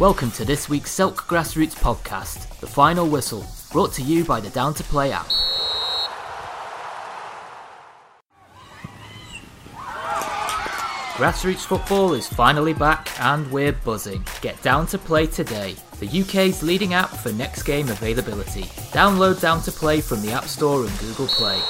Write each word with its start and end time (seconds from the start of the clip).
Welcome 0.00 0.32
to 0.32 0.44
this 0.44 0.68
week's 0.68 0.90
Silk 0.90 1.22
Grassroots 1.28 1.76
podcast, 1.76 2.58
The 2.58 2.66
Final 2.66 3.08
Whistle, 3.08 3.46
brought 3.70 3.92
to 3.92 4.02
you 4.02 4.24
by 4.24 4.40
the 4.40 4.50
Down 4.50 4.74
to 4.74 4.82
Play 4.82 5.12
app. 5.12 5.28
Grassroots 11.14 11.64
football 11.64 12.12
is 12.14 12.26
finally 12.26 12.72
back 12.74 13.08
and 13.20 13.48
we're 13.52 13.70
buzzing. 13.70 14.26
Get 14.40 14.60
Down 14.62 14.88
to 14.88 14.98
Play 14.98 15.28
today, 15.28 15.76
the 16.00 16.08
UK's 16.22 16.64
leading 16.64 16.92
app 16.92 17.10
for 17.10 17.30
next 17.30 17.62
game 17.62 17.88
availability. 17.88 18.62
Download 18.90 19.40
Down 19.40 19.62
to 19.62 19.70
Play 19.70 20.00
from 20.00 20.22
the 20.22 20.32
App 20.32 20.46
Store 20.46 20.84
and 20.84 20.98
Google 20.98 21.28
Play. 21.28 21.60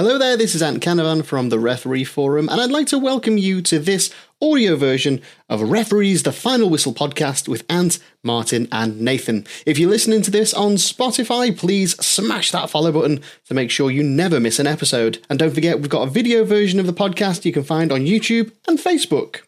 Hello 0.00 0.16
there, 0.16 0.34
this 0.34 0.54
is 0.54 0.62
Ant 0.62 0.82
Canavan 0.82 1.22
from 1.22 1.50
the 1.50 1.58
Referee 1.58 2.04
Forum, 2.04 2.48
and 2.48 2.58
I'd 2.58 2.70
like 2.70 2.86
to 2.86 2.98
welcome 2.98 3.36
you 3.36 3.60
to 3.60 3.78
this 3.78 4.10
audio 4.40 4.74
version 4.74 5.20
of 5.50 5.60
Referees 5.60 6.22
the 6.22 6.32
Final 6.32 6.70
Whistle 6.70 6.94
podcast 6.94 7.48
with 7.48 7.66
Ant, 7.68 7.98
Martin, 8.24 8.66
and 8.72 8.98
Nathan. 8.98 9.46
If 9.66 9.78
you're 9.78 9.90
listening 9.90 10.22
to 10.22 10.30
this 10.30 10.54
on 10.54 10.76
Spotify, 10.76 11.54
please 11.54 12.02
smash 12.02 12.50
that 12.50 12.70
follow 12.70 12.92
button 12.92 13.20
to 13.44 13.52
make 13.52 13.70
sure 13.70 13.90
you 13.90 14.02
never 14.02 14.40
miss 14.40 14.58
an 14.58 14.66
episode. 14.66 15.18
And 15.28 15.38
don't 15.38 15.52
forget, 15.52 15.80
we've 15.80 15.90
got 15.90 16.08
a 16.08 16.10
video 16.10 16.46
version 16.46 16.80
of 16.80 16.86
the 16.86 16.94
podcast 16.94 17.44
you 17.44 17.52
can 17.52 17.62
find 17.62 17.92
on 17.92 18.06
YouTube 18.06 18.52
and 18.66 18.78
Facebook. 18.78 19.40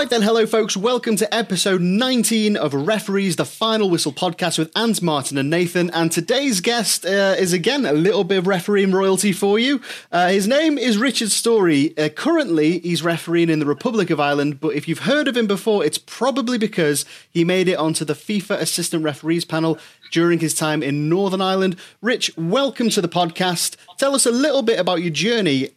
Right 0.00 0.08
then, 0.08 0.22
hello 0.22 0.46
folks. 0.46 0.78
Welcome 0.78 1.16
to 1.16 1.32
episode 1.32 1.82
19 1.82 2.56
of 2.56 2.72
Referees, 2.72 3.36
the 3.36 3.44
Final 3.44 3.90
Whistle 3.90 4.14
podcast 4.14 4.58
with 4.58 4.74
Ant, 4.74 5.02
Martin, 5.02 5.36
and 5.36 5.50
Nathan. 5.50 5.90
And 5.90 6.10
today's 6.10 6.62
guest 6.62 7.04
uh, 7.04 7.36
is 7.38 7.52
again 7.52 7.84
a 7.84 7.92
little 7.92 8.24
bit 8.24 8.38
of 8.38 8.46
refereeing 8.46 8.92
royalty 8.92 9.32
for 9.32 9.58
you. 9.58 9.82
Uh, 10.10 10.28
his 10.28 10.48
name 10.48 10.78
is 10.78 10.96
Richard 10.96 11.30
Storey. 11.30 11.94
Uh, 11.98 12.08
currently, 12.08 12.78
he's 12.78 13.02
refereeing 13.02 13.50
in 13.50 13.58
the 13.58 13.66
Republic 13.66 14.08
of 14.08 14.18
Ireland, 14.18 14.58
but 14.58 14.74
if 14.74 14.88
you've 14.88 15.00
heard 15.00 15.28
of 15.28 15.36
him 15.36 15.46
before, 15.46 15.84
it's 15.84 15.98
probably 15.98 16.56
because 16.56 17.04
he 17.30 17.44
made 17.44 17.68
it 17.68 17.76
onto 17.76 18.06
the 18.06 18.14
FIFA 18.14 18.56
Assistant 18.56 19.04
Referees 19.04 19.44
panel 19.44 19.78
during 20.12 20.38
his 20.38 20.54
time 20.54 20.82
in 20.82 21.10
Northern 21.10 21.42
Ireland. 21.42 21.76
Rich, 22.00 22.34
welcome 22.38 22.88
to 22.88 23.02
the 23.02 23.08
podcast. 23.08 23.76
Tell 23.98 24.14
us 24.14 24.24
a 24.24 24.30
little 24.30 24.62
bit 24.62 24.80
about 24.80 25.02
your 25.02 25.12
journey 25.12 25.72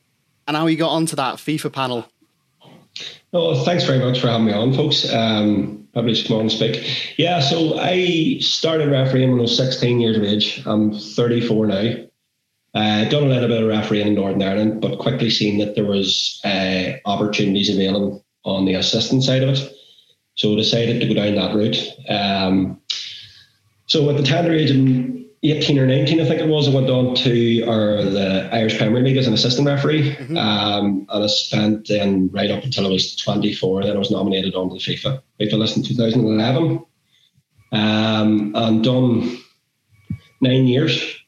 and 0.48 0.56
how 0.56 0.68
you 0.68 0.78
got 0.78 0.92
onto 0.92 1.18
that 1.18 1.36
FIFA 1.36 1.74
panel. 1.74 2.12
Well, 3.32 3.64
thanks 3.64 3.84
very 3.84 4.00
much 4.00 4.20
for 4.20 4.28
having 4.28 4.46
me 4.46 4.54
on, 4.54 4.74
folks. 4.74 5.12
Um, 5.12 5.88
come 5.94 6.08
on 6.08 6.50
speak. 6.50 7.18
Yeah, 7.18 7.40
so 7.40 7.80
I 7.80 8.38
started 8.40 8.90
refereeing 8.90 9.32
when 9.32 9.40
I 9.40 9.44
was 9.44 9.58
16 9.58 10.00
years 10.00 10.18
of 10.18 10.24
age. 10.24 10.62
I'm 10.66 10.94
34 10.98 11.68
now. 11.68 11.96
Uh, 12.76 13.06
done 13.10 13.24
a 13.24 13.28
little 13.28 13.48
bit 13.48 13.62
of 13.62 13.70
refereeing 13.70 14.08
in 14.08 14.16
Northern 14.16 14.42
Ireland, 14.42 14.82
but 14.82 14.98
quickly 14.98 15.30
seen 15.30 15.60
that 15.60 15.76
there 15.76 15.86
was 15.86 16.42
uh, 16.44 16.94
opportunities 17.06 17.70
available 17.70 18.26
on 18.46 18.66
the 18.66 18.74
assistant 18.74 19.24
side 19.24 19.44
of 19.44 19.50
it. 19.50 19.74
So 20.36 20.56
decided 20.56 21.00
to 21.00 21.08
go 21.08 21.14
down 21.14 21.36
that 21.36 21.56
route. 21.56 21.78
Um, 22.10 22.82
so 23.86 24.10
at 24.10 24.18
the 24.18 24.24
tender 24.24 24.54
age 24.54 24.72
18 25.44 25.78
or 25.78 25.86
19, 25.86 26.22
I 26.22 26.26
think 26.26 26.40
it 26.40 26.48
was, 26.48 26.70
I 26.70 26.72
went 26.74 26.90
on 26.90 27.16
to 27.16 27.64
our, 27.66 28.02
the 28.02 28.50
Irish 28.54 28.78
Premier 28.78 29.02
League 29.02 29.18
as 29.18 29.28
an 29.28 29.34
assistant 29.34 29.68
referee. 29.68 30.16
Mm-hmm. 30.16 30.38
Um, 30.38 31.06
and 31.10 31.24
I 31.24 31.28
spent 31.28 31.88
then 31.90 32.30
right 32.32 32.50
up 32.50 32.64
until 32.64 32.88
I 32.88 32.90
was 32.90 33.16
24. 33.18 33.84
Then 33.84 33.96
I 33.96 34.00
was 34.00 34.10
nominated 34.10 34.56
onto 34.56 34.76
the 34.76 34.80
FIFA 34.80 35.22
FIFA 35.40 35.54
list 35.54 35.78
in 35.78 35.84
2011. 35.84 36.86
Um, 37.74 38.52
and 38.56 38.84
done 38.84 39.40
nine 40.40 40.68
years 40.68 41.20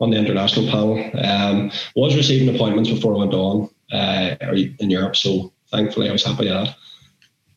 on 0.00 0.10
the 0.10 0.16
international 0.16 0.70
panel. 0.70 1.10
Um, 1.22 1.70
was 1.94 2.16
receiving 2.16 2.54
appointments 2.54 2.90
before 2.90 3.14
I 3.14 3.18
went 3.18 3.34
on 3.34 3.68
uh, 3.92 4.36
in 4.54 4.90
Europe, 4.90 5.16
so 5.16 5.52
thankfully 5.70 6.08
I 6.08 6.12
was 6.12 6.24
happy 6.24 6.44
with 6.44 6.54
that. 6.54 6.76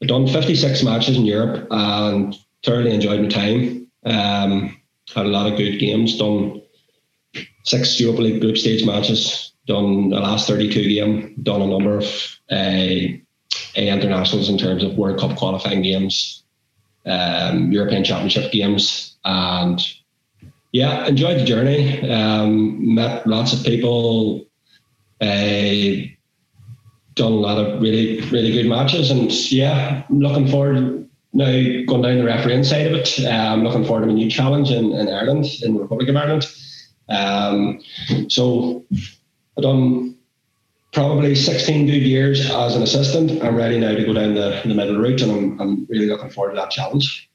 I've 0.01 0.07
done 0.07 0.27
56 0.27 0.83
matches 0.83 1.15
in 1.15 1.25
Europe 1.25 1.67
and 1.69 2.35
thoroughly 2.63 2.93
enjoyed 2.93 3.21
my 3.21 3.27
time. 3.27 3.87
Um, 4.03 4.80
had 5.13 5.25
a 5.25 5.29
lot 5.29 5.51
of 5.51 5.57
good 5.57 5.77
games. 5.77 6.17
Done 6.17 6.61
six 7.63 7.99
Europa 7.99 8.21
League 8.21 8.41
group 8.41 8.57
stage 8.57 8.85
matches. 8.85 9.53
Done 9.67 10.09
the 10.09 10.19
last 10.19 10.47
32 10.47 10.89
game. 10.89 11.35
Done 11.43 11.61
a 11.61 11.67
number 11.67 11.97
of 11.97 12.05
uh, 12.49 13.17
internationals 13.75 14.49
in 14.49 14.57
terms 14.57 14.83
of 14.83 14.97
World 14.97 15.19
Cup 15.19 15.37
qualifying 15.37 15.81
games, 15.81 16.43
um, 17.05 17.71
European 17.71 18.03
Championship 18.03 18.51
games, 18.51 19.17
and 19.23 19.79
yeah, 20.71 21.05
enjoyed 21.05 21.39
the 21.39 21.45
journey. 21.45 22.09
Um, 22.09 22.95
met 22.95 23.25
lots 23.27 23.53
of 23.53 23.63
people. 23.63 24.45
Uh, 25.19 26.09
done 27.13 27.33
a 27.33 27.35
lot 27.35 27.57
of 27.57 27.81
really 27.81 28.21
really 28.31 28.51
good 28.51 28.67
matches, 28.67 29.11
and 29.11 29.31
yeah, 29.51 30.03
looking 30.09 30.47
forward 30.47 31.07
now 31.33 31.45
going 31.87 32.01
down 32.01 32.17
the 32.17 32.23
refereeing 32.23 32.63
side 32.63 32.87
of 32.87 32.93
it, 32.93 33.19
I'm 33.25 33.63
looking 33.63 33.85
forward 33.85 34.05
to 34.05 34.11
a 34.11 34.13
new 34.13 34.29
challenge 34.29 34.71
in, 34.71 34.91
in 34.93 35.07
Ireland, 35.07 35.45
in 35.63 35.75
the 35.75 35.81
Republic 35.81 36.09
of 36.09 36.15
Ireland. 36.15 36.45
Um, 37.09 37.81
so 38.29 38.85
I've 39.57 39.63
done 39.63 40.17
probably 40.93 41.35
16 41.35 41.85
good 41.85 42.03
years 42.03 42.49
as 42.49 42.75
an 42.75 42.83
assistant. 42.83 43.43
I'm 43.43 43.55
ready 43.55 43.79
now 43.79 43.95
to 43.95 44.05
go 44.05 44.13
down 44.13 44.35
the, 44.35 44.61
the 44.65 44.73
middle 44.73 44.97
route, 44.97 45.21
and 45.21 45.31
I'm, 45.31 45.61
I'm 45.61 45.85
really 45.89 46.07
looking 46.07 46.29
forward 46.29 46.51
to 46.51 46.57
that 46.57 46.71
challenge. 46.71 47.29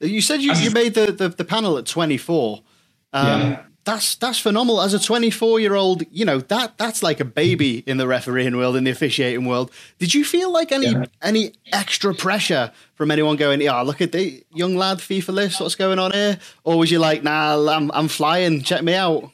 You 0.00 0.20
said 0.20 0.40
you, 0.40 0.54
you 0.54 0.70
made 0.70 0.94
the, 0.94 1.12
the, 1.12 1.28
the 1.28 1.44
panel 1.44 1.76
at 1.76 1.86
24. 1.86 2.62
Um, 3.12 3.26
yeah 3.26 3.62
that's 3.84 4.14
that's 4.16 4.38
phenomenal. 4.38 4.80
As 4.80 4.94
a 4.94 4.98
24 4.98 5.60
year 5.60 5.74
old, 5.74 6.04
you 6.10 6.24
know 6.24 6.38
that 6.38 6.76
that's 6.76 7.02
like 7.02 7.20
a 7.20 7.24
baby 7.24 7.82
in 7.86 7.96
the 7.96 8.06
refereeing 8.06 8.56
world, 8.56 8.76
in 8.76 8.84
the 8.84 8.90
officiating 8.90 9.46
world. 9.46 9.70
Did 9.98 10.14
you 10.14 10.24
feel 10.24 10.52
like 10.52 10.70
any 10.70 10.88
yeah. 10.88 11.04
any 11.22 11.52
extra 11.72 12.14
pressure 12.14 12.72
from 12.94 13.10
anyone 13.10 13.36
going, 13.36 13.60
"Yeah, 13.60 13.80
look 13.80 14.00
at 14.00 14.12
the 14.12 14.44
young 14.52 14.76
lad 14.76 14.98
FIFA 14.98 15.28
list. 15.34 15.60
What's 15.60 15.74
going 15.74 15.98
on 15.98 16.12
here?" 16.12 16.38
Or 16.64 16.78
was 16.78 16.90
you 16.90 16.98
like, 16.98 17.22
"Nah, 17.22 17.56
I'm 17.68 17.90
I'm 17.92 18.08
flying. 18.08 18.62
Check 18.62 18.82
me 18.82 18.94
out." 18.94 19.30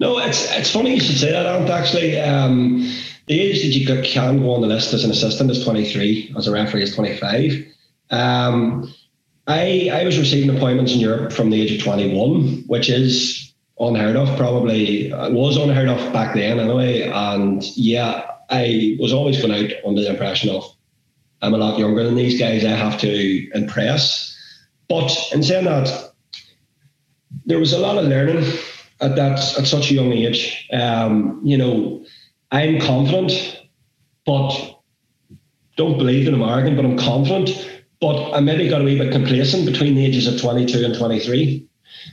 No, 0.00 0.18
it's 0.18 0.50
it's 0.52 0.70
funny 0.70 0.94
you 0.94 1.00
should 1.00 1.16
say 1.16 1.30
that, 1.30 1.46
Ant. 1.46 1.70
Actually, 1.70 2.20
um, 2.20 2.80
the 3.26 3.40
age 3.40 3.62
that 3.62 3.78
you 3.78 3.86
can 3.86 4.40
go 4.40 4.54
on 4.54 4.60
the 4.60 4.66
list 4.66 4.92
as 4.92 5.04
an 5.04 5.10
assistant 5.10 5.50
is 5.50 5.64
23. 5.64 6.34
As 6.36 6.46
a 6.46 6.52
referee 6.52 6.82
is 6.82 6.94
25. 6.94 7.64
Um, 8.10 8.92
I, 9.46 9.90
I 9.92 10.04
was 10.04 10.18
receiving 10.18 10.54
appointments 10.54 10.92
in 10.92 10.98
Europe 10.98 11.32
from 11.32 11.50
the 11.50 11.62
age 11.62 11.72
of 11.72 11.82
21, 11.82 12.64
which 12.66 12.88
is 12.88 13.54
unheard 13.78 14.16
of, 14.16 14.36
probably 14.36 15.10
it 15.10 15.32
was 15.32 15.56
unheard 15.56 15.88
of 15.88 16.12
back 16.12 16.34
then 16.34 16.58
anyway. 16.58 17.02
And 17.02 17.62
yeah, 17.76 18.28
I 18.50 18.96
was 18.98 19.12
always 19.12 19.40
going 19.40 19.52
out 19.52 19.70
under 19.86 20.02
the 20.02 20.10
impression 20.10 20.50
of 20.50 20.64
I'm 21.42 21.54
a 21.54 21.58
lot 21.58 21.78
younger 21.78 22.02
than 22.02 22.16
these 22.16 22.40
guys, 22.40 22.64
I 22.64 22.70
have 22.70 22.98
to 23.00 23.50
impress. 23.54 24.34
But 24.88 25.16
in 25.32 25.42
saying 25.42 25.66
that, 25.66 26.12
there 27.44 27.58
was 27.58 27.72
a 27.72 27.78
lot 27.78 27.98
of 27.98 28.06
learning 28.06 28.44
at 29.00 29.14
that 29.16 29.38
at 29.58 29.66
such 29.66 29.90
a 29.90 29.94
young 29.94 30.12
age. 30.12 30.66
Um, 30.72 31.40
you 31.44 31.58
know, 31.58 32.04
I'm 32.50 32.80
confident, 32.80 33.32
but 34.24 34.80
don't 35.76 35.98
believe 35.98 36.26
I'm 36.26 36.42
arrogant, 36.42 36.76
but 36.76 36.84
I'm 36.86 36.96
confident 36.96 37.75
but 38.00 38.32
I 38.32 38.40
maybe 38.40 38.68
got 38.68 38.80
a 38.80 38.84
wee 38.84 38.98
bit 38.98 39.12
complacent 39.12 39.66
between 39.66 39.94
the 39.94 40.04
ages 40.04 40.26
of 40.26 40.40
22 40.40 40.84
and 40.84 40.94
23 40.94 41.66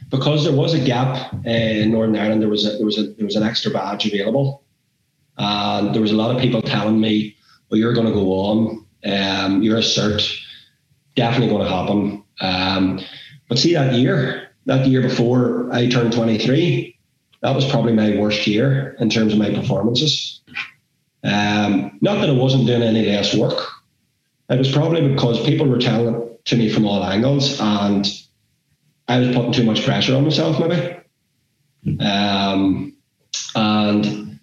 because 0.09 0.43
there 0.43 0.53
was 0.53 0.73
a 0.73 0.79
gap 0.79 1.33
uh, 1.33 1.49
in 1.49 1.91
Northern 1.91 2.15
Ireland. 2.15 2.41
There 2.41 2.49
was 2.49 2.65
a, 2.65 2.77
there 2.77 2.85
was 2.85 2.97
a, 2.97 3.07
there 3.13 3.25
was 3.25 3.35
an 3.35 3.43
extra 3.43 3.71
badge 3.71 4.05
available, 4.05 4.63
and 5.37 5.93
there 5.93 6.01
was 6.01 6.11
a 6.11 6.15
lot 6.15 6.35
of 6.35 6.41
people 6.41 6.61
telling 6.61 6.99
me, 6.99 7.35
"Well, 7.69 7.79
you're 7.79 7.93
going 7.93 8.07
to 8.07 8.13
go 8.13 8.31
on. 8.31 8.85
Um, 9.05 9.61
you're 9.61 9.77
a 9.77 9.81
cert, 9.81 10.23
definitely 11.15 11.49
going 11.49 11.63
to 11.63 11.69
happen." 11.69 12.23
Um, 12.41 12.99
but 13.49 13.59
see 13.59 13.73
that 13.73 13.93
year, 13.93 14.49
that 14.65 14.87
year 14.87 15.01
before 15.01 15.69
I 15.71 15.87
turned 15.87 16.13
23, 16.13 16.97
that 17.41 17.55
was 17.55 17.69
probably 17.69 17.93
my 17.93 18.17
worst 18.17 18.47
year 18.47 18.95
in 18.99 19.09
terms 19.09 19.33
of 19.33 19.39
my 19.39 19.53
performances. 19.53 20.41
Um, 21.23 21.97
not 22.01 22.19
that 22.19 22.29
I 22.29 22.33
wasn't 22.33 22.67
doing 22.67 22.81
any 22.81 23.05
less 23.05 23.35
work, 23.35 23.61
it 24.49 24.57
was 24.57 24.71
probably 24.71 25.07
because 25.07 25.43
people 25.45 25.67
were 25.67 25.79
telling 25.79 26.15
it 26.15 26.45
to 26.45 26.55
me 26.55 26.69
from 26.69 26.85
all 26.85 27.03
angles, 27.03 27.59
and 27.59 28.05
I 29.07 29.19
was 29.19 29.35
putting 29.35 29.53
too 29.53 29.63
much 29.63 29.85
pressure 29.85 30.15
on 30.15 30.23
myself, 30.23 30.59
maybe. 30.59 30.97
Um, 32.03 32.95
and 33.55 34.39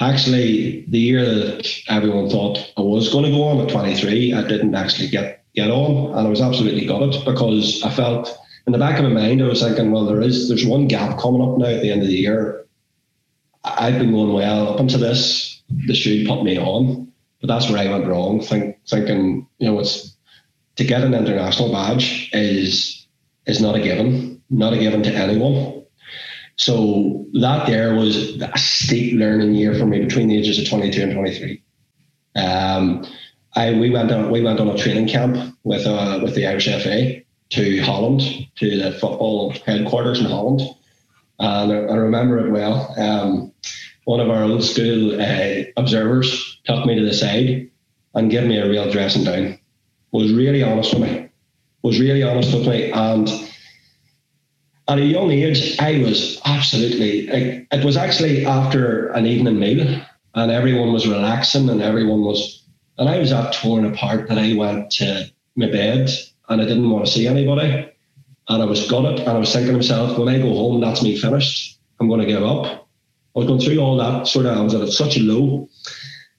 actually, 0.00 0.84
the 0.88 0.98
year 0.98 1.24
that 1.24 1.68
everyone 1.88 2.30
thought 2.30 2.72
I 2.76 2.82
was 2.82 3.12
going 3.12 3.24
to 3.24 3.30
go 3.30 3.44
on 3.44 3.60
at 3.60 3.70
23, 3.70 4.34
I 4.34 4.46
didn't 4.46 4.74
actually 4.74 5.08
get 5.08 5.44
get 5.54 5.70
on, 5.70 6.16
and 6.16 6.26
I 6.26 6.30
was 6.30 6.40
absolutely 6.40 6.86
gutted 6.86 7.24
because 7.24 7.82
I 7.82 7.90
felt 7.90 8.36
in 8.66 8.72
the 8.72 8.78
back 8.78 8.98
of 8.98 9.04
my 9.04 9.10
mind 9.10 9.42
I 9.42 9.48
was 9.48 9.62
thinking, 9.62 9.90
well, 9.90 10.06
there 10.06 10.20
is 10.20 10.48
there's 10.48 10.64
one 10.64 10.86
gap 10.86 11.18
coming 11.18 11.42
up 11.42 11.58
now 11.58 11.66
at 11.66 11.82
the 11.82 11.90
end 11.90 12.02
of 12.02 12.08
the 12.08 12.14
year. 12.14 12.66
I've 13.64 13.98
been 13.98 14.12
going 14.12 14.32
well 14.32 14.68
up 14.68 14.80
until 14.80 15.00
this. 15.00 15.60
The 15.86 15.94
should 15.94 16.26
put 16.26 16.42
me 16.42 16.58
on. 16.58 17.09
But 17.40 17.48
that's 17.48 17.70
where 17.70 17.78
I 17.78 17.90
went 17.90 18.06
wrong, 18.06 18.40
think, 18.40 18.76
thinking, 18.86 19.46
you 19.58 19.70
know, 19.70 19.78
it's 19.80 20.16
to 20.76 20.84
get 20.84 21.02
an 21.02 21.14
international 21.14 21.72
badge 21.72 22.30
is 22.32 23.06
is 23.46 23.60
not 23.60 23.76
a 23.76 23.80
given, 23.80 24.42
not 24.50 24.72
a 24.72 24.78
given 24.78 25.02
to 25.02 25.10
anyone. 25.10 25.84
So 26.56 27.26
that 27.40 27.66
there 27.66 27.94
was 27.94 28.40
a 28.40 28.58
steep 28.58 29.18
learning 29.18 29.54
year 29.54 29.74
for 29.74 29.86
me 29.86 30.00
between 30.00 30.28
the 30.28 30.38
ages 30.38 30.58
of 30.58 30.68
22 30.68 31.02
and 31.02 31.12
23. 31.12 31.62
Um, 32.36 33.06
I 33.56 33.72
we 33.72 33.90
went 33.90 34.12
on 34.12 34.30
we 34.30 34.42
went 34.42 34.60
on 34.60 34.68
a 34.68 34.76
training 34.76 35.08
camp 35.08 35.56
with 35.64 35.86
uh, 35.86 36.20
with 36.22 36.34
the 36.34 36.46
Irish 36.46 36.66
FA 36.66 37.22
to 37.50 37.82
Holland 37.82 38.22
to 38.56 38.78
the 38.78 38.92
football 38.92 39.52
headquarters 39.66 40.20
in 40.20 40.26
Holland, 40.26 40.60
and 41.40 41.72
I, 41.72 41.76
I 41.76 41.96
remember 41.96 42.46
it 42.46 42.50
well. 42.50 42.94
Um, 42.96 43.52
one 44.04 44.20
of 44.20 44.30
our 44.30 44.42
old 44.42 44.64
school 44.64 45.20
uh, 45.20 45.64
observers 45.76 46.60
took 46.64 46.86
me 46.86 46.94
to 46.94 47.04
the 47.04 47.14
side 47.14 47.70
and 48.14 48.30
gave 48.30 48.46
me 48.46 48.58
a 48.58 48.68
real 48.68 48.90
dressing 48.90 49.24
down. 49.24 49.58
Was 50.12 50.32
really 50.32 50.62
honest 50.62 50.92
with 50.94 51.02
me. 51.02 51.28
Was 51.82 52.00
really 52.00 52.22
honest 52.22 52.54
with 52.54 52.66
me, 52.66 52.90
and 52.90 53.28
at 54.88 54.98
a 54.98 55.04
young 55.04 55.30
age, 55.30 55.78
I 55.78 55.98
was 55.98 56.40
absolutely. 56.44 57.26
Like, 57.28 57.66
it 57.70 57.84
was 57.84 57.96
actually 57.96 58.44
after 58.44 59.08
an 59.12 59.26
evening 59.26 59.58
meal, 59.58 60.02
and 60.34 60.50
everyone 60.50 60.92
was 60.92 61.06
relaxing, 61.06 61.70
and 61.70 61.80
everyone 61.80 62.22
was 62.22 62.60
and 63.00 63.08
I 63.08 63.18
was 63.18 63.30
that 63.30 63.54
torn 63.54 63.86
apart 63.86 64.28
that 64.28 64.36
I 64.36 64.52
went 64.52 64.90
to 64.92 65.24
my 65.56 65.70
bed 65.70 66.10
and 66.50 66.60
I 66.60 66.64
didn't 66.66 66.90
want 66.90 67.06
to 67.06 67.10
see 67.10 67.26
anybody. 67.26 67.90
And 68.48 68.62
I 68.62 68.66
was 68.66 68.90
gutted 68.90 69.20
and 69.20 69.28
I 69.28 69.38
was 69.38 69.50
thinking 69.52 69.72
to 69.72 69.78
myself, 69.78 70.18
when 70.18 70.28
I 70.28 70.36
go 70.36 70.54
home, 70.54 70.82
that's 70.82 71.02
me 71.02 71.16
finished. 71.16 71.78
I'm 71.98 72.08
going 72.08 72.20
to 72.20 72.26
give 72.26 72.42
up. 72.42 72.89
I 73.34 73.38
was 73.38 73.46
going 73.46 73.60
through 73.60 73.78
all 73.78 73.96
that 73.98 74.26
sort 74.26 74.46
of, 74.46 74.56
I 74.56 74.60
was 74.60 74.74
at 74.74 74.88
such 74.88 75.16
a 75.16 75.20
low. 75.20 75.68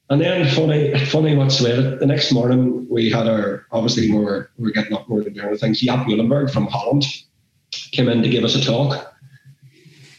And 0.09 0.19
then 0.19 0.45
funny, 0.53 0.93
funny 1.05 1.35
what's 1.37 1.61
it, 1.61 1.99
the 1.99 2.05
next 2.05 2.33
morning 2.33 2.85
we 2.89 3.09
had 3.09 3.27
our, 3.27 3.65
obviously 3.71 4.11
we 4.11 4.17
were, 4.17 4.51
we 4.57 4.65
were 4.65 4.71
getting 4.71 4.93
up, 4.93 5.07
were 5.07 5.23
doing 5.23 5.57
things. 5.57 5.81
Jaap 5.81 6.05
Uilenberg 6.05 6.51
from 6.51 6.67
Holland 6.67 7.05
came 7.71 8.09
in 8.09 8.21
to 8.21 8.29
give 8.29 8.43
us 8.43 8.55
a 8.55 8.61
talk. 8.61 9.13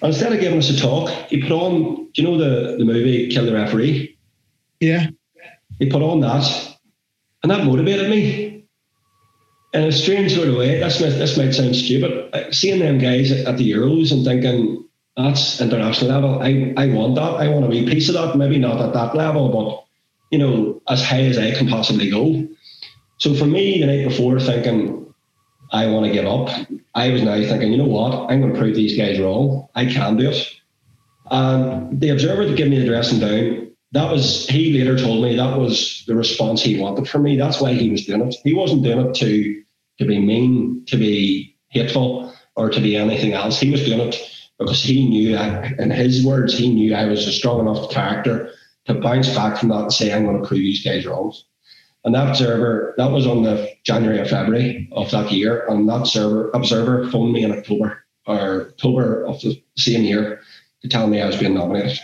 And 0.01 0.13
instead 0.13 0.33
of 0.33 0.41
giving 0.41 0.59
us 0.59 0.71
a 0.71 0.79
talk, 0.79 1.11
he 1.29 1.43
put 1.43 1.53
on, 1.53 2.09
do 2.13 2.23
you 2.23 2.25
know 2.25 2.39
the, 2.39 2.79
the 2.79 2.85
movie 2.85 3.29
Kill 3.29 3.45
the 3.45 3.53
Referee? 3.53 4.19
Yeah. 4.81 5.09
He 5.79 5.91
put 5.91 6.03
on 6.03 6.21
that, 6.21 6.77
and 7.43 7.51
that 7.51 7.65
motivated 7.65 8.09
me. 8.09 8.67
In 9.75 9.85
a 9.85 9.93
strange 9.93 10.35
sort 10.35 10.49
of 10.49 10.57
way, 10.57 10.81
this 10.81 11.01
might, 11.01 11.11
this 11.11 11.39
might 11.39 11.53
sound 11.53 11.75
stupid. 11.75 12.55
Seeing 12.55 12.81
them 12.81 12.99
guys 12.99 13.31
at 13.33 13.57
the 13.57 13.71
Euros 13.71 14.13
and 14.13 14.25
thinking, 14.25 14.82
that's 15.17 15.61
international 15.61 16.11
level. 16.11 16.43
I, 16.43 16.73
I 16.77 16.87
want 16.89 17.17
that. 17.17 17.35
I 17.35 17.49
want 17.49 17.65
a 17.67 17.69
wee 17.69 17.87
piece 17.87 18.09
of 18.09 18.15
that. 18.15 18.37
Maybe 18.37 18.59
not 18.59 18.81
at 18.81 18.95
that 18.95 19.15
level, 19.15 19.49
but 19.51 19.85
you 20.31 20.39
know, 20.39 20.81
as 20.89 21.05
high 21.05 21.23
as 21.23 21.39
I 21.39 21.53
can 21.53 21.69
possibly 21.69 22.11
go. 22.11 22.49
So 23.19 23.35
for 23.35 23.45
me, 23.45 23.81
the 23.81 23.87
night 23.87 24.09
before, 24.09 24.41
thinking 24.41 25.15
I 25.71 25.87
want 25.87 26.07
to 26.07 26.13
give 26.13 26.27
up, 26.27 26.49
I 26.95 27.11
was 27.11 27.23
now 27.23 27.35
thinking, 27.35 27.73
you 27.73 27.79
know 27.79 27.85
what, 27.85 28.31
I'm 28.31 28.41
going 28.41 28.53
to 28.53 28.59
prove 28.59 28.75
these 28.75 28.97
guys 28.97 29.21
wrong. 29.21 29.69
I 29.75 29.87
can 29.87 30.17
do 30.17 30.31
it. 30.31 30.49
And 31.31 32.01
the 32.01 32.09
observer 32.09 32.47
that 32.47 32.57
gave 32.57 32.69
me 32.69 32.79
the 32.79 32.87
dressing 32.87 33.21
down 33.21 33.73
that 33.93 34.11
was 34.11 34.47
he 34.49 34.79
later 34.79 34.99
told 34.99 35.23
me 35.23 35.37
that 35.37 35.59
was 35.59 36.03
the 36.07 36.17
response 36.17 36.63
he 36.63 36.81
wanted 36.81 37.09
from 37.09 37.23
me. 37.23 37.37
That's 37.37 37.61
why 37.61 37.75
he 37.75 37.91
was 37.91 38.07
doing 38.07 38.23
it. 38.23 38.35
He 38.43 38.55
wasn't 38.55 38.83
doing 38.83 39.07
it 39.07 39.15
to 39.17 39.63
to 39.99 40.07
be 40.07 40.19
mean, 40.19 40.85
to 40.87 40.97
be 40.97 41.55
hateful, 41.69 42.35
or 42.57 42.71
to 42.71 42.81
be 42.81 42.97
anything 42.97 43.35
else. 43.35 43.61
He 43.61 43.71
was 43.71 43.85
doing 43.85 44.01
it 44.01 44.15
because 44.59 44.83
he 44.83 45.09
knew, 45.09 45.33
that, 45.33 45.79
in 45.79 45.91
his 45.91 46.25
words, 46.25 46.57
he 46.57 46.73
knew 46.73 46.95
I 46.95 47.07
was 47.07 47.27
a 47.27 47.33
strong 47.33 47.61
enough 47.61 47.91
character 47.91 48.51
to 48.87 48.95
bounce 48.95 49.35
back 49.35 49.59
from 49.59 49.71
that 49.71 49.83
and 49.83 49.93
say, 49.93 50.13
"I'm 50.13 50.25
going 50.25 50.41
to 50.41 50.47
prove 50.47 50.61
these 50.61 50.85
guys 50.85 51.07
wrong." 51.07 51.33
And 52.05 52.15
that 52.15 52.29
observer, 52.29 52.95
that 52.97 53.11
was 53.11 53.27
on 53.27 53.45
the 53.45 53.71
January 53.85 54.19
or 54.19 54.25
February 54.25 54.89
of 54.93 55.11
that 55.13 55.31
year, 55.31 55.65
and 55.69 55.89
that 55.89 56.07
server 56.07 56.51
observer 56.51 57.09
phoned 57.11 57.33
me 57.33 57.45
in 57.45 57.53
October 57.53 58.05
or 58.27 58.69
October 58.69 59.25
of 59.25 59.41
the 59.41 59.63
same 59.77 60.03
year 60.03 60.41
to 60.83 60.89
tell 60.89 61.07
me 61.07 61.21
I 61.21 61.27
was 61.27 61.37
being 61.37 61.55
nominated 61.55 61.99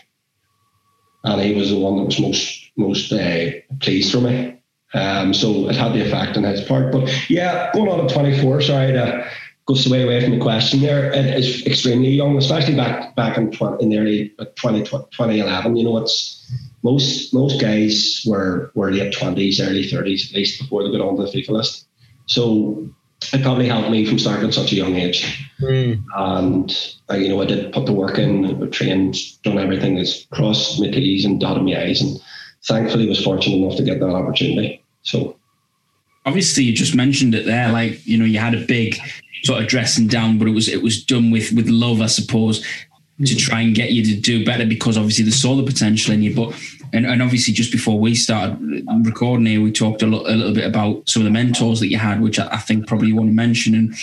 and 1.25 1.43
he 1.43 1.55
was 1.55 1.71
the 1.71 1.79
one 1.79 1.97
that 1.97 2.05
was 2.05 2.21
most 2.21 2.71
most 2.77 3.12
uh, 3.12 3.50
pleased 3.81 4.12
for 4.12 4.21
me. 4.21 4.62
Um, 4.95 5.35
so 5.35 5.69
it 5.69 5.77
had 5.77 5.93
the 5.93 6.06
effect 6.06 6.37
on 6.37 6.45
his 6.45 6.62
part. 6.62 6.93
But 6.93 7.11
yeah, 7.29 7.71
going 7.75 7.91
on 7.91 8.06
at 8.06 8.12
24, 8.12 8.62
sorry 8.62 8.93
to 8.93 9.29
go 9.69 9.91
way 9.91 10.03
away 10.03 10.23
from 10.23 10.38
the 10.38 10.43
question 10.43 10.81
there. 10.81 11.12
It 11.12 11.26
is 11.26 11.67
extremely 11.67 12.11
young, 12.11 12.37
especially 12.38 12.75
back 12.75 13.15
back 13.15 13.37
in, 13.37 13.53
20, 13.53 13.82
in 13.82 13.91
the 13.91 13.99
early 13.99 14.35
20, 14.56 14.85
2011. 14.85 15.76
You 15.76 15.85
know, 15.85 15.99
it's 15.99 16.50
most 16.82 17.35
most 17.35 17.61
guys 17.61 18.23
were 18.26 18.70
were 18.75 18.91
late 18.91 19.12
20s, 19.12 19.61
early 19.61 19.85
30s 19.85 20.31
at 20.31 20.35
least 20.35 20.61
before 20.61 20.82
they 20.82 20.91
got 20.91 21.06
onto 21.06 21.23
the 21.23 21.31
FIFA 21.31 21.50
list. 21.50 21.87
So 22.26 22.88
it 23.32 23.43
probably 23.43 23.69
helped 23.69 23.91
me 23.91 24.06
from 24.06 24.19
starting 24.19 24.49
at 24.49 24.55
such 24.55 24.73
a 24.73 24.76
young 24.76 24.94
age. 24.97 25.50
Mm. 25.61 26.05
And 26.17 26.94
uh, 27.11 27.17
you 27.17 27.29
know, 27.29 27.43
I 27.43 27.47
did 27.47 27.73
put 27.73 27.87
the 27.87 27.93
work 27.93 28.19
in, 28.19 28.71
trained, 28.71 29.17
done 29.43 29.59
everything 29.59 29.97
that's 29.97 30.25
crossed 30.26 30.81
my 30.81 30.91
T's 30.91 31.25
and 31.25 31.41
dotted 31.41 31.64
my 31.64 31.82
I's, 31.82 32.00
and 32.00 32.19
thankfully 32.67 33.09
was 33.09 33.23
fortunate 33.23 33.56
enough 33.56 33.76
to 33.76 33.82
get 33.82 34.00
that 34.00 34.14
opportunity. 34.14 34.82
So, 35.03 35.38
obviously, 36.28 36.62
you 36.62 36.72
just 36.72 36.94
mentioned 36.94 37.34
it 37.34 37.46
there. 37.46 37.72
Like 37.72 38.06
you 38.06 38.19
know, 38.19 38.25
you 38.25 38.38
had 38.38 38.54
a 38.54 38.64
big 38.64 38.96
sort 39.42 39.62
of 39.62 39.69
dressing 39.69 40.06
down, 40.06 40.38
but 40.38 40.46
it 40.46 40.52
was 40.52 40.69
it 40.69 40.82
was 40.82 41.02
done 41.02 41.30
with 41.30 41.52
with 41.52 41.69
love, 41.69 42.00
I 42.00 42.06
suppose, 42.06 42.60
to 42.60 43.34
mm. 43.34 43.38
try 43.38 43.62
and 43.62 43.75
get 43.75 43.90
you 43.90 44.04
to 44.04 44.20
do 44.20 44.44
better 44.44 44.66
because 44.66 44.96
obviously 44.96 45.25
they 45.25 45.30
saw 45.30 45.56
the 45.56 45.64
potential 45.64 46.14
in 46.14 46.22
you. 46.22 46.34
But 46.34 46.54
and, 46.92 47.06
and 47.06 47.22
obviously 47.22 47.52
just 47.52 47.72
before 47.72 47.98
we 47.98 48.14
started 48.14 48.58
recording 49.04 49.46
here, 49.46 49.60
we 49.60 49.72
talked 49.72 50.02
a, 50.02 50.06
lo- 50.06 50.25
a 50.26 50.36
little 50.36 50.54
bit 50.54 50.66
about 50.66 51.08
some 51.08 51.22
of 51.22 51.25
the 51.25 51.32
mentors 51.32 51.80
that 51.80 51.88
you 51.88 51.98
had, 51.98 52.20
which 52.20 52.38
I, 52.38 52.48
I 52.48 52.58
think 52.58 52.86
probably 52.86 53.08
you 53.08 53.16
want 53.16 53.30
to 53.30 53.34
mention. 53.34 53.75
And 53.75 53.94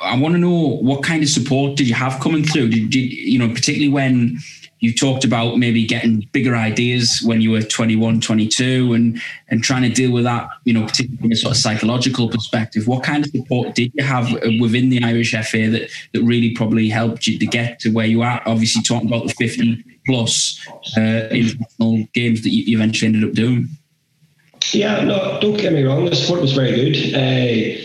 I 0.00 0.16
want 0.18 0.34
to 0.34 0.38
know 0.38 0.78
what 0.80 1.02
kind 1.02 1.22
of 1.22 1.28
support 1.28 1.76
did 1.76 1.88
you 1.88 1.94
have 1.94 2.20
coming 2.20 2.44
through? 2.44 2.70
Did, 2.70 2.90
did 2.90 2.98
you 2.98 3.38
know, 3.38 3.48
particularly 3.52 3.92
when 3.92 4.38
you 4.80 4.94
talked 4.94 5.24
about 5.24 5.58
maybe 5.58 5.86
getting 5.86 6.26
bigger 6.32 6.56
ideas 6.56 7.20
when 7.22 7.40
you 7.40 7.50
were 7.50 7.62
21, 7.62 8.20
22 8.20 8.94
and, 8.94 9.20
and 9.48 9.62
trying 9.62 9.82
to 9.82 9.90
deal 9.90 10.10
with 10.10 10.24
that, 10.24 10.48
you 10.64 10.72
know, 10.72 10.84
particularly 10.84 11.18
from 11.18 11.32
a 11.32 11.36
sort 11.36 11.52
of 11.52 11.58
psychological 11.58 12.28
perspective. 12.28 12.88
What 12.88 13.04
kind 13.04 13.24
of 13.24 13.30
support 13.30 13.74
did 13.74 13.92
you 13.94 14.02
have 14.02 14.32
within 14.58 14.88
the 14.88 15.02
Irish 15.04 15.32
FA 15.32 15.70
that, 15.70 15.90
that 16.12 16.22
really 16.22 16.54
probably 16.54 16.88
helped 16.88 17.26
you 17.26 17.38
to 17.38 17.46
get 17.46 17.78
to 17.80 17.90
where 17.90 18.06
you 18.06 18.22
are? 18.22 18.42
Obviously, 18.46 18.82
talking 18.82 19.08
about 19.08 19.26
the 19.26 19.34
50 19.34 19.84
plus 20.06 20.66
uh, 20.96 21.28
international 21.30 22.04
games 22.14 22.42
that 22.42 22.50
you 22.50 22.76
eventually 22.76 23.12
ended 23.12 23.28
up 23.28 23.34
doing. 23.34 23.68
Yeah, 24.72 25.02
no, 25.04 25.38
don't 25.40 25.56
get 25.56 25.72
me 25.72 25.82
wrong. 25.82 26.04
The 26.04 26.16
sport 26.16 26.40
was 26.40 26.52
very 26.52 26.74
good. 26.74 27.14
Uh, 27.14 27.82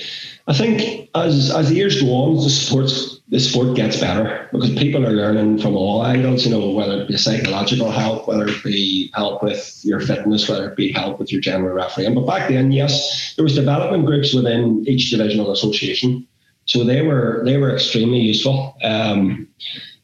I 0.47 0.53
think 0.53 1.09
as 1.15 1.51
as 1.51 1.69
the 1.69 1.75
years 1.75 2.01
go 2.01 2.09
on, 2.09 2.35
the 2.35 2.49
sports 2.49 3.19
the 3.29 3.39
sport 3.39 3.75
gets 3.75 3.99
better 3.99 4.47
because 4.51 4.69
people 4.75 5.05
are 5.05 5.11
learning 5.11 5.59
from 5.59 5.75
all 5.75 6.05
angles. 6.05 6.45
You 6.45 6.51
know, 6.51 6.69
whether 6.69 7.01
it 7.01 7.07
be 7.07 7.17
psychological 7.17 7.89
help, 7.89 8.27
whether 8.27 8.47
it 8.47 8.63
be 8.63 9.09
help 9.13 9.41
with 9.41 9.79
your 9.83 9.99
fitness, 9.99 10.47
whether 10.47 10.69
it 10.69 10.77
be 10.77 10.91
help 10.91 11.17
with 11.17 11.31
your 11.31 11.41
general 11.41 11.73
refereeing. 11.73 12.13
But 12.13 12.27
back 12.27 12.49
then, 12.49 12.71
yes, 12.71 13.33
there 13.35 13.43
was 13.43 13.55
development 13.55 14.05
groups 14.05 14.33
within 14.33 14.83
each 14.87 15.09
divisional 15.09 15.51
association, 15.51 16.27
so 16.65 16.83
they 16.83 17.01
were 17.01 17.41
they 17.45 17.57
were 17.57 17.73
extremely 17.73 18.19
useful. 18.19 18.77
Um, 18.83 19.47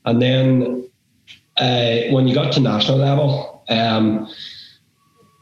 and 0.05 0.21
then 0.21 0.89
uh, 1.57 2.09
when 2.09 2.27
you 2.27 2.33
got 2.33 2.53
to 2.53 2.59
national 2.59 2.97
level, 2.97 3.63
um, 3.69 4.27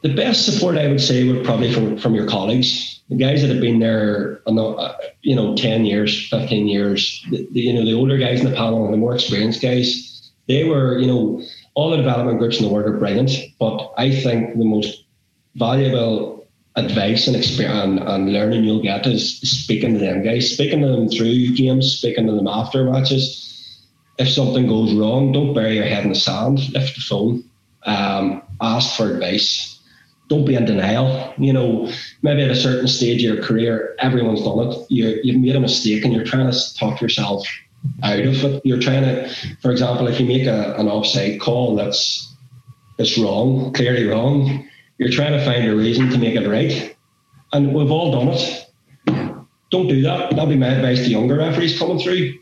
the 0.02 0.14
best 0.14 0.46
support 0.46 0.78
I 0.78 0.88
would 0.88 1.00
say 1.00 1.30
would 1.30 1.44
probably 1.44 1.72
from 1.72 1.98
from 1.98 2.14
your 2.14 2.26
colleagues, 2.26 3.00
the 3.08 3.16
guys 3.16 3.42
that 3.42 3.50
have 3.50 3.60
been 3.60 3.80
there, 3.80 4.40
uh, 4.46 4.92
you 5.22 5.36
know, 5.36 5.54
ten 5.56 5.84
years, 5.84 6.28
fifteen 6.28 6.68
years. 6.68 7.24
The, 7.30 7.46
the, 7.52 7.60
you 7.60 7.72
know, 7.72 7.84
the 7.84 7.94
older 7.94 8.18
guys 8.18 8.40
in 8.40 8.50
the 8.50 8.56
panel 8.56 8.90
the 8.90 8.96
more 8.96 9.14
experienced 9.14 9.62
guys, 9.62 10.30
they 10.48 10.64
were, 10.64 10.98
you 10.98 11.06
know, 11.06 11.42
all 11.74 11.90
the 11.90 11.96
development 11.96 12.38
groups 12.38 12.58
in 12.58 12.66
the 12.66 12.72
world 12.72 12.86
are 12.86 12.98
brilliant. 12.98 13.32
But 13.58 13.92
I 13.96 14.10
think 14.10 14.56
the 14.56 14.64
most 14.64 15.04
valuable 15.54 16.46
advice 16.76 17.26
and 17.26 17.36
experience 17.36 17.82
and, 17.82 17.98
and 17.98 18.32
learning 18.32 18.64
you'll 18.64 18.82
get 18.82 19.06
is 19.06 19.40
speaking 19.40 19.92
to 19.94 19.98
them 19.98 20.22
guys, 20.22 20.52
speaking 20.52 20.80
to 20.82 20.88
them 20.88 21.08
through 21.08 21.54
games, 21.56 21.96
speaking 21.96 22.26
to 22.26 22.32
them 22.32 22.46
after 22.46 22.84
matches 22.84 23.50
if 24.20 24.28
something 24.28 24.66
goes 24.66 24.92
wrong, 24.92 25.32
don't 25.32 25.54
bury 25.54 25.76
your 25.76 25.86
head 25.86 26.04
in 26.04 26.10
the 26.10 26.14
sand. 26.14 26.58
Lift 26.74 26.94
the 26.94 27.00
phone, 27.00 27.42
um, 27.84 28.42
ask 28.60 28.94
for 28.94 29.14
advice. 29.14 29.79
Don't 30.30 30.46
be 30.46 30.54
in 30.54 30.64
denial. 30.64 31.34
You 31.36 31.52
know, 31.52 31.92
maybe 32.22 32.42
at 32.42 32.50
a 32.50 32.56
certain 32.56 32.88
stage 32.88 33.22
of 33.24 33.34
your 33.34 33.44
career, 33.44 33.94
everyone's 33.98 34.42
done 34.42 34.60
it. 34.60 34.86
You, 34.88 35.20
you've 35.22 35.40
made 35.40 35.56
a 35.56 35.60
mistake 35.60 36.04
and 36.04 36.14
you're 36.14 36.24
trying 36.24 36.50
to 36.50 36.74
talk 36.74 37.00
yourself 37.00 37.46
out 38.02 38.20
of 38.20 38.44
it. 38.44 38.62
You're 38.64 38.80
trying 38.80 39.02
to, 39.02 39.28
for 39.60 39.70
example, 39.70 40.06
if 40.06 40.18
you 40.18 40.26
make 40.26 40.46
a, 40.46 40.74
an 40.76 40.88
offside 40.88 41.40
call 41.40 41.76
that's 41.76 42.32
that's 42.96 43.18
wrong, 43.18 43.72
clearly 43.74 44.06
wrong, 44.06 44.68
you're 44.98 45.10
trying 45.10 45.32
to 45.32 45.44
find 45.44 45.68
a 45.68 45.76
reason 45.76 46.08
to 46.10 46.18
make 46.18 46.36
it 46.36 46.48
right. 46.48 46.96
And 47.52 47.74
we've 47.74 47.90
all 47.90 48.12
done 48.12 48.28
it. 48.28 48.66
Don't 49.70 49.88
do 49.88 50.02
that. 50.02 50.30
That'll 50.30 50.46
be 50.46 50.56
my 50.56 50.68
advice 50.68 51.00
to 51.00 51.10
younger 51.10 51.36
referees 51.36 51.78
coming 51.78 51.98
through 51.98 52.40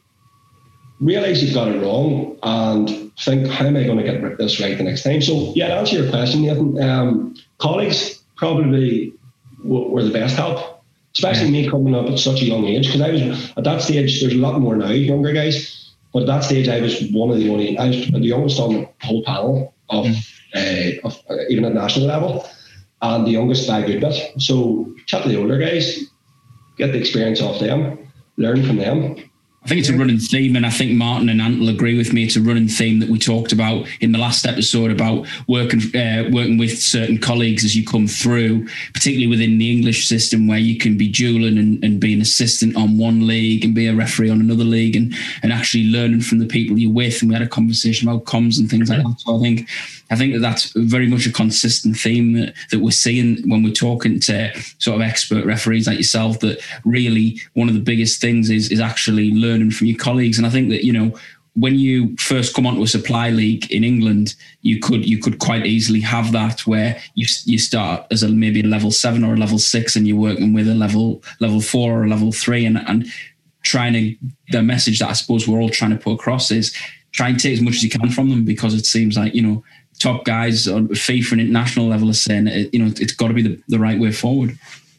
realize 1.00 1.42
you've 1.42 1.54
got 1.54 1.68
it 1.68 1.80
wrong 1.80 2.36
and 2.42 3.12
think, 3.18 3.46
how 3.48 3.66
am 3.66 3.76
I 3.76 3.84
going 3.84 3.98
to 3.98 4.04
get 4.04 4.38
this 4.38 4.60
right 4.60 4.76
the 4.76 4.84
next 4.84 5.02
time? 5.02 5.22
So, 5.22 5.52
yeah, 5.54 5.68
to 5.68 5.74
answer 5.74 6.02
your 6.02 6.10
question, 6.10 6.42
Nathan, 6.42 6.82
um, 6.82 7.34
colleagues, 7.58 8.22
probably 8.36 9.12
were 9.64 10.02
the 10.02 10.12
best 10.12 10.36
help, 10.36 10.82
especially 11.14 11.50
me 11.50 11.68
coming 11.68 11.94
up 11.94 12.06
at 12.06 12.18
such 12.18 12.42
a 12.42 12.44
young 12.44 12.64
age. 12.64 12.86
Because 12.86 13.00
I 13.00 13.10
was 13.10 13.52
at 13.56 13.64
that 13.64 13.82
stage, 13.82 14.20
there's 14.20 14.34
a 14.34 14.38
lot 14.38 14.60
more 14.60 14.76
now, 14.76 14.90
younger 14.90 15.32
guys. 15.32 15.74
But 16.12 16.22
at 16.22 16.26
that 16.26 16.44
stage, 16.44 16.68
I 16.68 16.80
was 16.80 17.02
one 17.10 17.30
of 17.30 17.38
the 17.38 17.50
only, 17.50 17.76
I 17.76 17.88
was 17.88 18.06
the 18.08 18.20
youngest 18.20 18.58
on 18.58 18.74
the 18.74 18.88
whole 19.02 19.22
panel 19.24 19.74
of, 19.90 20.06
mm. 20.06 21.02
uh, 21.02 21.06
of 21.06 21.20
uh, 21.28 21.44
even 21.50 21.64
at 21.64 21.74
national 21.74 22.06
level, 22.06 22.48
and 23.02 23.26
the 23.26 23.32
youngest 23.32 23.68
by 23.68 23.80
a 23.80 23.86
good 23.86 24.00
bit. 24.00 24.40
So 24.40 24.94
chat 25.06 25.22
to 25.22 25.28
the 25.28 25.36
older 25.36 25.58
guys, 25.58 26.04
get 26.76 26.92
the 26.92 26.98
experience 26.98 27.42
off 27.42 27.60
them, 27.60 28.10
learn 28.36 28.64
from 28.64 28.76
them, 28.76 29.16
I 29.68 29.72
think 29.72 29.80
it's 29.80 29.90
a 29.90 29.98
running 29.98 30.16
theme, 30.16 30.56
and 30.56 30.64
I 30.64 30.70
think 30.70 30.92
Martin 30.92 31.28
and 31.28 31.42
Ant 31.42 31.60
will 31.60 31.68
agree 31.68 31.94
with 31.94 32.14
me. 32.14 32.24
It's 32.24 32.36
a 32.36 32.40
running 32.40 32.68
theme 32.68 33.00
that 33.00 33.10
we 33.10 33.18
talked 33.18 33.52
about 33.52 33.86
in 34.00 34.12
the 34.12 34.18
last 34.18 34.46
episode 34.46 34.90
about 34.90 35.26
working 35.46 35.94
uh, 35.94 36.26
working 36.32 36.56
with 36.56 36.78
certain 36.78 37.18
colleagues 37.18 37.66
as 37.66 37.76
you 37.76 37.84
come 37.84 38.06
through, 38.06 38.66
particularly 38.94 39.26
within 39.26 39.58
the 39.58 39.70
English 39.70 40.08
system, 40.08 40.46
where 40.46 40.58
you 40.58 40.78
can 40.78 40.96
be 40.96 41.06
dueling 41.06 41.58
and, 41.58 41.84
and 41.84 42.00
be 42.00 42.14
an 42.14 42.22
assistant 42.22 42.76
on 42.76 42.96
one 42.96 43.26
league 43.26 43.62
and 43.62 43.74
be 43.74 43.86
a 43.86 43.94
referee 43.94 44.30
on 44.30 44.40
another 44.40 44.64
league, 44.64 44.96
and 44.96 45.14
and 45.42 45.52
actually 45.52 45.84
learning 45.84 46.22
from 46.22 46.38
the 46.38 46.46
people 46.46 46.78
you're 46.78 46.90
with. 46.90 47.20
And 47.20 47.28
we 47.28 47.34
had 47.34 47.42
a 47.42 47.46
conversation 47.46 48.08
about 48.08 48.24
comms 48.24 48.58
and 48.58 48.70
things 48.70 48.88
like 48.88 49.02
that. 49.02 49.20
So 49.20 49.36
I 49.36 49.40
think 49.42 49.68
I 50.10 50.16
think 50.16 50.32
that 50.32 50.40
that's 50.40 50.72
very 50.74 51.06
much 51.06 51.26
a 51.26 51.32
consistent 51.32 51.96
theme 51.96 52.32
that, 52.34 52.54
that 52.70 52.80
we're 52.80 52.90
seeing 52.90 53.48
when 53.48 53.62
we're 53.62 53.72
talking 53.72 54.20
to 54.20 54.52
sort 54.78 54.96
of 54.96 55.02
expert 55.02 55.44
referees 55.44 55.86
like 55.86 55.98
yourself. 55.98 56.40
That 56.40 56.60
really 56.84 57.40
one 57.54 57.68
of 57.68 57.74
the 57.74 57.80
biggest 57.80 58.20
things 58.20 58.50
is 58.50 58.70
is 58.70 58.80
actually 58.80 59.32
learning 59.32 59.72
from 59.72 59.86
your 59.86 59.98
colleagues. 59.98 60.38
And 60.38 60.46
I 60.46 60.50
think 60.50 60.70
that 60.70 60.84
you 60.84 60.92
know 60.92 61.18
when 61.54 61.74
you 61.74 62.16
first 62.16 62.54
come 62.54 62.66
onto 62.66 62.82
a 62.82 62.86
supply 62.86 63.30
league 63.30 63.70
in 63.70 63.82
England, 63.82 64.34
you 64.62 64.78
could 64.80 65.04
you 65.04 65.18
could 65.18 65.38
quite 65.38 65.66
easily 65.66 66.00
have 66.00 66.32
that 66.32 66.66
where 66.66 67.00
you 67.14 67.26
you 67.44 67.58
start 67.58 68.06
as 68.10 68.22
a 68.22 68.28
maybe 68.28 68.60
a 68.60 68.66
level 68.66 68.90
seven 68.90 69.24
or 69.24 69.34
a 69.34 69.38
level 69.38 69.58
six, 69.58 69.96
and 69.96 70.06
you're 70.06 70.16
working 70.16 70.52
with 70.54 70.68
a 70.68 70.74
level 70.74 71.22
level 71.40 71.60
four 71.60 72.00
or 72.00 72.04
a 72.04 72.08
level 72.08 72.32
three, 72.32 72.64
and 72.64 72.78
and 72.88 73.06
trying 73.62 73.92
to 73.92 74.16
the 74.50 74.62
message 74.62 75.00
that 75.00 75.10
I 75.10 75.14
suppose 75.14 75.48
we're 75.48 75.60
all 75.60 75.68
trying 75.68 75.90
to 75.90 75.96
put 75.96 76.12
across 76.12 76.50
is 76.50 76.74
try 77.12 77.28
and 77.28 77.40
take 77.40 77.54
as 77.54 77.60
much 77.60 77.74
as 77.74 77.82
you 77.82 77.90
can 77.90 78.10
from 78.10 78.30
them 78.30 78.44
because 78.44 78.74
it 78.74 78.86
seems 78.86 79.16
like 79.16 79.34
you 79.34 79.42
know 79.42 79.64
top 79.98 80.24
guys 80.24 80.66
on 80.68 80.88
FIFA 80.88 81.32
and 81.32 81.40
international 81.40 81.86
level 81.86 82.08
are 82.10 82.14
saying, 82.14 82.46
you 82.72 82.78
know, 82.78 82.92
it's 82.96 83.12
got 83.12 83.28
to 83.28 83.34
be 83.34 83.42
the, 83.42 83.62
the 83.68 83.78
right 83.78 83.98
way 84.00 84.12
forward. 84.12 84.58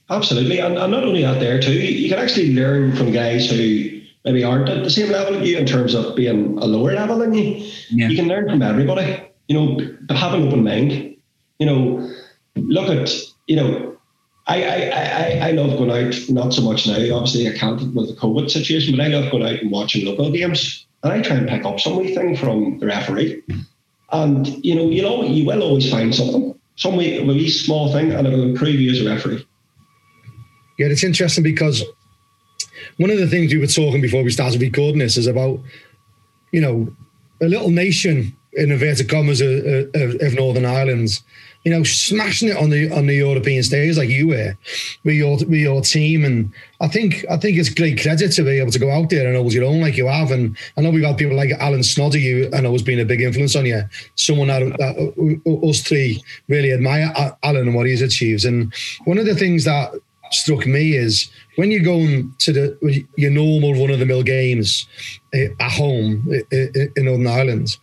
Absolutely. 0.10 0.60
And, 0.60 0.78
and 0.78 0.92
not 0.92 1.04
only 1.04 1.22
that 1.22 1.40
there 1.40 1.62
too, 1.62 1.74
you 1.74 2.10
can 2.10 2.20
actually 2.20 2.54
learn 2.54 2.96
from 2.96 3.12
guys 3.12 3.50
who 3.50 4.02
maybe 4.26 4.44
aren't 4.44 4.68
at 4.70 4.84
the 4.84 4.90
same 4.90 5.12
level 5.12 5.36
as 5.36 5.48
you 5.48 5.58
in 5.58 5.66
terms 5.66 5.94
of 5.94 6.16
being 6.16 6.58
a 6.58 6.66
lower 6.66 6.94
level 6.94 7.20
than 7.20 7.34
you. 7.34 7.72
Yeah. 7.90 8.10
You 8.10 8.16
can 8.16 8.28
learn 8.28 8.50
from 8.50 8.62
everybody. 8.62 9.24
You 9.48 9.56
know, 9.56 10.16
have 10.16 10.34
an 10.34 10.48
open 10.48 10.64
mind. 10.64 11.16
You 11.60 11.66
know, 11.66 12.12
look 12.56 12.90
at, 12.90 13.12
you 13.48 13.56
know, 13.56 13.98
I, 14.48 14.64
I, 14.64 14.90
I, 14.90 15.50
I 15.50 15.52
love 15.52 15.78
going 15.78 15.92
out, 15.92 16.16
not 16.30 16.54
so 16.54 16.64
much 16.64 16.88
now, 16.88 16.96
obviously 17.16 17.48
I 17.48 17.56
can't 17.56 17.94
with 17.94 18.08
the 18.08 18.16
COVID 18.20 18.50
situation, 18.50 18.96
but 18.98 19.06
I 19.06 19.10
love 19.10 19.32
going 19.32 19.44
out 19.44 19.62
and 19.62 19.70
watching 19.70 20.06
local 20.06 20.32
games. 20.32 20.88
And 21.04 21.14
I 21.14 21.22
try 21.22 21.36
and 21.36 21.48
pick 21.48 21.64
up 21.66 21.80
some 21.80 21.98
wee 21.98 22.16
thing 22.16 22.36
from 22.36 22.80
the 22.80 22.88
referee. 22.88 23.44
And 24.12 24.48
you 24.66 24.76
know, 24.76 24.90
you 24.90 25.02
know, 25.02 25.24
you 25.24 25.46
will 25.46 25.62
always 25.62 25.90
find 25.90 26.14
something, 26.14 26.60
some 26.76 26.98
wee 26.98 27.50
small 27.50 27.92
thing, 27.92 28.12
and 28.12 28.28
it 28.28 28.32
will 28.32 28.44
improve 28.44 28.76
you 28.76 28.92
as 28.92 29.02
a 29.02 29.10
referee. 29.10 29.46
Yeah, 30.78 30.88
it's 30.88 31.04
interesting 31.04 31.44
because 31.44 31.84
one 32.98 33.10
of 33.10 33.18
the 33.18 33.28
things 33.28 33.54
we 33.54 33.60
were 33.60 33.68
talking 33.68 34.02
before 34.02 34.24
we 34.24 34.32
started 34.32 34.62
recording 34.62 35.00
this 35.00 35.18
is 35.18 35.28
about, 35.28 35.60
you 36.52 36.62
know, 36.62 36.96
a 37.42 37.46
little 37.46 37.70
nation 37.70 38.36
in 38.54 38.72
inverted 38.72 39.10
commas 39.10 39.42
of, 39.42 39.50
of, 39.96 40.22
of 40.22 40.34
Northern 40.36 40.66
Ireland's 40.66 41.24
you 41.66 41.72
know, 41.72 41.84
smashing 41.84 42.50
it 42.50 42.58
on 42.58 42.70
the 42.70 42.90
on 42.92 43.06
the 43.06 43.16
European 43.16 43.62
stage 43.64 43.98
like 43.98 44.08
you 44.08 44.30
were 44.30 44.58
with 45.04 45.16
your 45.16 45.36
with 45.38 45.60
your 45.60 45.82
team. 45.82 46.24
And 46.24 46.54
I 46.80 46.88
think 46.88 47.26
I 47.30 47.36
think 47.36 47.58
it's 47.58 47.70
great 47.70 48.02
credit 48.02 48.32
to 48.34 48.44
be 48.44 48.60
able 48.60 48.72
to 48.72 48.80
go 48.80 48.90
out 48.90 49.10
there 49.10 49.28
and 49.28 49.36
hold 49.36 49.52
your 49.52 49.66
own 49.66 49.82
like 49.82 49.98
you 49.98 50.08
have. 50.08 50.32
And 50.32 50.58
I 50.78 50.82
know 50.82 50.90
we've 50.90 51.04
had 51.04 51.18
people 51.18 51.36
like 51.36 51.52
Alan 51.52 51.82
Snoddy, 51.82 52.22
you 52.22 52.50
I 52.54 52.62
has 52.62 52.82
been 52.82 53.00
a 53.00 53.06
big 53.06 53.22
influence 53.22 53.56
on 53.58 53.66
you. 53.66 53.84
Someone 54.16 54.48
that, 54.48 54.62
that 54.78 55.42
uh, 55.46 55.70
us 55.70 55.82
three 55.82 56.24
really 56.48 56.72
admire 56.72 57.12
Alan 57.44 57.68
and 57.68 57.76
what 57.76 57.88
he's 57.88 58.02
achieved. 58.02 58.46
And 58.46 58.74
one 59.04 59.18
of 59.18 59.26
the 59.26 59.36
things 59.36 59.66
that 59.66 59.92
struck 60.32 60.66
me 60.66 60.96
is 60.96 61.30
when 61.58 61.72
you're 61.72 61.84
going 61.84 62.34
to 62.40 62.54
the 62.54 63.06
your 63.18 63.32
normal 63.32 63.74
run 63.74 63.90
of 63.90 64.00
the 64.00 64.06
mill 64.06 64.24
games 64.24 64.88
eh, 65.34 65.50
at 65.60 65.72
home 65.72 66.26
eh, 66.32 66.42
eh, 66.54 66.88
in 66.96 67.06
Northern 67.06 67.28
Ireland 67.28 67.78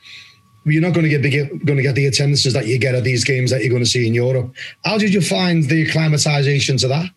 you're 0.67 0.83
not 0.83 0.93
going 0.93 1.09
to 1.09 1.29
get 1.29 1.49
going 1.65 1.77
to 1.77 1.83
get 1.83 1.95
the 1.95 2.07
attendances 2.07 2.53
that 2.53 2.67
you 2.67 2.79
get 2.79 2.95
at 2.95 3.05
these 3.05 3.25
games 3.25 3.51
that 3.51 3.63
you're 3.63 3.71
going 3.71 3.85
to 3.85 3.89
see 3.89 4.07
in 4.07 4.15
Europe. 4.15 4.55
How 4.85 4.99
did 4.99 5.15
you 5.15 5.21
find 5.21 5.65
the 5.65 5.87
acclimatization 5.87 6.77
to 6.79 6.89
that? 6.89 7.11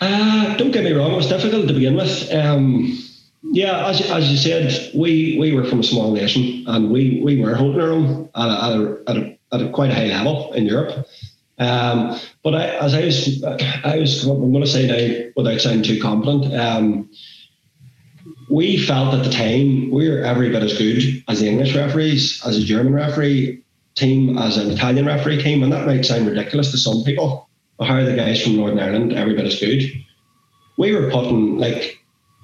Uh, 0.00 0.56
don't 0.56 0.70
get 0.70 0.84
me 0.84 0.92
wrong, 0.92 1.12
it 1.12 1.16
was 1.16 1.28
difficult 1.28 1.68
to 1.68 1.74
begin 1.74 1.94
with. 1.94 2.32
Um, 2.32 2.98
yeah, 3.42 3.86
as, 3.88 4.00
as 4.10 4.30
you 4.30 4.36
said, 4.36 4.92
we, 4.94 5.36
we 5.38 5.52
were 5.52 5.64
from 5.64 5.80
a 5.80 5.82
small 5.82 6.12
nation 6.12 6.64
and 6.66 6.90
we, 6.90 7.20
we 7.22 7.40
were 7.40 7.54
holding 7.54 7.80
our 7.80 7.90
own 7.90 8.30
at 8.34 8.48
a, 8.48 8.64
at 8.64 8.76
a, 8.76 9.02
at 9.08 9.16
a, 9.16 9.38
at 9.52 9.60
a 9.62 9.70
quite 9.70 9.90
a 9.90 9.94
high 9.94 10.06
level 10.06 10.52
in 10.54 10.64
Europe. 10.66 11.06
Um, 11.58 12.18
but 12.42 12.54
I, 12.54 12.68
as 12.76 12.94
I 12.94 13.04
was, 13.04 13.44
I 13.84 13.98
was, 13.98 14.24
I'm 14.24 14.52
going 14.52 14.64
to 14.64 14.70
say 14.70 14.86
now 14.86 15.30
without 15.36 15.60
sounding 15.60 15.82
too 15.82 16.00
confident, 16.00 16.54
um, 16.54 17.10
we 18.50 18.76
felt 18.76 19.14
at 19.14 19.24
the 19.24 19.30
time 19.30 19.90
we 19.90 20.10
were 20.10 20.22
every 20.22 20.50
bit 20.50 20.62
as 20.62 20.76
good 20.76 21.22
as 21.28 21.40
the 21.40 21.48
English 21.48 21.74
referees, 21.74 22.42
as 22.44 22.58
a 22.58 22.64
German 22.64 22.92
referee 22.92 23.62
team, 23.94 24.36
as 24.38 24.56
an 24.56 24.70
Italian 24.70 25.06
referee 25.06 25.42
team, 25.42 25.62
and 25.62 25.72
that 25.72 25.86
might 25.86 26.04
sound 26.04 26.26
ridiculous 26.26 26.70
to 26.72 26.78
some 26.78 27.04
people. 27.04 27.48
But 27.78 27.86
how 27.86 27.94
are 27.94 28.04
the 28.04 28.16
guys 28.16 28.42
from 28.42 28.56
Northern 28.56 28.80
Ireland 28.80 29.12
every 29.12 29.34
bit 29.34 29.46
as 29.46 29.58
good? 29.58 29.82
We 30.78 30.94
were 30.94 31.10
putting 31.10 31.58
like 31.58 31.98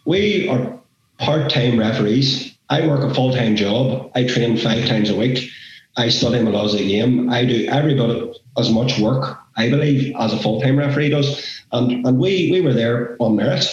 we 0.06 0.48
are 0.48 0.78
part-time 1.18 1.78
referees. 1.78 2.56
I 2.70 2.86
work 2.86 3.00
a 3.00 3.14
full-time 3.14 3.56
job. 3.56 4.10
I 4.14 4.26
train 4.26 4.56
five 4.56 4.86
times 4.86 5.10
a 5.10 5.16
week. 5.16 5.48
I 5.96 6.08
study 6.08 6.42
my 6.42 6.50
laws 6.50 6.74
of 6.74 6.80
the 6.80 6.88
game. 6.88 7.30
I 7.30 7.44
do 7.44 7.66
every 7.66 7.94
bit 7.94 8.36
as 8.58 8.70
much 8.70 8.98
work, 8.98 9.38
I 9.56 9.70
believe, 9.70 10.14
as 10.18 10.32
a 10.32 10.38
full-time 10.38 10.78
referee 10.78 11.10
does. 11.10 11.62
And 11.72 12.06
and 12.06 12.18
we 12.18 12.50
we 12.52 12.60
were 12.60 12.72
there 12.72 13.16
on 13.18 13.34
merit. 13.34 13.66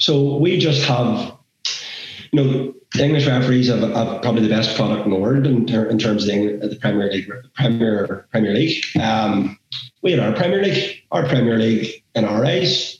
So 0.00 0.36
we 0.38 0.58
just 0.58 0.82
have, 0.86 1.36
you 2.32 2.42
know, 2.42 2.74
English 2.98 3.26
referees 3.26 3.68
have, 3.68 3.80
have, 3.80 4.22
probably 4.22 4.42
the 4.42 4.48
best 4.48 4.74
product 4.74 5.04
in 5.04 5.12
the 5.12 5.18
world 5.18 5.46
in, 5.46 5.66
ter- 5.66 5.86
in 5.86 5.98
terms 5.98 6.24
of 6.24 6.30
the, 6.30 6.68
the, 6.68 6.76
Premier 6.76 7.10
League. 7.12 7.30
Premier 7.54 8.26
Premier 8.30 8.54
League. 8.54 8.82
Um, 9.00 9.58
we 10.02 10.10
had 10.10 10.20
our 10.20 10.32
Premier 10.32 10.62
League. 10.62 11.02
Our 11.12 11.26
Premier 11.26 11.58
League, 11.58 12.02
in 12.14 12.24
our 12.24 12.44
eyes, 12.44 12.98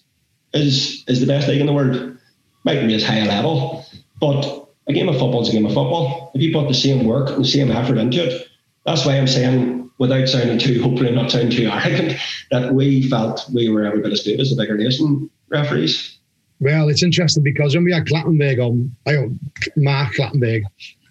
is 0.52 1.04
is 1.08 1.20
the 1.20 1.26
best 1.26 1.48
league 1.48 1.60
in 1.60 1.66
the 1.66 1.72
world. 1.72 2.18
Might 2.64 2.86
be 2.86 2.94
as 2.94 3.02
high 3.02 3.18
a 3.18 3.26
level, 3.26 3.86
but 4.20 4.68
a 4.86 4.92
game 4.92 5.08
of 5.08 5.16
football 5.16 5.42
is 5.42 5.48
a 5.48 5.52
game 5.52 5.64
of 5.64 5.72
football. 5.72 6.30
If 6.34 6.42
you 6.42 6.52
put 6.52 6.68
the 6.68 6.74
same 6.74 7.06
work 7.06 7.30
and 7.30 7.44
the 7.44 7.48
same 7.48 7.70
effort 7.70 7.96
into 7.96 8.22
it, 8.22 8.46
that's 8.84 9.06
why 9.06 9.16
I'm 9.16 9.26
saying, 9.26 9.90
without 9.98 10.28
sounding 10.28 10.58
too, 10.58 10.82
hopefully 10.82 11.10
not 11.12 11.30
sounding 11.30 11.56
too 11.56 11.70
arrogant, 11.70 12.20
that 12.50 12.74
we 12.74 13.08
felt 13.08 13.48
we 13.54 13.70
were 13.70 13.84
every 13.84 14.02
bit 14.02 14.12
as 14.12 14.22
good 14.22 14.38
as 14.38 14.50
the 14.50 14.56
bigger 14.56 14.76
nation 14.76 15.30
referees. 15.48 16.18
Well, 16.60 16.88
it's 16.88 17.02
interesting 17.02 17.42
because 17.42 17.74
when 17.74 17.84
we 17.84 17.92
had 17.92 18.06
Clattenburg 18.06 18.58
on, 18.58 18.94
I 19.06 19.12
know 19.12 19.34
Mark 19.76 20.14
Clattenburg, 20.14 20.62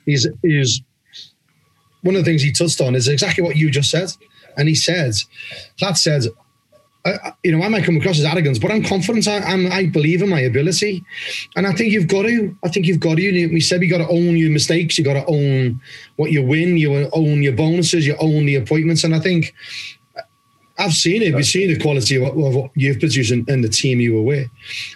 he's, 0.05 0.27
he's 0.43 0.81
one 2.01 2.15
of 2.15 2.23
the 2.23 2.29
things 2.29 2.41
he 2.41 2.51
touched 2.51 2.79
on 2.81 2.95
is 2.95 3.07
exactly 3.07 3.43
what 3.43 3.55
you 3.55 3.69
just 3.69 3.89
said. 3.89 4.11
And 4.57 4.67
he 4.67 4.75
said, 4.75 5.13
Clat 5.79 5.97
I, 7.05 7.33
you 7.43 7.51
know, 7.51 7.63
I 7.63 7.69
might 7.69 7.85
come 7.85 7.95
across 7.95 8.19
as 8.19 8.25
arrogance, 8.25 8.59
but 8.59 8.71
I'm 8.71 8.83
confident. 8.83 9.27
I, 9.27 9.37
I'm, 9.39 9.71
I 9.71 9.85
believe 9.85 10.21
in 10.21 10.29
my 10.29 10.41
ability, 10.41 11.01
and 11.55 11.65
I 11.65 11.71
think 11.71 11.93
you've 11.93 12.09
got 12.09 12.23
to. 12.23 12.55
I 12.63 12.69
think 12.69 12.87
you've 12.87 12.99
got 12.99 13.15
to. 13.15 13.47
We 13.47 13.61
said 13.61 13.81
you 13.81 13.89
got 13.89 13.99
to 13.99 14.07
own 14.09 14.35
your 14.35 14.49
mistakes. 14.49 14.97
You 14.97 15.05
got 15.05 15.13
to 15.13 15.25
own 15.25 15.79
what 16.17 16.31
you 16.31 16.43
win. 16.43 16.77
You 16.77 17.09
own 17.13 17.41
your 17.41 17.53
bonuses. 17.53 18.05
You 18.05 18.17
own 18.19 18.45
the 18.45 18.55
appointments, 18.55 19.05
and 19.05 19.15
I 19.15 19.19
think 19.19 19.53
I've 20.79 20.93
seen 20.93 21.21
it. 21.21 21.35
We've 21.35 21.45
seen 21.45 21.67
the 21.67 21.79
quality 21.79 22.15
of, 22.15 22.23
of 22.23 22.55
what 22.55 22.71
you've 22.73 22.99
produced 22.99 23.31
in, 23.31 23.45
in, 23.47 23.61
the 23.61 23.69
team 23.69 23.99
you 23.99 24.15
were 24.15 24.21
with, 24.21 24.49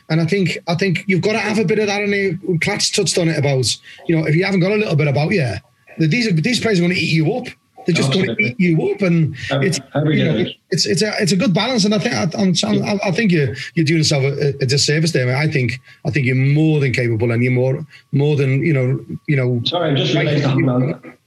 and 0.10 0.22
I 0.22 0.26
think 0.26 0.58
I 0.68 0.76
think 0.76 1.04
you've 1.08 1.22
got 1.22 1.34
to 1.34 1.40
have 1.40 1.60
a 1.60 1.66
bit 1.66 1.78
of 1.78 1.88
that. 1.88 2.02
And 2.02 2.62
Clat's 2.62 2.90
touched 2.90 3.18
on 3.18 3.28
it 3.28 3.38
about 3.38 3.66
you 4.08 4.16
know 4.16 4.26
if 4.26 4.34
you 4.36 4.46
haven't 4.46 4.62
got 4.62 4.72
a 4.72 4.76
little 4.76 4.96
bit 4.96 5.08
about 5.08 5.32
you, 5.32 5.54
these 6.00 6.28
are, 6.28 6.32
these 6.32 6.60
players 6.60 6.80
are 6.80 6.84
going 6.84 6.94
to 6.94 7.00
eat 7.00 7.12
you 7.12 7.34
up. 7.34 7.48
They're 7.86 7.96
just 7.96 8.14
going 8.14 8.28
to 8.28 8.42
eat 8.42 8.60
you 8.60 8.92
up, 8.92 9.02
and 9.02 9.36
it's 9.52 9.80
you 10.06 10.26
know 10.26 10.46
it's 10.72 10.86
it's 10.86 11.02
a 11.02 11.14
it's 11.22 11.32
a 11.32 11.36
good 11.36 11.54
balance. 11.54 11.86
And 11.86 11.94
I 11.94 12.00
think 12.00 12.16
I, 12.16 12.24
I'm, 12.42 13.00
I 13.04 13.12
think 13.12 13.32
you're 13.32 13.56
you're 13.76 13.86
doing 13.86 14.00
yourself 14.00 14.24
a, 14.24 14.50
a 14.62 14.66
disservice 14.66 15.12
there. 15.12 15.36
I 15.36 15.48
think 15.48 15.80
I 16.06 16.12
think 16.12 16.26
you're 16.26 16.36
more 16.36 16.80
than 16.80 16.94
capable, 16.94 17.32
and 17.32 17.44
you're 17.44 17.54
more 17.54 17.86
more 18.12 18.36
than 18.36 18.62
you 18.66 18.74
know 18.74 19.06
you 19.28 19.36
know. 19.36 19.62
Sorry, 19.66 19.90
I'm 19.90 19.96
just 19.96 20.14
realised 20.14 20.46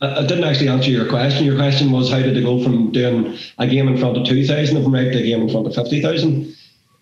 I 0.01 0.27
didn't 0.27 0.45
actually 0.45 0.69
answer 0.69 0.91
your 0.91 1.09
question. 1.09 1.45
Your 1.45 1.57
question 1.57 1.93
was 1.93 2.11
how 2.11 2.19
did 2.19 2.37
it 2.37 2.43
go 2.43 2.63
from 2.63 2.93
doing 2.93 3.39
a 3.59 3.67
game 3.67 3.89
in 3.89 3.99
front 3.99 4.17
of 4.17 4.27
two 4.27 4.47
thousand 4.47 4.77
of 4.77 4.83
them 4.83 4.95
right 4.95 5.13
to 5.13 5.19
a 5.19 5.23
game 5.23 5.43
in 5.43 5.51
front 5.51 5.67
of 5.67 5.75
fifty 5.75 6.01
thousand? 6.03 6.55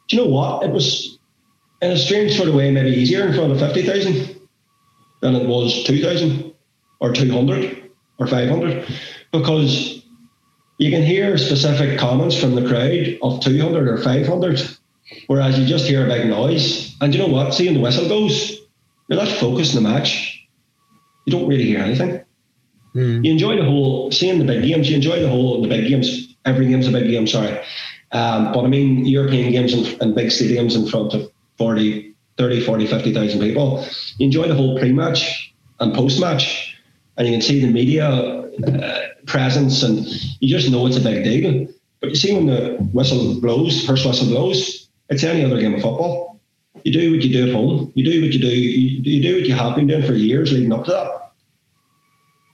Do 0.08 0.16
you 0.16 0.24
know 0.24 0.30
what? 0.30 0.64
It 0.64 0.70
was 0.70 1.18
in 1.80 1.90
a 1.90 1.96
strange 1.96 2.36
sort 2.36 2.48
of 2.48 2.54
way 2.54 2.70
maybe 2.70 2.90
easier 2.90 3.26
in 3.26 3.34
front 3.34 3.52
of 3.52 3.58
fifty 3.58 3.82
thousand 3.82 4.36
than 5.20 5.34
it 5.34 5.48
was 5.48 5.84
two 5.84 6.02
thousand 6.02 6.52
or 7.00 7.12
two 7.12 7.30
hundred 7.32 7.90
or 8.18 8.26
five 8.26 8.48
hundred 8.48 8.86
because 9.34 10.02
you 10.78 10.90
can 10.90 11.02
hear 11.02 11.36
specific 11.38 11.98
comments 11.98 12.38
from 12.38 12.54
the 12.54 12.66
crowd 12.66 13.18
of 13.22 13.40
200 13.40 13.88
or 13.88 13.98
500, 13.98 14.78
whereas 15.26 15.58
you 15.58 15.66
just 15.66 15.86
hear 15.86 16.06
a 16.06 16.08
big 16.08 16.28
noise. 16.28 16.94
And 17.00 17.14
you 17.14 17.20
know 17.20 17.32
what? 17.32 17.52
Seeing 17.52 17.74
the 17.74 17.80
whistle 17.80 18.08
goes, 18.08 18.60
you're 19.08 19.18
not 19.18 19.28
focused 19.28 19.76
on 19.76 19.82
the 19.82 19.88
match. 19.88 20.46
You 21.26 21.32
don't 21.32 21.48
really 21.48 21.64
hear 21.64 21.80
anything. 21.80 22.22
Mm. 22.94 23.24
You 23.24 23.32
enjoy 23.32 23.56
the 23.56 23.64
whole, 23.64 24.10
seeing 24.12 24.38
the 24.38 24.44
big 24.44 24.62
games, 24.62 24.88
you 24.88 24.96
enjoy 24.96 25.20
the 25.20 25.28
whole, 25.28 25.60
the 25.62 25.68
big 25.68 25.88
games. 25.88 26.34
Every 26.44 26.68
game's 26.68 26.86
a 26.86 26.92
big 26.92 27.10
game, 27.10 27.26
sorry. 27.26 27.58
Um, 28.12 28.52
but 28.52 28.64
I 28.64 28.68
mean, 28.68 29.04
European 29.04 29.50
games 29.50 29.72
and, 29.72 30.00
and 30.00 30.14
big 30.14 30.28
stadiums 30.28 30.76
in 30.76 30.86
front 30.86 31.14
of 31.14 31.30
40, 31.58 32.14
30, 32.38 32.60
40, 32.64 32.86
50,000 32.86 33.40
people. 33.40 33.84
You 34.18 34.26
enjoy 34.26 34.48
the 34.48 34.54
whole 34.54 34.78
pre 34.78 34.92
match 34.92 35.54
and 35.80 35.92
post 35.94 36.20
match, 36.20 36.73
and 37.16 37.26
you 37.26 37.34
can 37.34 37.42
see 37.42 37.60
the 37.60 37.72
media 37.72 38.08
uh, 38.08 39.08
presence, 39.26 39.82
and 39.82 40.06
you 40.40 40.48
just 40.48 40.70
know 40.70 40.86
it's 40.86 40.96
a 40.96 41.00
big 41.00 41.24
deal. 41.24 41.68
But 42.00 42.10
you 42.10 42.16
see, 42.16 42.34
when 42.34 42.46
the 42.46 42.76
whistle 42.92 43.40
blows, 43.40 43.84
first 43.86 44.06
whistle 44.06 44.28
blows, 44.28 44.88
it's 45.08 45.24
any 45.24 45.44
other 45.44 45.60
game 45.60 45.74
of 45.74 45.82
football. 45.82 46.40
You 46.84 46.92
do 46.92 47.12
what 47.12 47.22
you 47.22 47.32
do 47.32 47.48
at 47.48 47.54
home. 47.54 47.92
You 47.94 48.04
do 48.04 48.22
what 48.22 48.32
you 48.32 48.40
do. 48.40 48.48
You, 48.48 49.22
do 49.22 49.34
what 49.36 49.46
you 49.46 49.54
have 49.54 49.74
been 49.74 49.86
doing 49.86 50.02
for 50.02 50.12
years 50.12 50.52
leading 50.52 50.72
up 50.72 50.84
to 50.84 50.90
that. 50.90 51.32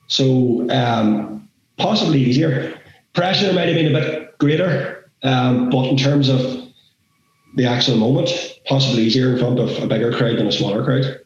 So 0.07 0.71
um, 0.71 1.49
possibly 1.79 2.21
easier. 2.21 2.79
Pressure 3.13 3.53
might 3.53 3.67
have 3.67 3.75
been 3.75 3.95
a 3.95 3.99
bit 3.99 4.39
greater, 4.39 5.11
um, 5.23 5.71
but 5.71 5.87
in 5.87 5.97
terms 5.97 6.29
of 6.29 6.41
the 7.57 7.67
actual 7.67 7.97
moment, 7.97 8.31
possibly 8.67 9.03
easier 9.03 9.33
in 9.33 9.39
front 9.39 9.59
of 9.59 9.83
a 9.83 9.87
bigger 9.87 10.13
crowd 10.13 10.39
than 10.39 10.47
a 10.47 10.53
smaller 10.53 10.85
crowd. 10.85 11.20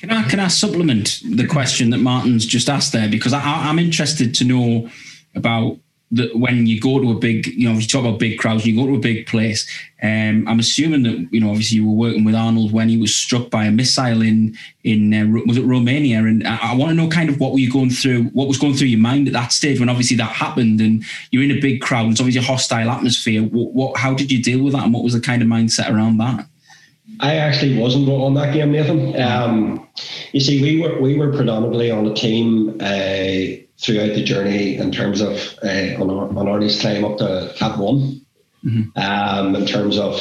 Can 0.00 0.10
I 0.10 0.22
can 0.22 0.40
I 0.40 0.48
supplement 0.48 1.20
the 1.30 1.46
question 1.46 1.90
that 1.90 1.98
Martin's 1.98 2.46
just 2.46 2.70
asked 2.70 2.92
there 2.92 3.08
because 3.08 3.34
I, 3.34 3.42
I'm 3.42 3.78
interested 3.78 4.34
to 4.36 4.44
know 4.44 4.88
about 5.34 5.76
that 6.12 6.34
when 6.36 6.66
you 6.66 6.80
go 6.80 6.98
to 6.98 7.12
a 7.12 7.14
big, 7.14 7.46
you 7.48 7.68
know, 7.68 7.78
you 7.78 7.86
talk 7.86 8.04
about 8.04 8.18
big 8.18 8.38
crowds, 8.38 8.66
you 8.66 8.74
go 8.74 8.86
to 8.86 8.96
a 8.96 8.98
big 8.98 9.26
place. 9.26 9.68
Um, 10.02 10.48
I'm 10.48 10.58
assuming 10.58 11.02
that 11.02 11.28
you 11.30 11.40
know, 11.40 11.50
obviously, 11.50 11.76
you 11.76 11.86
were 11.86 11.94
working 11.94 12.24
with 12.24 12.34
Arnold 12.34 12.72
when 12.72 12.88
he 12.88 12.96
was 12.96 13.14
struck 13.14 13.50
by 13.50 13.66
a 13.66 13.70
missile 13.70 14.22
in 14.22 14.56
in 14.84 15.12
uh, 15.12 15.42
was 15.46 15.58
it 15.58 15.64
Romania? 15.66 16.20
And 16.20 16.46
I, 16.46 16.72
I 16.72 16.74
want 16.74 16.90
to 16.90 16.94
know 16.94 17.08
kind 17.08 17.28
of 17.28 17.38
what 17.38 17.52
were 17.52 17.58
you 17.58 17.70
going 17.70 17.90
through, 17.90 18.24
what 18.30 18.48
was 18.48 18.56
going 18.56 18.74
through 18.74 18.88
your 18.88 19.00
mind 19.00 19.26
at 19.26 19.34
that 19.34 19.52
stage 19.52 19.78
when 19.78 19.90
obviously 19.90 20.16
that 20.16 20.32
happened, 20.32 20.80
and 20.80 21.04
you're 21.30 21.42
in 21.42 21.50
a 21.50 21.60
big 21.60 21.82
crowd. 21.82 22.04
And 22.04 22.12
it's 22.12 22.20
obviously 22.20 22.40
a 22.40 22.44
hostile 22.44 22.90
atmosphere. 22.90 23.42
What, 23.42 23.74
what 23.74 23.96
how 23.98 24.14
did 24.14 24.32
you 24.32 24.42
deal 24.42 24.64
with 24.64 24.72
that, 24.72 24.84
and 24.84 24.94
what 24.94 25.04
was 25.04 25.12
the 25.12 25.20
kind 25.20 25.42
of 25.42 25.48
mindset 25.48 25.94
around 25.94 26.16
that? 26.18 26.46
I 27.18 27.36
actually 27.36 27.76
wasn't 27.76 28.08
on 28.08 28.34
that 28.34 28.54
game, 28.54 28.72
Nathan. 28.72 29.20
Um, 29.20 29.88
you 30.32 30.40
see, 30.40 30.62
we 30.62 30.80
were 30.80 31.00
we 31.00 31.16
were 31.16 31.32
predominantly 31.32 31.90
on 31.90 32.06
a 32.06 32.14
team. 32.14 32.78
Uh, 32.80 33.60
throughout 33.80 34.14
the 34.14 34.22
journey 34.22 34.76
in 34.76 34.92
terms 34.92 35.22
of 35.22 35.58
uh, 35.64 35.96
on, 35.98 36.10
our, 36.10 36.28
on 36.28 36.46
Arnie's 36.46 36.80
climb 36.80 37.02
up 37.02 37.16
to 37.16 37.50
Cat 37.56 37.78
One. 37.78 38.20
Mm-hmm. 38.62 38.98
Um, 38.98 39.56
in 39.56 39.66
terms 39.66 39.98
of 39.98 40.20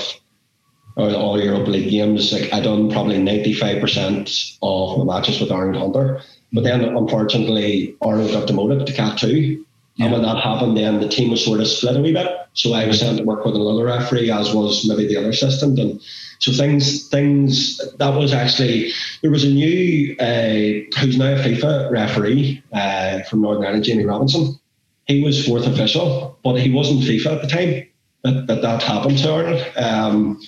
all, 0.96 1.42
Europe 1.42 1.68
League 1.68 1.90
games, 1.90 2.32
like 2.32 2.54
I 2.54 2.62
done 2.62 2.90
probably 2.90 3.22
ninety 3.22 3.54
five 3.54 3.82
percent 3.82 4.32
of 4.62 4.98
my 4.98 5.20
matches 5.20 5.42
with 5.42 5.52
Arnold 5.52 5.76
Hunter. 5.76 6.22
But 6.54 6.64
then 6.64 6.84
unfortunately 6.84 7.96
Arnold 8.02 8.32
got 8.32 8.48
demoted 8.48 8.88
to 8.88 8.94
Cat 8.94 9.18
Two. 9.18 9.66
Yeah. 9.96 10.06
And 10.06 10.14
when 10.14 10.22
that 10.22 10.42
happened, 10.42 10.78
then 10.78 11.02
the 11.02 11.10
team 11.10 11.30
was 11.30 11.44
sort 11.44 11.60
of 11.60 11.68
split 11.68 11.98
a 11.98 12.02
wee 12.02 12.14
bit. 12.14 12.34
So 12.54 12.74
I 12.74 12.88
was 12.88 13.02
sent 13.02 13.18
to 13.18 13.26
work 13.26 13.44
with 13.44 13.56
another 13.56 13.84
referee, 13.84 14.32
as 14.32 14.54
was 14.54 14.88
maybe 14.88 15.06
the 15.06 15.18
other 15.18 15.30
assistant. 15.30 15.78
And 15.78 16.00
so 16.40 16.54
things, 16.54 17.08
things 17.10 17.80
that 17.98 18.16
was 18.16 18.34
actually 18.34 18.92
there 19.22 19.32
was 19.32 19.44
a 19.44 19.50
new 19.50 20.16
uh, 20.20 21.00
who's 21.00 21.18
now 21.18 21.34
a 21.34 21.38
FIFA 21.38 21.92
referee 21.92 22.64
uh, 22.72 23.24
from 23.24 23.42
Northern 23.42 23.66
Arnold, 23.66 23.84
Jamie 23.84 24.06
Robinson. 24.06 24.58
He 25.06 25.22
was 25.24 25.46
fourth 25.46 25.68
official, 25.68 26.38
but 26.44 26.56
he 26.56 26.72
wasn't 26.72 27.02
FIFA 27.02 27.36
at 27.36 27.42
the 27.42 27.48
time 27.48 27.88
that 28.24 28.48
that, 28.48 28.62
that 28.62 28.84
happened 28.84 29.18
to 29.18 29.30
Ireland. 29.30 29.78
Um, 29.78 30.42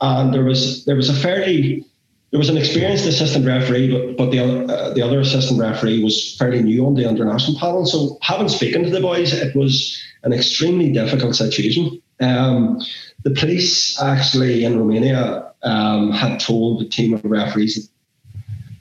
and 0.00 0.32
there 0.32 0.44
was 0.44 0.84
there 0.86 0.96
was 0.96 1.10
a 1.10 1.14
fairly 1.14 1.84
there 2.30 2.38
was 2.38 2.48
an 2.48 2.56
experienced 2.56 3.06
assistant 3.06 3.46
referee, 3.46 3.90
but, 3.90 4.16
but 4.16 4.30
the 4.30 4.40
uh, 4.40 4.94
the 4.94 5.02
other 5.02 5.20
assistant 5.20 5.60
referee 5.60 6.02
was 6.02 6.36
fairly 6.36 6.62
new 6.62 6.86
on 6.86 6.94
the 6.94 7.06
international 7.06 7.58
panel. 7.58 7.84
So 7.84 8.16
having 8.22 8.48
spoken 8.48 8.84
to 8.84 8.90
the 8.90 9.00
boys, 9.00 9.34
it 9.34 9.54
was 9.54 10.00
an 10.22 10.32
extremely 10.32 10.90
difficult 10.90 11.36
situation. 11.36 12.00
Um, 12.20 12.80
the 13.22 13.30
police 13.30 14.00
actually 14.00 14.64
in 14.64 14.78
Romania 14.78 15.52
um, 15.62 16.12
had 16.12 16.40
told 16.40 16.80
the 16.80 16.88
team 16.88 17.14
of 17.14 17.24
referees. 17.24 17.90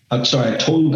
I'm 0.10 0.26
sorry, 0.26 0.58
told 0.58 0.92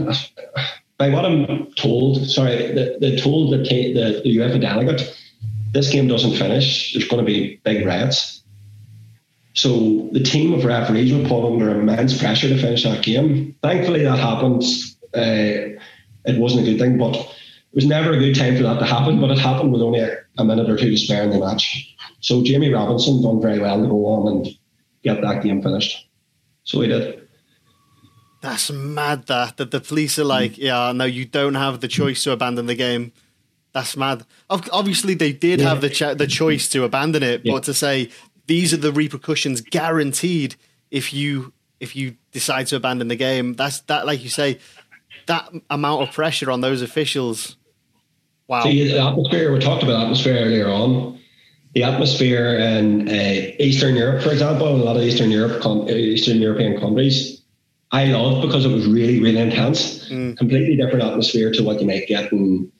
by 0.97 1.10
what 1.10 1.25
I'm 1.25 1.71
told. 1.73 2.30
Sorry, 2.30 2.71
they, 2.73 2.97
they 2.99 3.15
told 3.17 3.54
the, 3.54 3.58
the 3.58 4.21
the 4.23 4.38
UEFA 4.38 4.62
delegate 4.62 5.17
this 5.73 5.89
game 5.89 6.08
doesn't 6.08 6.36
finish. 6.36 6.93
There's 6.93 7.08
going 7.08 7.25
to 7.25 7.32
be 7.32 7.60
big 7.63 7.86
riots. 7.86 8.43
So 9.54 10.10
the 10.12 10.21
team 10.21 10.54
of 10.54 10.65
referees 10.65 11.13
were 11.13 11.27
put 11.27 11.45
under 11.45 11.80
immense 11.80 12.17
pressure 12.17 12.49
to 12.49 12.58
finish 12.58 12.84
that 12.84 13.04
game. 13.04 13.56
Thankfully, 13.62 14.04
that 14.04 14.17
happened. 14.17 14.63
Uh, 15.13 15.77
it 16.23 16.38
wasn't 16.38 16.67
a 16.67 16.71
good 16.71 16.80
thing, 16.80 16.97
but 16.97 17.15
it 17.15 17.75
was 17.75 17.86
never 17.86 18.13
a 18.13 18.19
good 18.19 18.36
time 18.36 18.56
for 18.56 18.63
that 18.63 18.80
to 18.80 18.86
happen. 18.86 19.19
But 19.19 19.32
it 19.32 19.39
happened 19.39 19.73
with 19.73 19.82
only 19.82 19.99
a, 19.99 20.17
a 20.38 20.45
minute 20.45 20.69
or 20.69 20.77
two 20.77 20.89
to 20.89 20.97
spare 20.97 21.23
in 21.23 21.32
the 21.32 21.39
match. 21.39 21.90
So 22.21 22.43
Jamie 22.43 22.71
Robinson 22.71 23.21
done 23.21 23.41
very 23.41 23.60
well 23.60 23.81
to 23.81 23.88
go 23.88 24.05
on 24.05 24.27
and 24.27 24.47
get 25.03 25.21
that 25.21 25.43
game 25.43 25.62
finished. 25.62 26.07
So 26.63 26.81
he 26.81 26.88
did. 26.88 27.27
That's 28.41 28.71
mad 28.71 29.27
that 29.27 29.57
that 29.57 29.71
the 29.71 29.81
police 29.81 30.17
are 30.17 30.23
like, 30.23 30.53
mm. 30.53 30.60
yeah, 30.60 30.91
no, 30.93 31.05
you 31.05 31.25
don't 31.25 31.55
have 31.55 31.81
the 31.81 31.88
choice 31.88 32.23
to 32.23 32.31
abandon 32.31 32.65
the 32.67 32.75
game. 32.75 33.12
That's 33.73 33.95
mad. 33.95 34.25
Obviously, 34.49 35.13
they 35.13 35.31
did 35.31 35.60
yeah. 35.60 35.69
have 35.69 35.81
the 35.81 35.89
ch- 35.89 36.17
the 36.17 36.27
choice 36.27 36.67
to 36.69 36.84
abandon 36.84 37.23
it, 37.23 37.41
yeah. 37.43 37.53
but 37.53 37.63
to 37.63 37.73
say 37.73 38.10
these 38.47 38.73
are 38.73 38.77
the 38.77 38.91
repercussions 38.91 39.62
guaranteed 39.62 40.55
if 40.89 41.13
you 41.13 41.53
if 41.79 41.95
you 41.95 42.17
decide 42.31 42.67
to 42.67 42.75
abandon 42.75 43.07
the 43.07 43.15
game, 43.15 43.53
that's 43.53 43.81
that, 43.81 44.05
like 44.05 44.23
you 44.23 44.29
say, 44.29 44.60
that 45.27 45.51
amount 45.69 46.03
of 46.03 46.13
pressure 46.13 46.51
on 46.51 46.62
those 46.62 46.81
officials. 46.81 47.57
Wow. 48.47 48.63
See, 48.63 48.91
the 48.91 49.01
atmosphere. 49.01 49.53
We 49.53 49.60
talked 49.60 49.84
about 49.84 50.03
atmosphere 50.03 50.36
earlier 50.36 50.67
on 50.67 51.20
the 51.73 51.84
atmosphere 51.84 52.57
in 52.57 53.07
uh, 53.07 53.12
Eastern 53.60 53.95
Europe, 53.95 54.23
for 54.23 54.31
example, 54.31 54.67
a 54.67 54.75
lot 54.75 54.97
of 54.97 55.03
Eastern 55.03 55.31
Europe, 55.31 55.65
Eastern 55.89 56.38
European 56.38 56.79
countries, 56.79 57.41
I 57.91 58.05
loved 58.05 58.41
because 58.45 58.65
it 58.65 58.69
was 58.71 58.86
really, 58.86 59.21
really 59.21 59.39
intense. 59.39 60.10
Mm. 60.10 60.38
Completely 60.38 60.75
different 60.75 61.03
atmosphere 61.03 61.51
to 61.51 61.63
what 61.63 61.79
you 61.79 61.88
might 61.88 62.07
get 62.07 62.31
in 62.31 62.71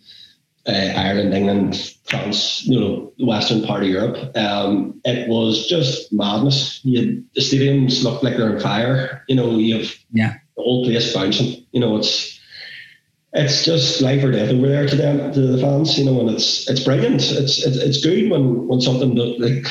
uh, 0.68 0.72
Ireland, 0.72 1.34
England, 1.34 1.96
France, 2.06 2.66
you 2.66 2.80
know, 2.80 3.14
the 3.18 3.26
western 3.26 3.64
part 3.64 3.84
of 3.84 3.90
Europe. 3.90 4.36
Um, 4.38 5.02
it 5.04 5.28
was 5.28 5.68
just 5.68 6.14
madness. 6.14 6.80
You, 6.84 7.24
the 7.36 7.42
stadiums 7.42 8.04
looked 8.04 8.24
like 8.24 8.38
they're 8.38 8.54
on 8.54 8.60
fire. 8.60 9.24
You 9.28 9.36
know, 9.36 9.58
you 9.58 9.80
have 9.80 9.94
yeah. 10.12 10.34
the 10.56 10.64
whole 10.64 10.86
place 10.86 11.14
bouncing. 11.14 11.66
You 11.72 11.80
know, 11.80 11.98
it's 11.98 12.40
it's 13.34 13.64
just 13.64 14.02
life 14.02 14.24
or 14.24 14.32
death 14.32 14.50
over 14.50 14.68
there 14.68 14.88
to 14.88 14.96
them 14.96 15.32
to 15.34 15.40
the 15.40 15.58
fans, 15.58 15.98
you 15.98 16.06
know, 16.06 16.20
and 16.20 16.30
it's 16.32 16.70
it's 16.70 16.82
brilliant. 16.82 17.16
It's 17.16 17.32
it's, 17.32 17.78
it's 17.78 18.04
good 18.04 18.30
when 18.30 18.68
when 18.68 18.82
something 18.82 19.16
that, 19.16 19.40
like 19.40 19.68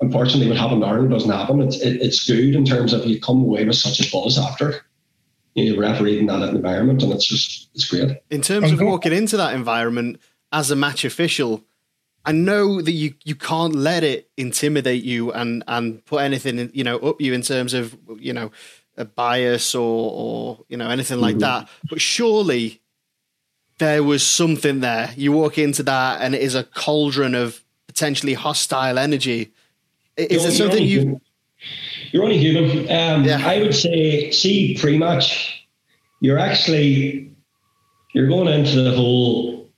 unfortunately 0.00 0.48
what 0.48 0.56
happened 0.56 0.82
in 0.82 0.88
Ireland 0.88 1.10
doesn't 1.10 1.30
happen. 1.30 1.60
It's 1.60 1.80
it, 1.80 2.00
it's 2.00 2.26
good 2.26 2.54
in 2.54 2.64
terms 2.64 2.92
of 2.92 3.04
you 3.04 3.20
come 3.20 3.42
away 3.42 3.64
with 3.64 3.76
such 3.76 4.00
a 4.00 4.10
buzz 4.10 4.38
after 4.38 4.84
you 5.54 5.74
know, 5.74 5.80
refereeing 5.80 6.26
that 6.26 6.48
environment, 6.48 7.02
and 7.02 7.12
it's 7.12 7.26
just 7.26 7.68
it's 7.74 7.88
great. 7.88 8.18
In 8.30 8.40
terms 8.40 8.72
of 8.72 8.80
walking 8.80 9.12
into 9.12 9.36
that 9.36 9.54
environment 9.54 10.20
as 10.50 10.70
a 10.70 10.76
match 10.76 11.04
official, 11.04 11.62
I 12.24 12.32
know 12.32 12.80
that 12.80 12.92
you 12.92 13.14
you 13.24 13.34
can't 13.34 13.74
let 13.74 14.04
it 14.04 14.30
intimidate 14.36 15.04
you 15.04 15.32
and 15.32 15.62
and 15.66 16.04
put 16.06 16.22
anything 16.22 16.70
you 16.72 16.84
know 16.84 16.98
up 16.98 17.20
you 17.20 17.34
in 17.34 17.42
terms 17.42 17.74
of 17.74 17.96
you 18.18 18.32
know 18.32 18.50
a 18.96 19.04
bias 19.04 19.74
or 19.74 20.12
or 20.12 20.64
you 20.68 20.76
know 20.76 20.88
anything 20.88 21.20
like 21.20 21.36
mm-hmm. 21.36 21.64
that. 21.64 21.68
But 21.90 22.00
surely 22.00 22.81
there 23.78 24.02
was 24.02 24.26
something 24.26 24.80
there. 24.80 25.10
You 25.16 25.32
walk 25.32 25.58
into 25.58 25.82
that, 25.84 26.20
and 26.20 26.34
it 26.34 26.42
is 26.42 26.54
a 26.54 26.64
cauldron 26.64 27.34
of 27.34 27.62
potentially 27.86 28.34
hostile 28.34 28.98
energy. 28.98 29.52
Is 30.16 30.44
it 30.44 30.52
something 30.52 30.84
you? 30.84 31.20
You're 32.10 32.24
only 32.24 32.38
human. 32.38 32.80
Um, 32.90 33.24
yeah. 33.24 33.40
I 33.44 33.60
would 33.60 33.74
say, 33.74 34.30
see 34.30 34.76
pre-match, 34.78 35.66
you're 36.20 36.38
actually 36.38 37.30
you're 38.14 38.28
going 38.28 38.48
into 38.48 38.82
the 38.82 38.92
whole. 38.92 39.70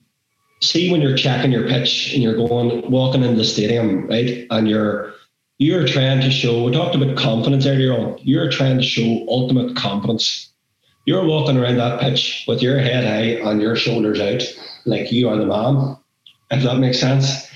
See 0.60 0.90
when 0.90 1.02
you're 1.02 1.16
checking 1.16 1.52
your 1.52 1.68
pitch 1.68 2.14
and 2.14 2.22
you're 2.22 2.36
going 2.36 2.90
walking 2.90 3.22
into 3.22 3.36
the 3.36 3.44
stadium, 3.44 4.06
right? 4.06 4.46
And 4.50 4.68
you're 4.68 5.12
you're 5.58 5.86
trying 5.86 6.20
to 6.20 6.30
show. 6.30 6.64
We 6.64 6.72
talked 6.72 6.94
about 6.94 7.16
confidence 7.16 7.66
earlier 7.66 7.92
on. 7.92 8.18
You're 8.22 8.50
trying 8.50 8.78
to 8.78 8.82
show 8.82 9.26
ultimate 9.28 9.76
confidence 9.76 10.50
you're 11.04 11.26
walking 11.26 11.56
around 11.56 11.76
that 11.76 12.00
pitch 12.00 12.44
with 12.48 12.62
your 12.62 12.78
head 12.78 13.04
high 13.04 13.50
and 13.50 13.60
your 13.60 13.76
shoulders 13.76 14.20
out, 14.20 14.42
like 14.86 15.12
you 15.12 15.28
are 15.28 15.36
the 15.36 15.46
man, 15.46 15.96
if 16.50 16.62
that 16.62 16.78
makes 16.78 16.98
sense. 16.98 17.46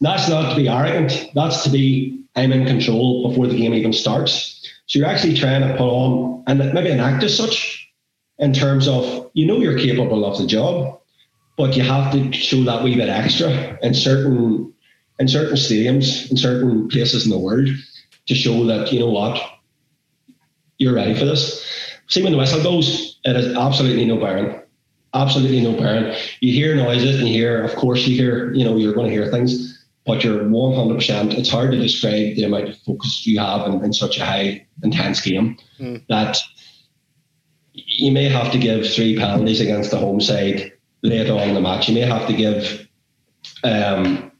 That's 0.00 0.28
not 0.28 0.50
to 0.50 0.56
be 0.56 0.68
arrogant. 0.68 1.30
That's 1.34 1.62
to 1.64 1.70
be, 1.70 2.22
I'm 2.34 2.52
in 2.52 2.66
control 2.66 3.28
before 3.28 3.46
the 3.46 3.56
game 3.56 3.74
even 3.74 3.92
starts. 3.92 4.70
So 4.86 4.98
you're 4.98 5.08
actually 5.08 5.34
trying 5.34 5.62
to 5.62 5.76
put 5.76 5.88
on, 5.88 6.44
and 6.46 6.58
maybe 6.74 6.90
an 6.90 7.00
act 7.00 7.24
as 7.24 7.36
such, 7.36 7.88
in 8.38 8.52
terms 8.52 8.86
of, 8.86 9.30
you 9.32 9.46
know, 9.46 9.56
you're 9.56 9.78
capable 9.78 10.24
of 10.24 10.36
the 10.38 10.46
job. 10.46 11.00
but 11.56 11.76
you 11.76 11.82
have 11.82 12.12
to 12.12 12.32
show 12.32 12.62
that 12.64 12.82
wee 12.82 12.94
bit 12.94 13.08
extra 13.08 13.78
in 13.82 13.94
certain 13.94 14.72
in 15.18 15.28
certain 15.28 15.56
stadiums, 15.56 16.30
in 16.30 16.36
certain 16.36 16.88
places 16.88 17.24
in 17.24 17.30
the 17.30 17.38
world, 17.38 17.68
to 18.26 18.34
show 18.34 18.64
that 18.66 18.92
you 18.92 19.00
know 19.00 19.08
what 19.08 19.40
you're 20.76 20.94
ready 20.94 21.14
for 21.14 21.24
this. 21.24 21.64
See 22.08 22.22
when 22.22 22.32
the 22.32 22.38
whistle 22.38 22.62
goes, 22.62 23.18
it 23.24 23.36
is 23.36 23.56
absolutely 23.56 24.04
no 24.04 24.16
bearing. 24.16 24.60
Absolutely 25.14 25.60
no 25.60 25.72
bearing. 25.72 26.14
You 26.40 26.52
hear 26.52 26.74
noises 26.76 27.18
and 27.18 27.28
you 27.28 27.34
hear, 27.34 27.64
of 27.64 27.74
course, 27.74 28.06
you 28.06 28.16
hear, 28.16 28.52
you 28.54 28.64
know, 28.64 28.76
you're 28.76 28.94
going 28.94 29.08
to 29.08 29.12
hear 29.12 29.30
things, 29.30 29.84
but 30.04 30.22
you're 30.22 30.44
100%. 30.44 31.36
It's 31.36 31.50
hard 31.50 31.72
to 31.72 31.78
describe 31.78 32.36
the 32.36 32.44
amount 32.44 32.68
of 32.68 32.78
focus 32.78 33.26
you 33.26 33.40
have 33.40 33.66
in, 33.66 33.84
in 33.84 33.92
such 33.92 34.18
a 34.18 34.24
high, 34.24 34.66
intense 34.82 35.20
game 35.20 35.56
mm. 35.80 36.04
that 36.08 36.38
you 37.72 38.12
may 38.12 38.28
have 38.28 38.52
to 38.52 38.58
give 38.58 38.86
three 38.86 39.16
penalties 39.16 39.60
against 39.60 39.90
the 39.90 39.98
home 39.98 40.20
side 40.20 40.72
later 41.02 41.32
on 41.32 41.48
in 41.48 41.54
the 41.54 41.60
match. 41.60 41.88
You 41.88 41.94
may 41.94 42.02
have 42.02 42.26
to 42.28 42.34
give 42.34 42.88
um, 43.64 44.30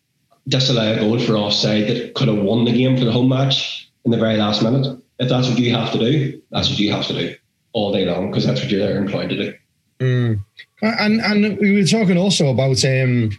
disallow 0.46 0.94
a 0.94 1.00
goal 1.00 1.18
for 1.18 1.34
offside 1.34 1.88
that 1.88 2.14
could 2.14 2.28
have 2.28 2.38
won 2.38 2.64
the 2.64 2.72
game 2.72 2.96
for 2.96 3.04
the 3.04 3.12
home 3.12 3.28
match 3.28 3.90
in 4.04 4.12
the 4.12 4.18
very 4.18 4.36
last 4.36 4.62
minute. 4.62 5.00
If 5.18 5.30
that's 5.30 5.48
what 5.48 5.58
you 5.58 5.74
have 5.74 5.90
to 5.92 5.98
do, 5.98 6.40
that's 6.50 6.68
what 6.68 6.78
you 6.78 6.92
have 6.92 7.06
to 7.06 7.14
do 7.14 7.34
all 7.76 7.92
day 7.92 8.06
long 8.06 8.30
because 8.30 8.46
that's 8.46 8.62
what 8.62 8.70
you're 8.70 8.80
there 8.80 8.96
employed 8.96 9.28
to 9.28 9.36
do. 9.36 9.54
Mm. 10.00 10.40
And 10.82 11.20
and 11.20 11.58
we 11.58 11.72
were 11.72 11.86
talking 11.86 12.16
also 12.16 12.48
about 12.48 12.82
um, 12.84 13.30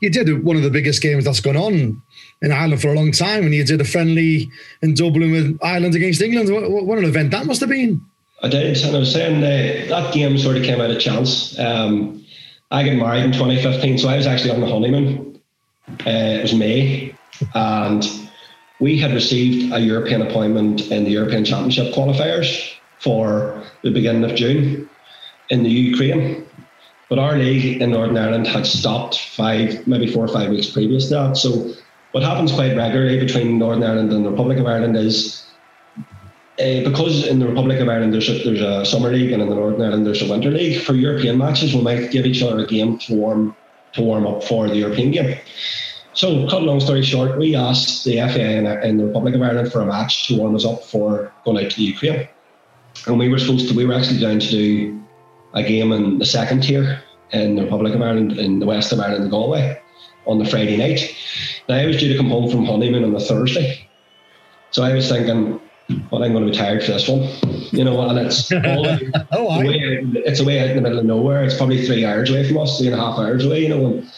you 0.00 0.10
did 0.10 0.44
one 0.44 0.56
of 0.56 0.62
the 0.62 0.70
biggest 0.70 1.00
games 1.00 1.24
that's 1.24 1.40
gone 1.40 1.56
on 1.56 2.02
in 2.42 2.52
Ireland 2.52 2.82
for 2.82 2.88
a 2.88 2.94
long 2.94 3.12
time, 3.12 3.44
and 3.44 3.54
you 3.54 3.64
did 3.64 3.80
a 3.80 3.84
friendly 3.84 4.50
in 4.82 4.94
Dublin 4.94 5.30
with 5.32 5.58
Ireland 5.62 5.94
against 5.94 6.20
England. 6.20 6.52
What, 6.52 6.86
what 6.86 6.98
an 6.98 7.04
event 7.04 7.30
that 7.30 7.46
must 7.46 7.60
have 7.60 7.70
been! 7.70 8.00
I 8.42 8.48
did, 8.48 8.76
and 8.84 8.96
I 8.96 8.98
was 8.98 9.12
saying 9.12 9.42
uh, 9.42 9.88
that 9.88 10.12
game 10.12 10.36
sort 10.38 10.56
of 10.56 10.64
came 10.64 10.80
out 10.80 10.90
of 10.90 11.00
chance. 11.00 11.58
Um, 11.58 12.24
I 12.70 12.84
got 12.84 12.96
married 12.96 13.24
in 13.24 13.32
2015, 13.32 13.98
so 13.98 14.08
I 14.08 14.16
was 14.16 14.26
actually 14.26 14.50
on 14.50 14.60
the 14.60 14.66
honeymoon. 14.66 15.40
Uh, 15.88 16.38
it 16.38 16.42
was 16.42 16.54
May, 16.54 17.14
and 17.54 18.04
we 18.80 18.98
had 18.98 19.12
received 19.12 19.72
a 19.72 19.80
European 19.80 20.22
appointment 20.22 20.90
in 20.92 21.04
the 21.04 21.10
European 21.10 21.44
Championship 21.44 21.94
qualifiers 21.94 22.77
for 23.00 23.62
the 23.82 23.90
beginning 23.90 24.24
of 24.28 24.36
June 24.36 24.88
in 25.50 25.62
the 25.62 25.70
Ukraine. 25.70 26.44
But 27.08 27.18
our 27.18 27.36
league 27.38 27.80
in 27.80 27.90
Northern 27.90 28.18
Ireland 28.18 28.46
had 28.46 28.66
stopped 28.66 29.18
five, 29.18 29.86
maybe 29.86 30.12
four 30.12 30.24
or 30.24 30.28
five 30.28 30.50
weeks 30.50 30.70
previous 30.70 31.08
to 31.08 31.14
that. 31.14 31.36
So 31.38 31.72
what 32.12 32.22
happens 32.22 32.52
quite 32.52 32.76
regularly 32.76 33.18
between 33.18 33.58
Northern 33.58 33.82
Ireland 33.82 34.12
and 34.12 34.24
the 34.24 34.30
Republic 34.30 34.58
of 34.58 34.66
Ireland 34.66 34.96
is 34.96 35.44
uh, 36.60 36.82
because 36.82 37.26
in 37.26 37.38
the 37.38 37.46
Republic 37.46 37.78
of 37.78 37.88
Ireland 37.88 38.12
there's 38.12 38.28
a, 38.28 38.42
there's 38.42 38.60
a 38.60 38.84
summer 38.84 39.12
league 39.12 39.30
and 39.30 39.40
in 39.40 39.48
the 39.48 39.54
Northern 39.54 39.80
Ireland 39.80 40.04
there's 40.06 40.22
a 40.22 40.28
winter 40.28 40.50
league. 40.50 40.82
For 40.82 40.94
European 40.94 41.38
matches, 41.38 41.72
we 41.72 41.80
might 41.80 42.10
give 42.10 42.26
each 42.26 42.42
other 42.42 42.58
a 42.58 42.66
game 42.66 42.98
to 42.98 43.14
warm 43.14 43.56
to 43.92 44.02
warm 44.02 44.26
up 44.26 44.44
for 44.44 44.68
the 44.68 44.76
European 44.76 45.12
game. 45.12 45.38
So, 46.12 46.48
cut 46.48 46.62
a 46.62 46.64
long 46.64 46.80
story 46.80 47.02
short, 47.04 47.38
we 47.38 47.54
asked 47.54 48.04
the 48.04 48.16
FA 48.16 48.40
in, 48.40 48.66
in, 48.66 48.98
the 48.98 49.06
Republic 49.06 49.34
of 49.36 49.42
Ireland 49.42 49.70
for 49.70 49.80
a 49.80 49.86
match 49.86 50.26
to 50.26 50.36
warm 50.36 50.56
us 50.56 50.64
up 50.64 50.82
for 50.84 51.32
going 51.44 51.64
out 51.64 51.70
to 51.70 51.76
the 51.76 51.84
Ukraine, 51.84 52.28
and 53.06 53.18
we 53.18 53.28
were 53.28 53.38
supposed 53.38 53.68
to. 53.68 53.76
We 53.76 53.84
were 53.84 53.94
actually 53.94 54.20
down 54.20 54.38
to 54.40 54.50
do 54.50 55.02
a 55.54 55.62
game 55.62 55.92
in 55.92 56.18
the 56.18 56.26
second 56.26 56.62
tier 56.62 57.02
in 57.32 57.56
the 57.56 57.64
Republic 57.64 57.94
of 57.94 58.02
Ireland, 58.02 58.38
in 58.38 58.58
the 58.58 58.66
west 58.66 58.92
of 58.92 59.00
Ireland, 59.00 59.30
Galway, 59.30 59.80
on 60.26 60.38
the 60.38 60.44
Friday 60.44 60.76
night. 60.76 61.14
Now 61.68 61.76
I 61.76 61.86
was 61.86 61.98
due 61.98 62.08
to 62.12 62.16
come 62.16 62.30
home 62.30 62.50
from 62.50 62.64
honeymoon 62.64 63.04
on 63.04 63.12
the 63.12 63.20
Thursday, 63.20 63.88
so 64.70 64.82
I 64.82 64.94
was 64.94 65.08
thinking, 65.08 65.60
well, 66.10 66.22
I'm 66.22 66.32
going 66.32 66.44
to 66.46 66.50
be 66.50 66.56
tired 66.56 66.82
for 66.82 66.92
this 66.92 67.08
one, 67.08 67.28
you 67.70 67.84
know, 67.84 68.00
and 68.08 68.18
it's 68.18 68.52
all 68.52 68.86
oh, 69.32 69.58
way, 69.60 70.00
it's 70.26 70.40
away 70.40 70.60
out 70.60 70.70
in 70.70 70.76
the 70.76 70.82
middle 70.82 70.98
of 70.98 71.04
nowhere. 71.04 71.44
It's 71.44 71.56
probably 71.56 71.86
three 71.86 72.04
hours 72.04 72.30
away 72.30 72.46
from 72.46 72.58
us, 72.58 72.78
three 72.78 72.88
and 72.88 72.96
a 72.96 73.00
half 73.00 73.18
hours 73.18 73.44
away, 73.44 73.62
you 73.62 73.68
know. 73.68 73.86
And, 73.86 74.12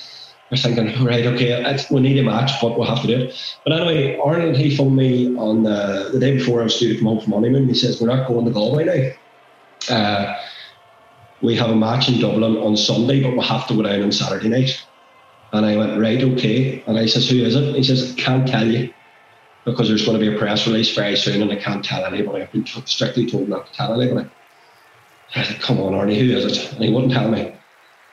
I 0.51 0.55
was 0.55 0.63
thinking, 0.63 1.05
right, 1.05 1.27
okay, 1.27 1.79
we 1.93 2.01
need 2.01 2.19
a 2.19 2.25
match, 2.25 2.51
but 2.61 2.77
we'll 2.77 2.89
have 2.89 3.03
to 3.03 3.07
do 3.07 3.17
it. 3.17 3.41
But 3.65 3.73
anyway, 3.73 4.19
Arnold, 4.19 4.57
he 4.57 4.77
phoned 4.77 4.97
me 4.97 5.37
on 5.37 5.63
the, 5.63 6.11
the 6.13 6.19
day 6.19 6.37
before 6.37 6.61
I 6.61 6.65
was 6.65 6.77
due 6.77 6.93
to 6.93 6.99
come 6.99 7.07
home 7.07 7.21
from 7.21 7.35
honeymoon. 7.35 7.69
He 7.69 7.75
says, 7.75 8.01
We're 8.01 8.09
not 8.09 8.27
going 8.27 8.47
to 8.47 8.51
Galway 8.51 9.15
now. 9.89 9.95
Uh, 9.95 10.37
we 11.41 11.55
have 11.55 11.71
a 11.71 11.77
match 11.77 12.09
in 12.09 12.21
Dublin 12.21 12.57
on 12.57 12.77
Sunday, 12.77 13.23
but 13.23 13.31
we'll 13.33 13.43
have 13.43 13.69
to 13.69 13.75
go 13.75 13.83
down 13.83 14.03
on 14.03 14.11
Saturday 14.11 14.49
night. 14.49 14.71
And 15.53 15.65
I 15.65 15.77
went, 15.77 16.01
Right, 16.01 16.21
okay. 16.21 16.83
And 16.85 16.99
I 16.99 17.07
says, 17.07 17.31
Who 17.31 17.45
is 17.45 17.55
it? 17.55 17.77
He 17.77 17.85
says, 17.85 18.13
Can't 18.19 18.49
tell 18.49 18.67
you 18.67 18.93
because 19.65 19.87
there's 19.87 20.05
going 20.05 20.19
to 20.19 20.31
be 20.31 20.35
a 20.35 20.39
press 20.39 20.67
release 20.67 20.93
very 20.97 21.17
soon 21.17 21.43
and 21.43 21.53
I 21.53 21.63
can't 21.63 21.85
tell 21.85 22.05
anybody. 22.05 22.43
I've 22.43 22.51
been 22.51 22.65
t- 22.65 22.83
strictly 22.87 23.31
told 23.31 23.49
not 23.49 23.67
to 23.67 23.73
tell 23.73 24.01
anybody. 24.01 24.29
I 25.37 25.45
said, 25.45 25.61
Come 25.61 25.79
on, 25.79 25.93
Arnie, 25.93 26.19
who 26.19 26.37
is 26.37 26.45
it? 26.45 26.73
And 26.73 26.83
he 26.83 26.93
wouldn't 26.93 27.13
tell 27.13 27.31
me. 27.31 27.55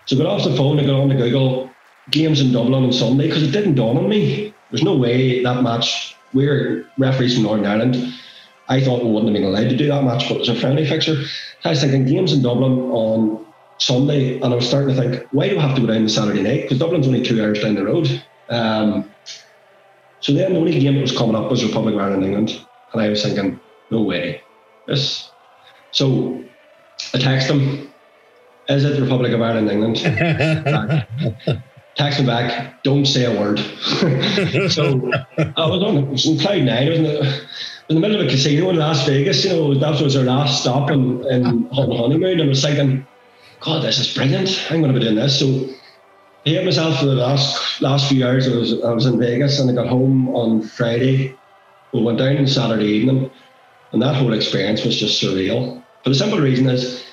So 0.06 0.16
I 0.16 0.20
got 0.20 0.28
off 0.28 0.44
the 0.48 0.56
phone, 0.56 0.80
I 0.80 0.86
got 0.86 1.00
on 1.00 1.10
to 1.10 1.16
Google 1.16 1.77
games 2.12 2.42
in 2.42 2.52
Dublin 2.52 2.84
on 2.84 2.94
Sunday 2.94 3.28
because 3.28 3.44
it 3.44 3.52
didn't 3.52 3.76
dawn 3.76 3.98
on 3.98 4.10
me. 4.10 4.54
There's 4.72 4.84
no 4.84 4.96
way 4.96 5.44
that 5.44 5.64
match. 5.64 6.16
We're 6.34 6.90
referees 6.98 7.36
from 7.36 7.44
Northern 7.44 7.66
Ireland. 7.66 8.14
I 8.70 8.82
thought 8.82 9.04
we 9.04 9.10
wouldn't 9.12 9.34
have 9.34 9.42
been 9.42 9.50
allowed 9.50 9.70
to 9.70 9.78
do 9.78 9.88
that 9.88 10.04
match, 10.04 10.28
but 10.28 10.36
it 10.36 10.40
was 10.40 10.50
a 10.50 10.56
friendly 10.56 10.86
fixture. 10.86 11.24
I 11.64 11.70
was 11.70 11.82
thinking 11.82 12.06
games 12.06 12.34
in 12.34 12.42
Dublin 12.42 12.74
on 12.92 13.46
Sunday, 13.78 14.40
and 14.42 14.54
I 14.54 14.56
was 14.56 14.68
starting 14.68 14.96
to 14.96 15.02
think, 15.02 15.28
why 15.32 15.50
do 15.50 15.56
we 15.56 15.62
have 15.62 15.76
to 15.76 15.82
go 15.82 15.88
down 15.88 16.04
the 16.04 16.10
Saturday 16.10 16.42
night? 16.42 16.64
Because 16.64 16.80
Dublin's 16.80 17.08
only 17.08 17.24
two 17.24 17.42
hours 17.42 17.62
down 17.62 17.76
the 17.76 17.86
road. 17.86 18.24
Um, 18.50 19.10
so 20.20 20.34
then 20.34 20.54
the 20.54 20.60
only 20.60 20.78
game 20.78 20.96
that 20.96 21.02
was 21.02 21.18
coming 21.18 21.36
up 21.36 21.50
was 21.50 21.64
Republic 21.64 21.94
of 21.96 22.02
Ireland 22.02 22.26
England, 22.26 22.66
and 22.92 23.02
I 23.02 23.10
was 23.10 23.24
thinking, 23.24 23.60
no 23.90 24.02
way, 24.02 24.42
this. 24.86 25.32
So 25.92 26.44
I 27.14 27.20
text 27.20 27.48
them, 27.48 27.94
is 28.68 28.84
it 28.84 29.00
Republic 29.00 29.32
of 29.32 29.42
Ireland 29.42 29.70
England? 29.70 29.98
text 31.98 32.26
back, 32.26 32.84
don't 32.84 33.06
say 33.06 33.26
a 33.26 33.40
word. 33.40 33.60
so 34.70 35.12
I 35.58 35.66
was 35.66 35.84
on, 35.84 36.10
was 36.10 36.26
in 36.26 36.40
cloud 36.40 36.62
nine. 36.62 36.88
I 36.88 36.90
was 36.90 37.00
in, 37.00 37.04
the, 37.04 37.42
in 37.90 37.96
the 37.96 38.00
middle 38.00 38.22
of 38.22 38.28
a 38.28 38.30
casino 38.30 38.70
in 38.70 38.78
Las 38.78 39.06
Vegas. 39.06 39.44
You 39.44 39.52
know, 39.52 39.74
that 39.74 40.02
was 40.02 40.16
our 40.16 40.24
last 40.24 40.62
stop 40.62 40.92
in, 40.92 41.26
in 41.28 41.68
on 41.70 41.98
honeymoon. 41.98 42.40
And 42.40 42.44
I 42.44 42.48
was 42.48 42.62
thinking, 42.62 43.06
God, 43.60 43.84
this 43.84 44.00
is 44.00 44.14
brilliant. 44.14 44.66
I'm 44.70 44.82
going 44.82 44.94
to 44.94 45.00
be 45.00 45.04
doing 45.04 45.16
this. 45.16 45.40
So 45.40 45.68
I 46.46 46.50
hit 46.50 46.66
myself 46.66 47.00
for 47.00 47.06
the 47.06 47.16
last 47.16 47.82
last 47.82 48.10
few 48.10 48.26
hours. 48.26 48.48
I 48.48 48.56
was 48.56 48.82
I 48.84 48.92
was 48.92 49.06
in 49.06 49.20
Vegas 49.20 49.60
and 49.60 49.70
I 49.70 49.74
got 49.74 49.88
home 49.88 50.30
on 50.30 50.62
Friday. 50.62 51.36
We 51.94 52.04
went 52.04 52.20
down 52.20 52.38
on 52.38 52.48
Saturday 52.48 52.86
evening, 52.86 53.32
and 53.92 54.02
that 54.02 54.16
whole 54.16 54.34
experience 54.34 54.86
was 54.86 54.98
just 54.98 55.22
surreal. 55.22 55.84
For 56.04 56.10
the 56.10 56.16
simple 56.16 56.40
reason 56.40 56.70
is 56.70 57.04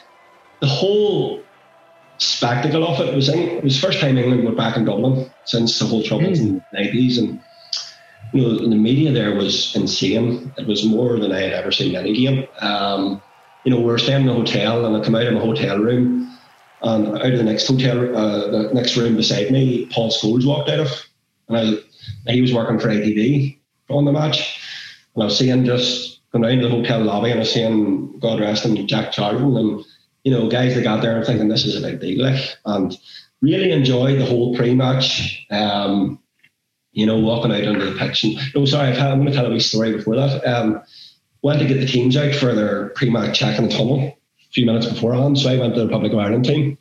the 0.61 0.66
whole 0.66 1.43
spectacle 2.18 2.87
of 2.87 3.00
it. 3.00 3.14
was 3.14 3.29
it 3.29 3.62
was 3.62 3.81
the 3.81 3.87
first 3.87 4.00
time 4.00 4.18
England 4.18 4.44
were 4.44 4.55
back 4.55 4.77
in 4.77 4.85
Dublin 4.85 5.31
since 5.44 5.79
the 5.79 5.87
whole 5.87 6.03
troubles 6.03 6.38
mm. 6.38 6.42
in 6.42 6.55
the 6.55 6.64
nineties, 6.72 7.18
and 7.18 7.40
you 8.33 8.42
know 8.42 8.68
the 8.68 8.77
media 8.77 9.12
there 9.12 9.35
was 9.35 9.74
insane. 9.74 10.53
It 10.57 10.66
was 10.66 10.85
more 10.85 11.18
than 11.18 11.33
I 11.33 11.40
had 11.40 11.53
ever 11.53 11.72
seen 11.72 11.96
any 11.96 12.14
game. 12.14 12.46
Um, 12.61 13.22
you 13.64 13.70
know, 13.70 13.79
we 13.79 13.87
were 13.87 13.98
staying 13.98 14.22
in 14.22 14.29
a 14.29 14.35
hotel, 14.35 14.85
and 14.85 14.96
I 14.96 15.05
come 15.05 15.14
out 15.14 15.27
of 15.27 15.35
my 15.35 15.40
hotel 15.40 15.79
room, 15.79 16.38
and 16.83 17.09
out 17.09 17.33
of 17.33 17.38
the 17.38 17.44
next 17.44 17.66
hotel, 17.66 18.16
uh, 18.16 18.50
the 18.50 18.70
next 18.74 18.96
room 18.96 19.16
beside 19.16 19.50
me, 19.50 19.87
Paul 19.87 20.11
Scholes 20.11 20.46
walked 20.46 20.68
out 20.68 20.81
of, 20.81 21.07
and 21.48 21.81
I, 22.27 22.33
he 22.33 22.42
was 22.42 22.53
working 22.53 22.79
for 22.79 22.88
ITV 22.88 23.59
on 23.88 24.05
the 24.05 24.12
match, 24.12 24.61
and 25.14 25.22
I 25.22 25.27
was 25.27 25.38
seeing 25.38 25.64
just 25.64 26.20
going 26.31 26.42
down 26.42 26.59
to 26.59 26.68
the 26.68 26.74
hotel 26.74 27.03
lobby, 27.03 27.31
and 27.31 27.38
I 27.38 27.42
was 27.42 27.53
seeing 27.53 28.18
God 28.18 28.40
rest 28.40 28.66
him, 28.66 28.87
Jack 28.87 29.12
Charlton, 29.12 29.57
and 29.57 29.85
you 30.25 30.33
know, 30.33 30.49
guys 30.49 30.75
that 30.75 30.83
got 30.83 31.01
there 31.03 31.17
and 31.17 31.25
thinking 31.25 31.49
this 31.49 31.65
is 31.65 31.77
a 31.77 31.87
big 31.87 32.01
deal, 32.01 32.25
like, 32.25 32.57
and 32.65 32.99
really 33.41 33.71
enjoyed 33.71 34.19
the 34.19 34.27
whole 34.27 34.57
pre-match. 34.57 35.47
Um, 35.51 36.19
you 36.97 37.07
know, 37.07 37.19
walking 37.19 37.51
out 37.51 37.67
onto 37.67 37.93
the 37.93 37.99
pitch. 37.99 38.23
And, 38.23 38.39
no, 38.55 38.65
sorry, 38.65 38.97
I'm 38.97 39.19
going 39.19 39.27
to 39.27 39.35
tell 39.35 39.47
a 39.47 39.51
wee 39.51 39.59
story 39.59 39.97
before 39.97 40.15
that. 40.15 40.47
Um, 40.47 40.81
went 41.43 41.59
to 41.59 41.67
get 41.67 41.81
the 41.81 41.87
teams 41.87 42.17
out 42.17 42.33
for 42.37 42.55
their 42.55 42.91
pre-match 42.91 43.37
check 43.37 43.59
in 43.59 43.69
the 43.69 43.75
tunnel 43.75 43.99
a 43.99 44.53
few 44.53 44.65
minutes 44.65 44.87
beforehand. 44.87 45.37
So 45.37 45.51
I 45.51 45.59
went 45.59 45.75
to 45.75 45.81
the 45.81 45.87
Republic 45.87 46.13
of 46.13 46.21
Ireland 46.21 46.45
team, 46.45 46.79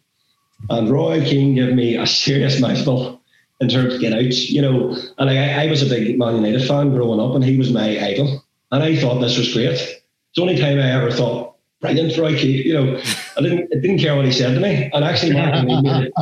and 0.70 0.88
Roy 0.88 1.26
Keane 1.26 1.56
gave 1.56 1.74
me 1.74 1.98
a 1.98 2.06
serious 2.06 2.62
mouthful 2.62 3.22
in 3.60 3.70
terms 3.70 3.96
of 3.96 4.02
get 4.02 4.14
out. 4.14 4.22
You 4.22 4.62
know, 4.62 4.96
and 5.18 5.30
I, 5.32 5.64
I 5.64 5.68
was 5.68 5.82
a 5.82 5.90
big 5.90 6.18
Man 6.20 6.36
United 6.36 6.68
fan 6.68 6.92
growing 6.92 7.20
up, 7.20 7.34
and 7.34 7.44
he 7.44 7.58
was 7.58 7.74
my 7.74 8.00
idol, 8.00 8.46
and 8.72 8.84
I 8.84 8.96
thought 8.96 9.20
this 9.20 9.40
was 9.40 9.52
great. 9.52 9.70
It's 9.70 9.96
the 10.36 10.44
only 10.44 10.60
time 10.60 10.78
I 10.78 10.92
ever 10.92 11.12
thought 11.12 11.53
brilliant, 11.84 12.17
Roy 12.17 12.36
Keane. 12.36 12.65
You 12.65 12.74
know, 12.74 13.02
I 13.38 13.41
didn't 13.41 13.69
I 13.72 13.80
didn't 13.80 14.00
care 14.00 14.15
what 14.15 14.26
he 14.26 14.32
said 14.32 14.56
to 14.56 14.60
me. 14.60 14.89
And 14.93 15.04
actually, 15.04 15.34
Martin 15.34 15.69
O'Neill 15.69 15.82
made 15.84 16.08
it, 16.08 16.13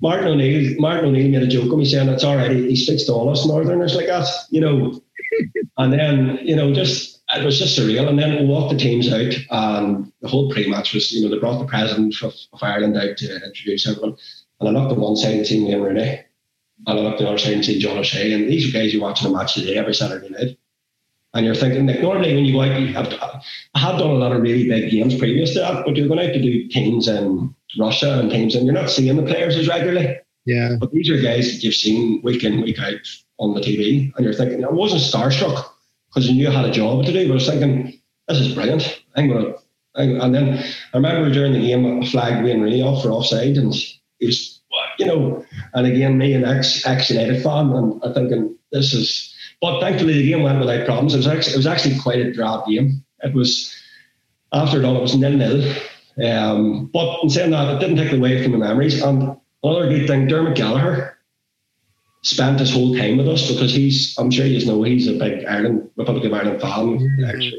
Martin 0.00 0.28
O'Neill, 0.28 0.74
Martin 0.78 1.06
O'Neill 1.06 1.30
made 1.30 1.42
a 1.42 1.48
joke 1.48 1.72
of 1.72 1.78
me 1.78 1.84
saying 1.84 2.06
that's 2.06 2.24
all 2.24 2.36
right. 2.36 2.52
He, 2.52 2.68
he 2.68 2.76
speaks 2.76 3.04
to 3.04 3.12
all 3.12 3.30
us 3.30 3.46
Northerners 3.46 3.96
like 3.96 4.06
that, 4.06 4.28
you 4.50 4.60
know. 4.60 5.02
And 5.78 5.92
then 5.92 6.38
you 6.42 6.54
know, 6.54 6.72
just 6.72 7.22
it 7.30 7.44
was 7.44 7.58
just 7.58 7.78
surreal. 7.78 8.08
And 8.08 8.18
then 8.18 8.38
we 8.38 8.46
walked 8.46 8.72
the 8.72 8.78
teams 8.78 9.12
out, 9.12 9.34
and 9.50 10.12
the 10.20 10.28
whole 10.28 10.50
pre-match 10.50 10.94
was, 10.94 11.10
you 11.12 11.22
know, 11.22 11.34
they 11.34 11.40
brought 11.40 11.58
the 11.58 11.66
president 11.66 12.14
of, 12.22 12.34
of 12.52 12.62
Ireland 12.62 12.96
out 12.96 13.16
to 13.18 13.44
introduce 13.46 13.88
everyone. 13.88 14.16
And 14.60 14.68
I 14.68 14.72
looked 14.80 14.92
at 14.92 14.98
one 14.98 15.16
side 15.16 15.34
and 15.34 15.46
see 15.46 15.64
Wayne 15.64 15.80
Rooney, 15.80 16.20
and 16.86 16.98
I 16.98 17.02
looked 17.02 17.20
at 17.20 17.24
the 17.24 17.28
other 17.28 17.38
side 17.38 17.54
and 17.54 17.64
see 17.64 17.78
John 17.78 17.98
O'Shea. 17.98 18.32
And 18.32 18.48
these 18.48 18.72
guys 18.72 18.92
you're 18.92 19.02
watching 19.02 19.30
a 19.30 19.34
match 19.34 19.54
today 19.54 19.76
every 19.76 19.94
Saturday 19.94 20.30
night. 20.30 20.58
And 21.34 21.44
you're 21.44 21.54
thinking, 21.54 21.86
like, 21.86 22.00
normally 22.00 22.34
when 22.34 22.44
you 22.46 22.54
go 22.54 22.62
out, 22.62 22.80
you 22.80 22.92
have 22.94 23.10
to, 23.10 23.42
I 23.74 23.78
have 23.78 23.98
done 23.98 24.10
a 24.10 24.14
lot 24.14 24.32
of 24.32 24.40
really 24.40 24.66
big 24.66 24.90
games 24.90 25.16
previous 25.18 25.52
to 25.52 25.60
that, 25.60 25.84
but 25.84 25.94
you're 25.94 26.08
going 26.08 26.20
out 26.20 26.32
to 26.32 26.40
do 26.40 26.66
teams 26.68 27.06
in 27.06 27.54
Russia 27.78 28.18
and 28.18 28.30
teams, 28.30 28.54
and 28.54 28.64
you're 28.64 28.74
not 28.74 28.88
seeing 28.88 29.14
the 29.14 29.22
players 29.22 29.56
as 29.56 29.68
regularly. 29.68 30.18
Yeah. 30.46 30.76
But 30.80 30.90
these 30.90 31.10
are 31.10 31.20
guys 31.20 31.52
that 31.52 31.62
you've 31.62 31.74
seen 31.74 32.22
week 32.22 32.44
in, 32.44 32.62
week 32.62 32.80
out 32.80 33.06
on 33.38 33.52
the 33.54 33.60
TV, 33.60 34.10
and 34.16 34.24
you're 34.24 34.32
thinking, 34.32 34.64
I 34.64 34.70
wasn't 34.70 35.02
starstruck 35.02 35.68
because 36.08 36.28
you 36.28 36.34
knew 36.34 36.48
I 36.48 36.52
had 36.52 36.64
a 36.64 36.72
job 36.72 37.04
to 37.04 37.12
do, 37.12 37.26
but 37.26 37.32
I 37.32 37.34
was 37.34 37.46
thinking, 37.46 38.00
this 38.26 38.38
is 38.38 38.54
brilliant. 38.54 39.02
I'm 39.14 39.28
to. 39.28 39.58
And 39.94 40.34
then 40.34 40.58
I 40.94 40.96
remember 40.96 41.30
during 41.30 41.52
the 41.52 41.60
game, 41.60 41.84
a 41.84 42.06
flag 42.06 42.42
Wayne 42.42 42.62
Rooney 42.62 42.80
off 42.82 43.02
for 43.02 43.10
offside, 43.10 43.58
and 43.58 43.74
he 43.74 44.26
was, 44.26 44.60
you 44.98 45.04
know, 45.04 45.44
and 45.74 45.86
again, 45.86 46.16
me, 46.16 46.32
an 46.32 46.44
ex 46.44 46.86
ex 46.86 47.10
United 47.10 47.42
fan, 47.42 47.70
and 47.72 48.00
I'm 48.02 48.14
thinking, 48.14 48.56
this 48.72 48.94
is. 48.94 49.27
But 49.60 49.80
thankfully, 49.80 50.14
the 50.14 50.28
game 50.28 50.42
went 50.42 50.60
without 50.60 50.86
problems. 50.86 51.14
It 51.14 51.18
was 51.18 51.26
actually, 51.26 51.54
it 51.54 51.56
was 51.56 51.66
actually 51.66 51.98
quite 51.98 52.20
a 52.20 52.32
drab 52.32 52.66
game. 52.66 53.04
It 53.22 53.34
was, 53.34 53.74
after 54.52 54.78
it 54.78 54.84
all, 54.84 54.96
it 54.96 55.02
was 55.02 55.16
nil 55.16 55.32
nil. 55.32 55.74
Um, 56.24 56.86
but 56.92 57.22
in 57.22 57.30
saying 57.30 57.50
that, 57.50 57.74
it 57.74 57.80
didn't 57.80 57.96
take 57.96 58.12
away 58.12 58.42
from 58.42 58.52
the 58.52 58.58
memories. 58.58 59.02
And 59.02 59.36
another 59.62 59.88
good 59.88 60.06
thing, 60.06 60.26
Dermot 60.26 60.56
Gallagher 60.56 61.18
spent 62.22 62.60
his 62.60 62.72
whole 62.72 62.96
time 62.96 63.16
with 63.16 63.28
us 63.28 63.50
because 63.50 63.72
he's, 63.72 64.16
I'm 64.18 64.30
sure 64.30 64.46
you 64.46 64.64
know, 64.66 64.82
he's 64.82 65.08
a 65.08 65.18
big 65.18 65.44
Ireland, 65.44 65.90
Republic 65.96 66.24
of 66.24 66.32
Ireland 66.32 66.60
fan, 66.60 66.98
mm-hmm. 66.98 67.56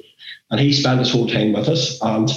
and 0.51 0.59
he 0.59 0.73
spent 0.73 0.99
his 0.99 1.11
whole 1.11 1.27
time 1.27 1.53
with 1.53 1.67
us. 1.67 2.01
And 2.01 2.29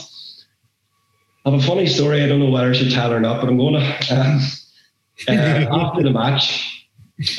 I 1.45 1.51
have 1.51 1.61
a 1.61 1.63
funny 1.63 1.87
story. 1.87 2.23
I 2.23 2.29
don't 2.29 2.41
know 2.41 2.51
whether 2.51 2.71
I 2.71 2.73
should 2.73 2.93
tell 2.93 3.13
or 3.13 3.21
not, 3.21 3.41
but 3.41 3.49
I'm 3.49 3.59
going 3.59 3.75
to. 3.75 4.15
Um, 4.15 4.41
uh, 5.29 5.33
after 5.33 6.03
the 6.03 6.11
match, 6.11 6.82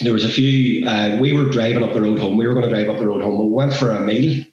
there 0.01 0.13
was 0.13 0.25
a 0.25 0.29
few. 0.29 0.87
Uh, 0.87 1.17
we 1.19 1.33
were 1.33 1.49
driving 1.49 1.83
up 1.83 1.93
the 1.93 2.01
road 2.01 2.19
home. 2.19 2.37
We 2.37 2.47
were 2.47 2.53
going 2.53 2.69
to 2.69 2.69
drive 2.69 2.89
up 2.89 2.99
the 2.99 3.07
road 3.07 3.21
home. 3.21 3.37
We 3.39 3.53
went 3.53 3.73
for 3.73 3.91
a 3.91 3.99
meal 3.99 4.45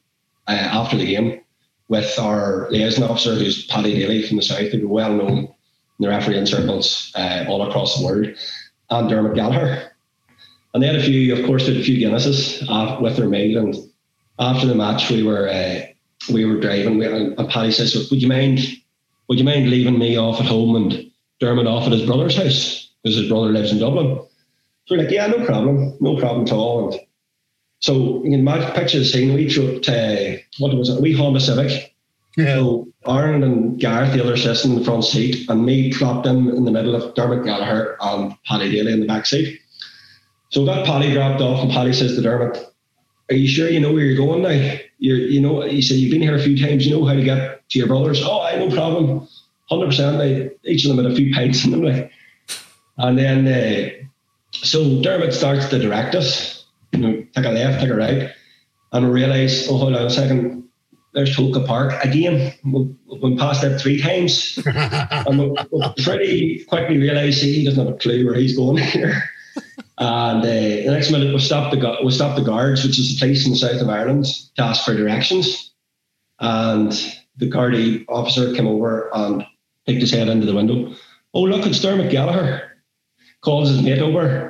uh, 0.49 0.53
after 0.53 0.97
the 0.97 1.07
game 1.07 1.41
with 1.89 2.19
our 2.19 2.71
liaison 2.71 3.05
officer, 3.05 3.35
who's 3.35 3.67
Paddy 3.67 3.99
Daly 3.99 4.27
from 4.27 4.37
the 4.37 4.43
south, 4.43 4.71
who's 4.71 4.85
well 4.85 5.13
known 5.13 5.39
in 5.39 5.49
the 5.99 6.09
refereeing 6.09 6.47
circles 6.47 7.13
uh, 7.15 7.45
all 7.49 7.69
across 7.69 7.99
the 7.99 8.05
world, 8.05 8.29
and 8.91 9.09
Dermot 9.09 9.35
Gallagher. 9.35 9.93
And 10.73 10.83
they 10.83 10.87
had 10.87 10.97
a 10.97 11.03
few, 11.03 11.35
of 11.35 11.45
course, 11.47 11.67
had 11.67 11.77
a 11.77 11.83
few 11.83 11.99
Guinnesses 11.99 12.65
uh, 12.69 13.01
with 13.01 13.17
their 13.17 13.29
meal. 13.29 13.59
And 13.59 13.77
after 14.39 14.67
the 14.67 14.75
match, 14.75 15.11
we 15.11 15.23
were 15.23 15.49
uh, 15.49 15.87
we 16.33 16.45
were 16.45 16.61
driving, 16.61 16.99
we, 16.99 17.07
and 17.07 17.49
Paddy 17.49 17.73
says, 17.73 18.09
"Would 18.11 18.23
you 18.23 18.29
mind? 18.29 18.61
Would 19.29 19.39
you 19.39 19.45
mind 19.45 19.71
leaving 19.71 19.99
me 19.99 20.19
off 20.19 20.41
at 20.41 20.47
home 20.47 20.77
and 20.77 21.11
Dermot 21.41 21.67
off 21.67 21.87
at 21.87 21.93
his 21.93 22.07
brother's 22.07 22.37
house 22.37 22.91
because 23.03 23.17
his 23.17 23.29
brother 23.29 23.51
lives 23.51 23.73
in 23.73 23.79
Dublin?" 23.79 24.27
So 24.91 24.97
we're 24.97 25.05
like, 25.05 25.13
"Yeah, 25.13 25.29
no 25.29 25.45
problem, 25.47 25.97
no 26.01 26.17
problem 26.17 26.47
at 26.47 26.53
all." 26.53 26.91
And 26.91 27.01
so 27.79 28.25
you 28.25 28.33
can 28.33 28.41
imagine, 28.41 28.73
picture 28.73 28.99
the 28.99 29.05
scene. 29.05 29.33
We 29.35 29.47
drove 29.47 29.83
to 29.83 30.41
what 30.59 30.75
was 30.75 30.89
it? 30.89 31.01
We 31.01 31.13
Honda 31.13 31.39
Civic. 31.39 31.95
Yeah. 32.37 32.57
So 32.57 32.89
Aaron 33.07 33.45
and 33.45 33.79
Gareth, 33.79 34.13
the 34.13 34.21
other 34.21 34.35
assistant 34.35 34.75
in 34.75 34.79
the 34.81 34.85
front 34.85 35.05
seat, 35.05 35.49
and 35.49 35.65
me 35.65 35.91
dropped 35.91 36.27
in 36.27 36.49
in 36.49 36.65
the 36.65 36.73
middle 36.73 36.97
of 36.97 37.15
Dermot 37.15 37.45
Gallagher 37.45 37.97
and 38.01 38.35
Paddy 38.47 38.73
Daly 38.73 38.93
in 38.93 38.99
the 38.99 39.07
back 39.07 39.27
seat. 39.27 39.61
So 40.49 40.65
got 40.65 40.85
Paddy 40.85 41.13
dropped 41.13 41.41
off, 41.41 41.63
and 41.63 41.71
Paddy 41.71 41.93
says 41.93 42.17
to 42.17 42.23
Dermot, 42.23 42.59
"Are 43.31 43.37
you 43.37 43.47
sure 43.47 43.71
you 43.71 43.79
know 43.79 43.93
where 43.93 44.03
you're 44.03 44.17
going 44.17 44.43
now? 44.43 44.77
You 44.99 45.15
you 45.15 45.41
know," 45.41 45.61
he 45.61 45.83
said, 45.83 45.99
"You've 45.99 46.11
been 46.11 46.21
here 46.21 46.35
a 46.35 46.43
few 46.43 46.59
times. 46.59 46.85
You 46.85 46.97
know 46.97 47.05
how 47.05 47.15
to 47.15 47.23
get 47.23 47.63
to 47.71 47.79
your 47.79 47.87
brothers." 47.87 48.21
Oh, 48.25 48.43
I 48.43 48.57
no 48.57 48.69
problem, 48.69 49.29
hundred 49.71 49.87
percent. 49.87 50.53
Each 50.65 50.85
of 50.85 50.97
them 50.97 51.05
had 51.05 51.13
a 51.13 51.15
few 51.15 51.33
pints 51.33 51.65
in 51.65 51.71
them, 51.71 51.83
like. 51.85 52.11
And 52.99 53.17
then, 53.17 53.47
uh, 53.47 54.01
so 54.63 55.03
Dermot 55.03 55.33
starts 55.33 55.69
to 55.69 55.79
direct 55.79 56.15
us 56.15 56.61
you 56.93 56.99
know, 56.99 57.25
take 57.35 57.45
a 57.45 57.51
left, 57.51 57.81
take 57.81 57.91
a 57.91 57.95
right, 57.95 58.31
and 58.93 59.07
we 59.07 59.13
realise, 59.13 59.69
oh, 59.69 59.77
hold 59.77 59.95
on 59.95 60.07
a 60.07 60.11
second, 60.11 60.69
there's 61.15 61.37
Tolka 61.37 61.67
Park 61.67 61.93
again. 62.05 62.55
We've, 62.65 62.97
been 63.21 63.37
past 63.37 63.61
that 63.61 63.79
three 63.79 64.01
times, 64.01 64.59
and 64.67 65.39
we, 65.39 65.51
we 65.71 66.03
pretty 66.03 66.65
quickly 66.65 66.97
realise 66.97 67.43
he 67.43 67.65
doesn't 67.65 67.85
have 67.85 67.95
a 67.95 67.99
clue 67.99 68.25
where 68.25 68.35
he's 68.35 68.57
going 68.57 68.79
here. 68.79 69.23
And 69.99 70.41
uh, 70.41 70.47
the 70.47 70.87
next 70.87 71.11
minute, 71.11 71.35
we 71.35 71.41
stopped 71.41 71.79
the 71.79 71.99
we 72.03 72.11
stopped 72.13 72.39
the 72.39 72.45
guards, 72.45 72.83
which 72.83 72.99
is 72.99 73.15
a 73.15 73.19
place 73.19 73.45
in 73.45 73.53
the 73.53 73.59
south 73.59 73.83
of 73.83 73.91
Ireland, 73.91 74.25
to 74.57 74.63
ask 74.63 74.87
for 74.87 74.97
directions. 74.97 75.73
And 76.39 76.93
the 77.37 77.47
guardy 77.47 78.07
officer 78.09 78.55
came 78.55 78.67
over 78.67 79.11
and 79.13 79.45
picked 79.87 80.01
his 80.01 80.13
head 80.13 80.29
into 80.29 80.47
the 80.47 80.55
window. 80.55 80.95
Oh, 81.35 81.43
look, 81.43 81.67
it's 81.67 81.81
Dermot 81.81 82.11
Gallagher. 82.11 82.79
Calls 83.43 83.69
his 83.69 83.83
mate 83.83 83.99
over. 83.99 84.50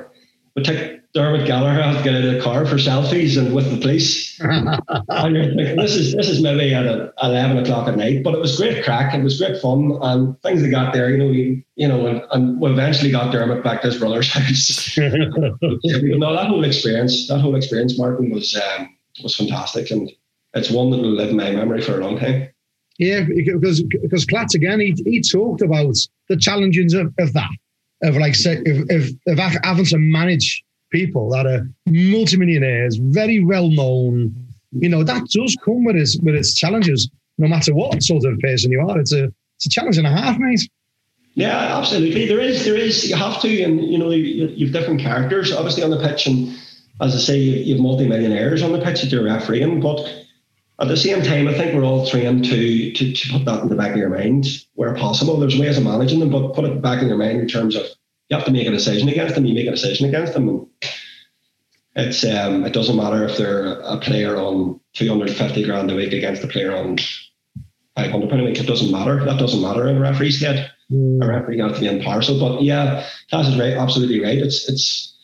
We 0.55 0.63
took 0.63 0.99
Dermot 1.13 1.45
Gallagher 1.45 1.97
to 1.97 2.03
get 2.03 2.15
out 2.15 2.23
of 2.23 2.33
the 2.33 2.41
car 2.41 2.65
for 2.65 2.75
selfies 2.75 3.37
and 3.37 3.53
with 3.53 3.69
the 3.69 3.79
police. 3.79 4.39
and 4.41 5.35
you're 5.35 5.45
thinking, 5.45 5.75
this 5.75 5.95
is 5.95 6.13
this 6.13 6.29
is 6.29 6.41
maybe 6.41 6.73
at 6.73 6.85
eleven 7.21 7.57
o'clock 7.57 7.87
at 7.87 7.97
night, 7.97 8.23
but 8.23 8.33
it 8.33 8.39
was 8.39 8.57
great 8.57 8.83
crack. 8.83 9.13
It 9.13 9.23
was 9.23 9.37
great 9.37 9.61
fun 9.61 9.97
and 10.01 10.41
things 10.41 10.61
that 10.61 10.69
got 10.69 10.93
there. 10.93 11.09
You 11.09 11.17
know, 11.17 11.27
we, 11.27 11.65
you 11.75 11.87
know, 11.87 12.07
and, 12.07 12.21
and 12.31 12.61
we 12.61 12.71
eventually 12.71 13.11
got 13.11 13.31
Dermot 13.31 13.63
back 13.63 13.81
to 13.81 13.87
his 13.87 13.99
brother's 13.99 14.29
house. 14.33 14.97
you 14.97 16.17
know, 16.17 16.35
that 16.35 16.47
whole 16.47 16.63
experience, 16.63 17.27
that 17.27 17.39
whole 17.39 17.55
experience, 17.55 17.97
Martin 17.97 18.29
was 18.29 18.55
um, 18.55 18.97
was 19.21 19.35
fantastic, 19.35 19.91
and 19.91 20.09
it's 20.53 20.71
one 20.71 20.91
that 20.91 20.97
will 20.97 21.11
live 21.11 21.29
in 21.29 21.37
my 21.37 21.51
memory 21.51 21.81
for 21.81 21.99
a 21.99 22.03
long 22.03 22.17
time. 22.17 22.49
Yeah, 22.97 23.21
because 23.23 23.81
because 23.83 24.25
Clatts 24.25 24.55
again, 24.55 24.79
he, 24.79 24.95
he 25.05 25.21
talked 25.21 25.61
about 25.61 25.95
the 26.29 26.37
challenges 26.37 26.93
of, 26.93 27.13
of 27.17 27.33
that, 27.33 27.49
of 28.03 28.17
like 28.17 28.33
if, 28.33 29.15
if, 29.25 29.39
having 29.63 29.85
to 29.85 29.97
manage 29.97 30.63
people 30.91 31.29
that 31.29 31.45
are 31.45 31.67
multimillionaires, 31.87 32.97
very 32.97 33.43
well 33.43 33.69
known. 33.69 34.35
You 34.71 34.89
know, 34.89 35.03
that 35.03 35.27
does 35.29 35.57
come 35.63 35.83
with 35.83 35.95
its 35.95 36.17
with 36.21 36.35
its 36.35 36.53
challenges, 36.53 37.09
no 37.37 37.47
matter 37.47 37.73
what 37.73 38.01
sort 38.03 38.25
of 38.25 38.39
person 38.39 38.71
you 38.71 38.79
are. 38.81 38.99
It's 38.99 39.13
a 39.13 39.25
it's 39.57 39.65
a 39.65 39.69
challenge 39.69 39.97
and 39.97 40.07
a 40.07 40.11
half, 40.11 40.37
mate. 40.39 40.61
Yeah, 41.33 41.77
absolutely. 41.77 42.27
There 42.27 42.39
is, 42.39 42.65
there 42.65 42.75
is. 42.75 43.09
You 43.09 43.15
have 43.15 43.41
to, 43.41 43.61
and 43.61 43.83
you 43.83 43.97
know, 43.97 44.11
you, 44.11 44.47
you've 44.47 44.73
different 44.73 44.99
characters, 44.99 45.53
obviously 45.53 45.83
on 45.83 45.89
the 45.89 45.99
pitch, 45.99 46.27
and 46.27 46.57
as 47.01 47.15
I 47.15 47.19
say, 47.19 47.37
you 47.37 47.73
have 47.75 47.81
multi-millionaires 47.81 48.61
on 48.63 48.73
the 48.73 48.79
pitch 48.79 49.01
that 49.01 49.11
you're 49.11 49.23
refereeing. 49.23 49.79
But 49.79 50.20
at 50.81 50.87
the 50.87 50.97
same 50.97 51.21
time, 51.21 51.47
I 51.47 51.53
think 51.53 51.75
we're 51.75 51.83
all 51.83 52.07
trained 52.07 52.43
to, 52.45 52.91
to 52.91 53.13
to 53.13 53.29
put 53.31 53.45
that 53.45 53.61
in 53.61 53.69
the 53.69 53.75
back 53.75 53.91
of 53.91 53.97
your 53.97 54.09
mind 54.09 54.47
where 54.73 54.95
possible. 54.95 55.39
There's 55.39 55.57
ways 55.57 55.77
of 55.77 55.83
managing 55.83 56.19
them, 56.19 56.31
but 56.31 56.55
put 56.55 56.65
it 56.65 56.81
back 56.81 57.01
in 57.03 57.07
your 57.07 57.17
mind 57.17 57.39
in 57.39 57.47
terms 57.47 57.75
of 57.75 57.85
you 58.29 58.37
have 58.37 58.45
to 58.45 58.51
make 58.51 58.67
a 58.67 58.71
decision 58.71 59.07
against 59.07 59.35
them. 59.35 59.45
You 59.45 59.53
make 59.53 59.67
a 59.67 59.71
decision 59.71 60.07
against 60.07 60.33
them. 60.33 60.49
And 60.49 62.07
it's 62.07 62.23
um, 62.23 62.65
it 62.65 62.73
doesn't 62.73 62.95
matter 62.95 63.23
if 63.25 63.37
they're 63.37 63.79
a 63.81 63.97
player 63.97 64.37
on 64.37 64.79
250 64.93 65.63
grand 65.65 65.91
a 65.91 65.95
week 65.95 66.13
against 66.13 66.43
a 66.43 66.47
player 66.47 66.75
on 66.75 66.97
500 67.95 68.29
pound 68.29 68.41
a 68.41 68.45
week. 68.45 68.59
It 68.59 68.65
doesn't 68.65 68.91
matter. 68.91 69.23
That 69.23 69.37
doesn't 69.37 69.61
matter 69.61 69.87
in 69.87 69.97
a 69.97 69.99
referee's 69.99 70.41
head. 70.41 70.71
Mm. 70.89 71.23
A 71.23 71.27
referee 71.27 71.59
has 71.59 71.73
to 71.73 71.79
be 71.79 71.87
impartial. 71.87 72.39
But 72.39 72.63
yeah, 72.63 73.07
Cass 73.29 73.47
is 73.47 73.59
right, 73.59 73.73
absolutely 73.73 74.23
right. 74.23 74.39
It's 74.39 74.67
it's 74.67 75.15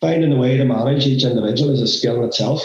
finding 0.00 0.32
a 0.32 0.36
way 0.36 0.56
to 0.58 0.64
manage 0.64 1.06
each 1.06 1.24
individual 1.24 1.72
is 1.72 1.80
a 1.80 1.88
skill 1.88 2.18
in 2.18 2.24
itself. 2.24 2.62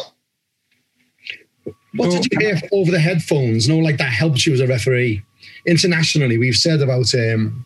What 1.98 2.12
did 2.12 2.28
you 2.32 2.40
hear 2.40 2.62
over 2.72 2.92
the 2.92 3.00
headphones? 3.00 3.68
No, 3.68 3.78
like 3.78 3.98
that 3.98 4.12
helps 4.12 4.46
you 4.46 4.54
as 4.54 4.60
a 4.60 4.68
referee. 4.68 5.24
Internationally, 5.66 6.38
we've 6.38 6.56
said 6.56 6.82
about 6.82 7.14
um, 7.16 7.66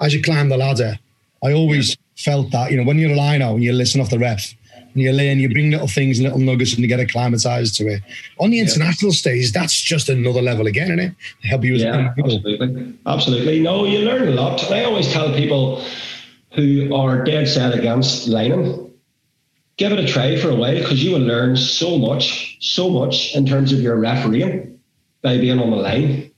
as 0.00 0.14
you 0.14 0.22
climb 0.22 0.48
the 0.48 0.56
ladder, 0.56 0.98
I 1.42 1.52
always 1.52 1.96
felt 2.16 2.50
that, 2.52 2.70
you 2.70 2.76
know, 2.76 2.84
when 2.84 2.98
you're 2.98 3.12
a 3.12 3.16
liner 3.16 3.46
and 3.46 3.62
you 3.62 3.72
listen 3.72 4.00
off 4.00 4.10
the 4.10 4.18
ref 4.18 4.54
and 4.92 5.02
you 5.02 5.12
learn, 5.12 5.38
you 5.38 5.48
bring 5.48 5.70
little 5.70 5.88
things, 5.88 6.20
little 6.20 6.38
nuggets, 6.38 6.72
and 6.72 6.80
you 6.80 6.88
get 6.88 7.00
acclimatized 7.00 7.76
to 7.76 7.86
it. 7.86 8.02
On 8.38 8.50
the 8.50 8.60
international 8.60 9.12
yeah. 9.12 9.18
stage, 9.18 9.52
that's 9.52 9.78
just 9.80 10.08
another 10.08 10.42
level 10.42 10.66
again, 10.66 10.86
isn't 10.86 11.00
it? 11.00 11.14
help 11.44 11.64
you 11.64 11.74
as 11.74 11.82
yeah, 11.82 12.12
absolutely. 12.18 12.98
Absolutely. 13.06 13.60
No, 13.60 13.86
you 13.86 14.00
learn 14.00 14.28
a 14.28 14.32
lot. 14.32 14.70
I 14.70 14.84
always 14.84 15.10
tell 15.12 15.32
people 15.34 15.84
who 16.52 16.94
are 16.94 17.22
dead 17.24 17.48
set 17.48 17.78
against 17.78 18.26
lining, 18.26 18.89
give 19.80 19.92
it 19.92 19.98
a 19.98 20.06
try 20.06 20.36
for 20.36 20.50
a 20.50 20.54
while 20.54 20.78
because 20.78 21.02
you 21.02 21.10
will 21.10 21.26
learn 21.26 21.56
so 21.56 21.98
much, 21.98 22.56
so 22.60 22.88
much 22.88 23.34
in 23.34 23.46
terms 23.46 23.72
of 23.72 23.80
your 23.80 23.96
refereeing 23.96 24.78
by 25.22 25.38
being 25.38 25.58
on 25.58 25.70
the 25.70 25.76
line 25.76 26.30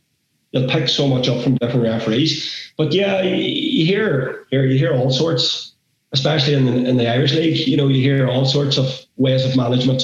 you'll 0.52 0.68
pick 0.68 0.88
so 0.88 1.08
much 1.08 1.28
up 1.28 1.42
from 1.42 1.56
different 1.56 1.82
referees. 1.82 2.72
But 2.76 2.92
yeah, 2.92 3.22
you 3.22 3.84
hear 3.84 4.46
you 4.50 4.78
hear 4.78 4.94
all 4.94 5.10
sorts, 5.10 5.72
especially 6.12 6.54
in 6.54 6.66
the, 6.66 6.88
in 6.88 6.96
the 6.96 7.08
Irish 7.08 7.32
league. 7.32 7.66
You 7.66 7.76
know, 7.76 7.88
you 7.88 8.00
hear 8.00 8.28
all 8.28 8.44
sorts 8.44 8.78
of 8.78 8.86
ways 9.16 9.44
of 9.44 9.56
management, 9.56 10.02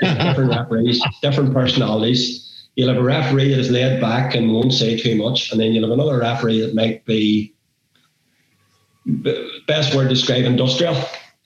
different 0.00 0.50
referees, 0.56 1.02
different 1.22 1.52
personalities. 1.52 2.40
You'll 2.76 2.88
have 2.88 2.98
a 2.98 3.04
referee 3.04 3.50
that 3.50 3.60
is 3.60 3.70
laid 3.70 4.00
back 4.00 4.34
and 4.34 4.52
won't 4.52 4.72
say 4.72 4.96
too 4.96 5.16
much, 5.16 5.52
and 5.52 5.60
then 5.60 5.72
you'll 5.72 5.88
have 5.88 5.98
another 5.98 6.18
referee 6.18 6.60
that 6.60 6.74
might 6.74 7.04
be 7.04 7.52
best 9.66 9.94
word 9.94 10.04
to 10.04 10.08
describe 10.08 10.44
industrial. 10.44 10.96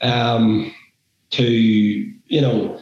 Um, 0.01 0.73
to 1.31 1.45
you 1.45 2.41
know, 2.41 2.81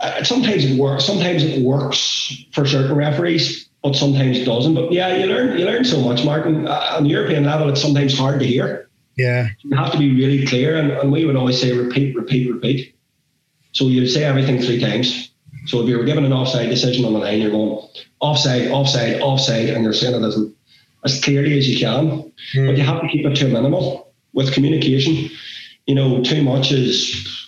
uh, 0.00 0.22
sometimes 0.24 0.64
it 0.64 0.78
works. 0.78 1.04
Sometimes 1.04 1.42
it 1.42 1.62
works 1.62 2.44
for 2.52 2.66
certain 2.66 2.96
referees 2.96 3.70
but 3.82 3.96
sometimes 3.96 4.38
it 4.38 4.44
doesn't. 4.44 4.74
But 4.74 4.92
yeah, 4.92 5.16
you 5.16 5.26
learn 5.26 5.58
you 5.58 5.64
learn 5.64 5.84
so 5.84 6.00
much, 6.00 6.24
Martin. 6.24 6.66
Uh, 6.66 6.96
on 6.96 7.04
the 7.04 7.10
European 7.10 7.44
level, 7.44 7.68
it's 7.68 7.80
sometimes 7.80 8.16
hard 8.16 8.40
to 8.40 8.46
hear. 8.46 8.88
Yeah, 9.16 9.48
you 9.60 9.76
have 9.76 9.92
to 9.92 9.98
be 9.98 10.14
really 10.14 10.46
clear, 10.46 10.76
and, 10.76 10.90
and 10.92 11.12
we 11.12 11.24
would 11.24 11.36
always 11.36 11.60
say 11.60 11.76
repeat, 11.76 12.16
repeat, 12.16 12.50
repeat. 12.52 12.94
So 13.72 13.84
you'd 13.84 14.08
say 14.08 14.24
everything 14.24 14.60
three 14.60 14.80
times. 14.80 15.30
So 15.66 15.82
if 15.82 15.88
you're 15.88 16.04
given 16.04 16.24
an 16.24 16.32
offside 16.32 16.68
decision 16.68 17.04
on 17.04 17.12
the 17.12 17.18
line, 17.18 17.40
you're 17.40 17.50
going 17.50 17.86
offside, 18.20 18.70
offside, 18.70 19.20
offside, 19.20 19.70
and 19.70 19.84
you're 19.84 19.92
saying 19.92 20.22
it 20.22 20.26
as 20.26 20.38
as 21.04 21.22
clearly 21.24 21.58
as 21.58 21.68
you 21.68 21.78
can, 21.78 22.32
mm. 22.54 22.66
but 22.66 22.76
you 22.76 22.82
have 22.82 23.00
to 23.00 23.08
keep 23.08 23.24
it 23.24 23.34
to 23.36 23.46
a 23.46 23.48
minimal 23.48 24.12
with 24.34 24.52
communication. 24.52 25.30
You 25.86 25.94
know, 25.94 26.22
too 26.22 26.42
much 26.42 26.72
is 26.72 27.39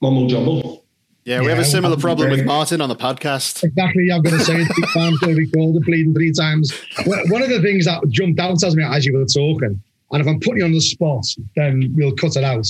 mumble 0.00 0.26
jumble. 0.26 0.84
Yeah, 1.24 1.40
we 1.40 1.46
yeah, 1.46 1.50
have 1.50 1.58
a 1.60 1.64
similar 1.64 1.96
problem 1.96 2.30
with 2.30 2.46
Martin 2.46 2.80
on 2.80 2.88
the 2.88 2.96
podcast. 2.96 3.62
Exactly, 3.62 4.10
I'm 4.10 4.22
going 4.22 4.38
to 4.38 4.44
say 4.44 4.56
it 4.56 4.74
three 4.74 4.84
times, 4.94 5.18
going 5.18 5.34
to 5.34 5.40
recall 5.40 5.72
the 5.72 5.80
bleeding 5.80 6.14
three 6.14 6.32
times. 6.32 6.72
One 7.04 7.42
of 7.42 7.50
the 7.50 7.60
things 7.60 7.84
that 7.84 8.02
jumped 8.08 8.40
out 8.40 8.62
at 8.64 8.72
me 8.72 8.82
as 8.82 9.04
you 9.04 9.16
were 9.16 9.26
talking, 9.26 9.80
and 10.12 10.20
if 10.20 10.26
I'm 10.26 10.40
putting 10.40 10.58
you 10.58 10.64
on 10.64 10.72
the 10.72 10.80
spot, 10.80 11.26
then 11.56 11.92
we'll 11.94 12.14
cut 12.16 12.36
it 12.36 12.44
out. 12.44 12.66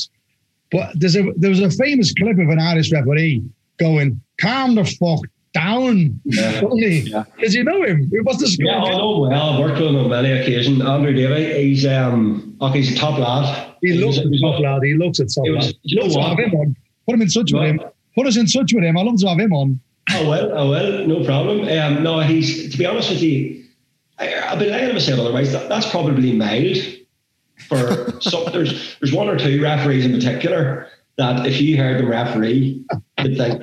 But 0.73 0.91
there's 0.95 1.17
a 1.17 1.33
there 1.37 1.51
was 1.51 1.61
a 1.61 1.71
famous 1.71 2.13
clip 2.13 2.39
of 2.39 2.49
an 2.49 2.59
Irish 2.59 2.93
referee 2.93 3.45
going, 3.79 4.21
"Calm 4.41 4.75
the 4.75 4.85
fuck 4.85 5.21
down. 5.53 6.21
Yeah. 6.25 6.63
Yeah. 6.73 7.25
Did 7.39 7.55
you 7.55 7.65
know 7.65 7.83
him? 7.83 8.11
It 8.13 8.25
was 8.25 8.39
the 8.39 8.65
Yeah, 8.65 8.77
I 8.77 8.91
know 8.91 9.21
well. 9.21 9.33
I've 9.33 9.61
worked 9.61 9.79
with 9.81 9.89
him 9.89 9.97
on 9.97 10.11
many 10.11 10.33
occasions. 10.33 10.81
Andrew 10.81 11.13
Davey, 11.13 11.69
he's 11.69 11.87
um 11.87 12.57
okay, 12.61 12.79
he's 12.79 12.93
a 12.93 12.97
top 12.97 13.19
lad. 13.19 13.75
He, 13.83 13.95
looks 13.95 14.19
a 14.19 14.31
top 14.41 14.61
lad. 14.61 14.83
He 14.83 14.95
looks 14.95 15.19
a 15.19 15.25
top 15.25 15.45
was, 15.49 15.67
lad. 15.67 15.75
You 15.83 16.01
know 16.01 16.15
what? 16.15 16.69
Put 17.11 17.15
him 17.17 17.23
in 17.23 17.29
touch 17.29 17.53
with 17.53 17.63
him. 17.63 17.81
Put 18.15 18.27
us 18.27 18.37
in 18.37 18.47
touch 18.47 18.73
with 18.73 18.85
him. 18.85 18.97
I 18.97 19.03
love 19.03 19.19
to 19.21 19.29
have 19.29 19.39
him 19.39 19.53
on. 19.53 19.81
Oh 20.13 20.29
well, 20.29 20.51
oh 20.53 20.71
well, 20.71 21.07
no 21.07 21.25
problem. 21.25 21.61
Um, 21.61 22.03
no, 22.03 22.21
he's 22.21 22.73
to 22.73 22.79
be 22.79 22.87
honest 22.87 23.11
with 23.11 23.23
you, 23.23 23.65
I, 24.19 24.35
I've 24.35 24.59
been 24.59 24.71
lying 24.71 24.95
to 24.95 25.01
say 25.01 25.13
otherwise. 25.13 25.53
That, 25.53 25.69
that's 25.69 25.89
probably 25.91 26.33
mild 26.33 26.79
for 27.69 28.21
some. 28.21 28.45
There's 28.53 28.97
there's 28.99 29.13
one 29.13 29.29
or 29.29 29.39
two 29.39 29.63
referees 29.63 30.05
in 30.05 30.13
particular 30.13 30.89
that 31.17 31.47
if 31.47 31.61
you 31.61 31.77
heard 31.77 32.03
the 32.03 32.07
referee, 32.07 32.85
you'd 33.19 33.37
think 33.37 33.63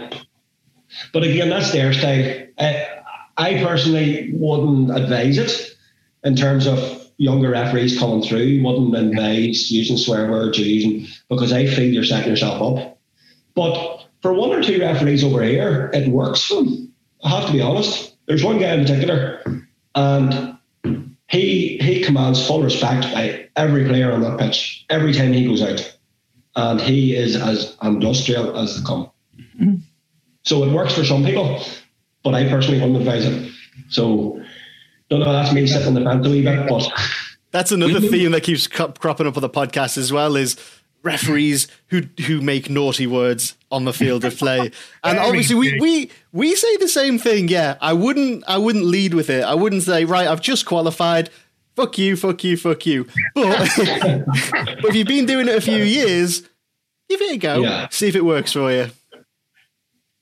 but 1.13 1.23
again, 1.23 1.49
that's 1.49 1.71
their 1.71 1.93
style. 1.93 2.47
Uh, 2.57 2.83
I 3.37 3.63
personally 3.63 4.31
wouldn't 4.33 4.95
advise 4.95 5.37
it 5.37 5.75
in 6.23 6.35
terms 6.35 6.65
of 6.65 7.07
younger 7.17 7.49
referees 7.49 7.99
coming 7.99 8.21
through. 8.21 8.63
Wouldn't 8.63 8.95
advise 8.95 9.69
using 9.71 9.97
swear 9.97 10.29
words 10.29 10.59
or 10.59 10.63
using 10.63 11.07
because 11.29 11.51
I 11.51 11.67
feel 11.67 11.91
you're 11.91 12.03
setting 12.03 12.29
yourself 12.29 12.61
up. 12.61 12.96
But 13.57 14.05
for 14.21 14.33
one 14.33 14.51
or 14.51 14.61
two 14.61 14.79
referees 14.79 15.23
over 15.23 15.41
here, 15.41 15.89
it 15.91 16.09
works 16.09 16.43
for 16.43 16.63
them. 16.63 16.93
I 17.23 17.29
have 17.29 17.47
to 17.47 17.51
be 17.51 17.59
honest. 17.59 18.15
There's 18.27 18.43
one 18.43 18.59
guy 18.59 18.71
in 18.73 18.81
particular, 18.81 19.41
and 19.95 20.59
he 21.27 21.79
he 21.79 22.03
commands 22.03 22.45
full 22.45 22.61
respect 22.61 23.11
by 23.13 23.49
every 23.55 23.85
player 23.85 24.11
on 24.11 24.21
that 24.21 24.37
pitch 24.37 24.85
every 24.91 25.11
time 25.11 25.33
he 25.33 25.47
goes 25.47 25.63
out, 25.63 25.97
and 26.55 26.79
he 26.79 27.15
is 27.15 27.35
as 27.35 27.75
industrial 27.81 28.55
as 28.55 28.77
they 28.77 28.85
come. 28.85 29.09
Mm-hmm. 29.59 29.75
So 30.43 30.63
it 30.63 30.71
works 30.71 30.93
for 30.93 31.03
some 31.03 31.25
people, 31.25 31.59
but 32.23 32.35
I 32.35 32.47
personally 32.47 32.79
wouldn't 32.79 32.97
advise 32.97 33.25
it. 33.25 33.51
So 33.89 34.39
don't 35.09 35.21
know. 35.21 35.33
That's 35.33 35.51
me 35.51 35.65
sitting 35.65 35.87
on 35.87 35.93
the 35.95 36.03
fence 36.03 36.27
a 36.27 36.29
wee 36.29 36.43
bit, 36.43 36.69
but 36.69 36.91
that's 37.49 37.71
another 37.71 38.01
theme 38.01 38.31
that 38.33 38.43
keeps 38.43 38.67
cropping 38.67 39.25
up 39.25 39.35
on 39.35 39.41
the 39.41 39.49
podcast 39.49 39.97
as 39.97 40.13
well. 40.13 40.35
Is 40.35 40.57
referees 41.03 41.67
who 41.87 42.03
who 42.25 42.41
make 42.41 42.69
naughty 42.69 43.07
words 43.07 43.55
on 43.71 43.85
the 43.85 43.93
field 43.93 44.25
of 44.25 44.37
play. 44.37 44.71
And 45.03 45.19
obviously 45.19 45.55
we, 45.55 45.79
we 45.79 46.11
we 46.33 46.55
say 46.55 46.77
the 46.77 46.87
same 46.87 47.17
thing, 47.17 47.47
yeah. 47.47 47.77
I 47.81 47.93
wouldn't 47.93 48.43
I 48.47 48.57
wouldn't 48.57 48.85
lead 48.85 49.13
with 49.13 49.29
it. 49.29 49.43
I 49.43 49.55
wouldn't 49.55 49.83
say, 49.83 50.05
right, 50.05 50.27
I've 50.27 50.41
just 50.41 50.65
qualified. 50.65 51.29
Fuck 51.75 51.97
you, 51.97 52.15
fuck 52.15 52.43
you, 52.43 52.57
fuck 52.57 52.85
you. 52.85 53.05
But, 53.35 53.69
but 53.77 54.85
if 54.85 54.95
you've 54.95 55.07
been 55.07 55.27
doing 55.27 55.47
it 55.47 55.55
a 55.55 55.61
few 55.61 55.83
years, 55.83 56.41
give 57.07 57.21
it 57.21 57.35
a 57.35 57.37
go. 57.37 57.61
Yeah. 57.61 57.87
See 57.89 58.07
if 58.07 58.15
it 58.15 58.25
works 58.25 58.53
for 58.53 58.71
you. 58.71 58.89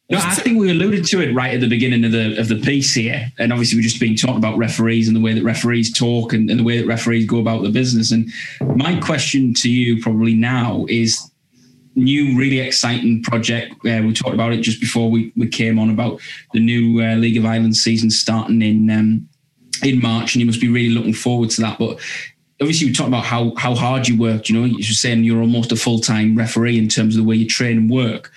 No, 0.08 0.20
I 0.20 0.36
think 0.36 0.60
we 0.60 0.70
alluded 0.70 1.06
to 1.06 1.22
it 1.22 1.34
right 1.34 1.56
at 1.56 1.62
the 1.62 1.68
beginning 1.68 2.06
of 2.06 2.12
the 2.12 2.39
of 2.39 2.48
the 2.48 2.58
piece 2.58 2.94
here, 2.94 3.32
and 3.39 3.52
obviously 3.52 3.78
we've 3.78 3.84
just 3.84 4.00
been 4.00 4.15
talking 4.15 4.38
about 4.38 4.56
referees 4.56 5.08
and 5.08 5.18
the 5.18 5.22
way 5.22 5.34
that 5.34 5.44
referees 5.44 5.91
talk 5.91 6.32
and, 6.32 6.48
and 6.52 6.60
the 6.60 6.63
way 6.63 6.78
that 6.78 6.86
referees 6.86 7.26
go 7.26 7.39
about 7.39 7.63
the 7.63 7.70
business. 7.70 8.12
And 8.12 8.30
my 8.78 9.00
question 9.00 9.56
to 9.56 9.70
you, 9.70 10.00
probably 10.04 10.36
now, 10.36 10.86
is 10.89 11.32
new, 11.96 12.38
really 12.38 12.60
exciting 12.60 13.24
project. 13.24 13.74
Uh, 13.84 14.02
we 14.06 14.13
talked 14.13 14.36
about 14.36 14.54
it 14.54 14.62
just 14.62 14.80
before 14.80 15.10
we, 15.10 15.32
we 15.36 15.48
came 15.48 15.80
on 15.80 15.89
about 15.89 16.20
the 16.54 16.60
new 16.60 17.02
uh, 17.02 17.15
League 17.15 17.38
of 17.38 17.46
Ireland 17.46 17.76
season 17.76 18.12
starting 18.12 18.62
in 18.62 18.91
um, 18.91 19.28
in 19.84 20.00
March, 20.02 20.36
and 20.36 20.39
you 20.39 20.46
must 20.46 20.62
be 20.62 20.70
really 20.70 20.94
looking 20.94 21.13
forward 21.13 21.50
to 21.50 21.62
that. 21.62 21.80
But 21.80 22.00
obviously, 22.62 22.86
we 22.86 22.94
talked 22.94 23.08
about 23.08 23.26
how 23.26 23.56
how 23.56 23.74
hard 23.74 24.08
you 24.08 24.20
worked. 24.20 24.50
You 24.50 24.60
know, 24.60 24.65
you're 24.65 24.84
saying 24.84 25.24
you're 25.24 25.41
almost 25.41 25.72
a 25.72 25.76
full 25.76 25.98
time 25.98 26.36
referee 26.36 26.78
in 26.78 26.89
terms 26.89 27.15
of 27.15 27.24
the 27.24 27.28
way 27.28 27.38
you 27.38 27.48
train 27.48 27.78
and 27.78 27.89
work 27.89 28.32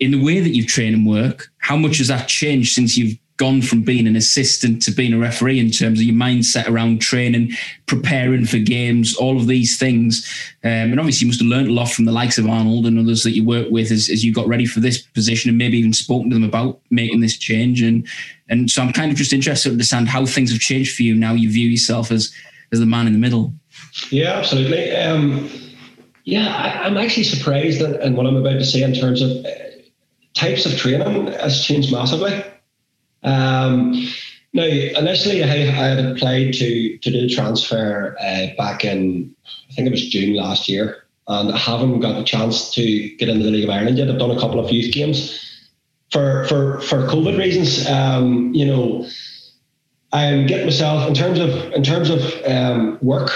in 0.00 0.10
the 0.10 0.22
way 0.22 0.40
that 0.40 0.54
you 0.54 0.66
train 0.66 0.94
and 0.94 1.06
work, 1.06 1.48
how 1.58 1.76
much 1.76 1.98
has 1.98 2.08
that 2.08 2.28
changed 2.28 2.74
since 2.74 2.96
you've 2.96 3.18
gone 3.36 3.60
from 3.60 3.82
being 3.82 4.06
an 4.06 4.14
assistant 4.14 4.80
to 4.80 4.92
being 4.92 5.12
a 5.12 5.18
referee 5.18 5.58
in 5.58 5.70
terms 5.70 5.98
of 5.98 6.04
your 6.04 6.14
mindset 6.14 6.68
around 6.68 7.00
training, 7.00 7.50
preparing 7.86 8.46
for 8.46 8.58
games, 8.58 9.16
all 9.16 9.36
of 9.36 9.48
these 9.48 9.76
things. 9.76 10.24
Um, 10.62 10.70
and 10.70 11.00
obviously, 11.00 11.24
you 11.24 11.30
must 11.30 11.40
have 11.40 11.48
learned 11.48 11.68
a 11.68 11.72
lot 11.72 11.90
from 11.90 12.04
the 12.04 12.12
likes 12.12 12.38
of 12.38 12.48
Arnold 12.48 12.86
and 12.86 12.98
others 12.98 13.24
that 13.24 13.32
you 13.32 13.44
work 13.44 13.68
with 13.70 13.90
as, 13.90 14.08
as 14.08 14.24
you 14.24 14.32
got 14.32 14.46
ready 14.46 14.66
for 14.66 14.80
this 14.80 15.02
position 15.02 15.48
and 15.48 15.58
maybe 15.58 15.78
even 15.78 15.92
spoken 15.92 16.30
to 16.30 16.34
them 16.34 16.44
about 16.44 16.80
making 16.90 17.20
this 17.20 17.36
change. 17.36 17.82
And 17.82 18.06
and 18.48 18.70
so 18.70 18.82
I'm 18.82 18.92
kind 18.92 19.10
of 19.10 19.16
just 19.16 19.32
interested 19.32 19.70
to 19.70 19.72
understand 19.72 20.08
how 20.08 20.26
things 20.26 20.52
have 20.52 20.60
changed 20.60 20.94
for 20.94 21.02
you 21.02 21.14
now 21.14 21.32
you 21.32 21.50
view 21.50 21.68
yourself 21.68 22.12
as 22.12 22.32
as 22.72 22.78
the 22.78 22.86
man 22.86 23.06
in 23.06 23.14
the 23.14 23.18
middle. 23.18 23.52
Yeah, 24.10 24.34
absolutely. 24.34 24.94
Um, 24.94 25.50
yeah, 26.24 26.54
I, 26.54 26.86
am 26.86 26.96
actually 26.96 27.24
surprised 27.24 27.80
in, 27.80 28.16
what 28.16 28.26
I'm 28.26 28.36
about 28.36 28.58
to 28.58 28.64
say 28.64 28.82
in 28.82 28.94
terms 28.94 29.20
of 29.20 29.44
types 30.34 30.66
of 30.66 30.76
training 30.76 31.28
has 31.28 31.64
changed 31.64 31.92
massively. 31.92 32.44
Um, 33.22 34.08
now, 34.52 34.64
initially, 34.64 35.42
I, 35.42 35.48
I, 35.48 35.88
had 35.88 35.98
applied 35.98 36.52
to 36.54 36.98
to 36.98 37.10
do 37.10 37.20
the 37.22 37.34
transfer 37.34 38.16
uh, 38.20 38.46
back 38.56 38.84
in, 38.84 39.34
I 39.70 39.74
think 39.74 39.88
it 39.88 39.90
was 39.90 40.08
June 40.08 40.36
last 40.36 40.68
year, 40.68 41.04
and 41.26 41.50
I 41.50 41.56
haven't 41.56 42.00
got 42.00 42.16
the 42.16 42.24
chance 42.24 42.72
to 42.74 43.16
get 43.16 43.28
into 43.28 43.44
the 43.44 43.50
League 43.50 43.64
of 43.64 43.70
Ireland 43.70 43.98
yet. 43.98 44.08
I've 44.08 44.18
done 44.18 44.30
a 44.30 44.38
couple 44.38 44.60
of 44.60 44.70
youth 44.70 44.92
games 44.92 45.40
for 46.12 46.44
for 46.44 46.80
for 46.82 47.06
COVID 47.08 47.36
reasons. 47.36 47.86
Um, 47.88 48.54
you 48.54 48.64
know, 48.64 49.08
I'm 50.12 50.46
getting 50.46 50.66
myself 50.66 51.08
in 51.08 51.14
terms 51.14 51.40
of 51.40 51.50
in 51.72 51.82
terms 51.82 52.10
of 52.10 52.22
um, 52.46 52.98
work. 53.02 53.32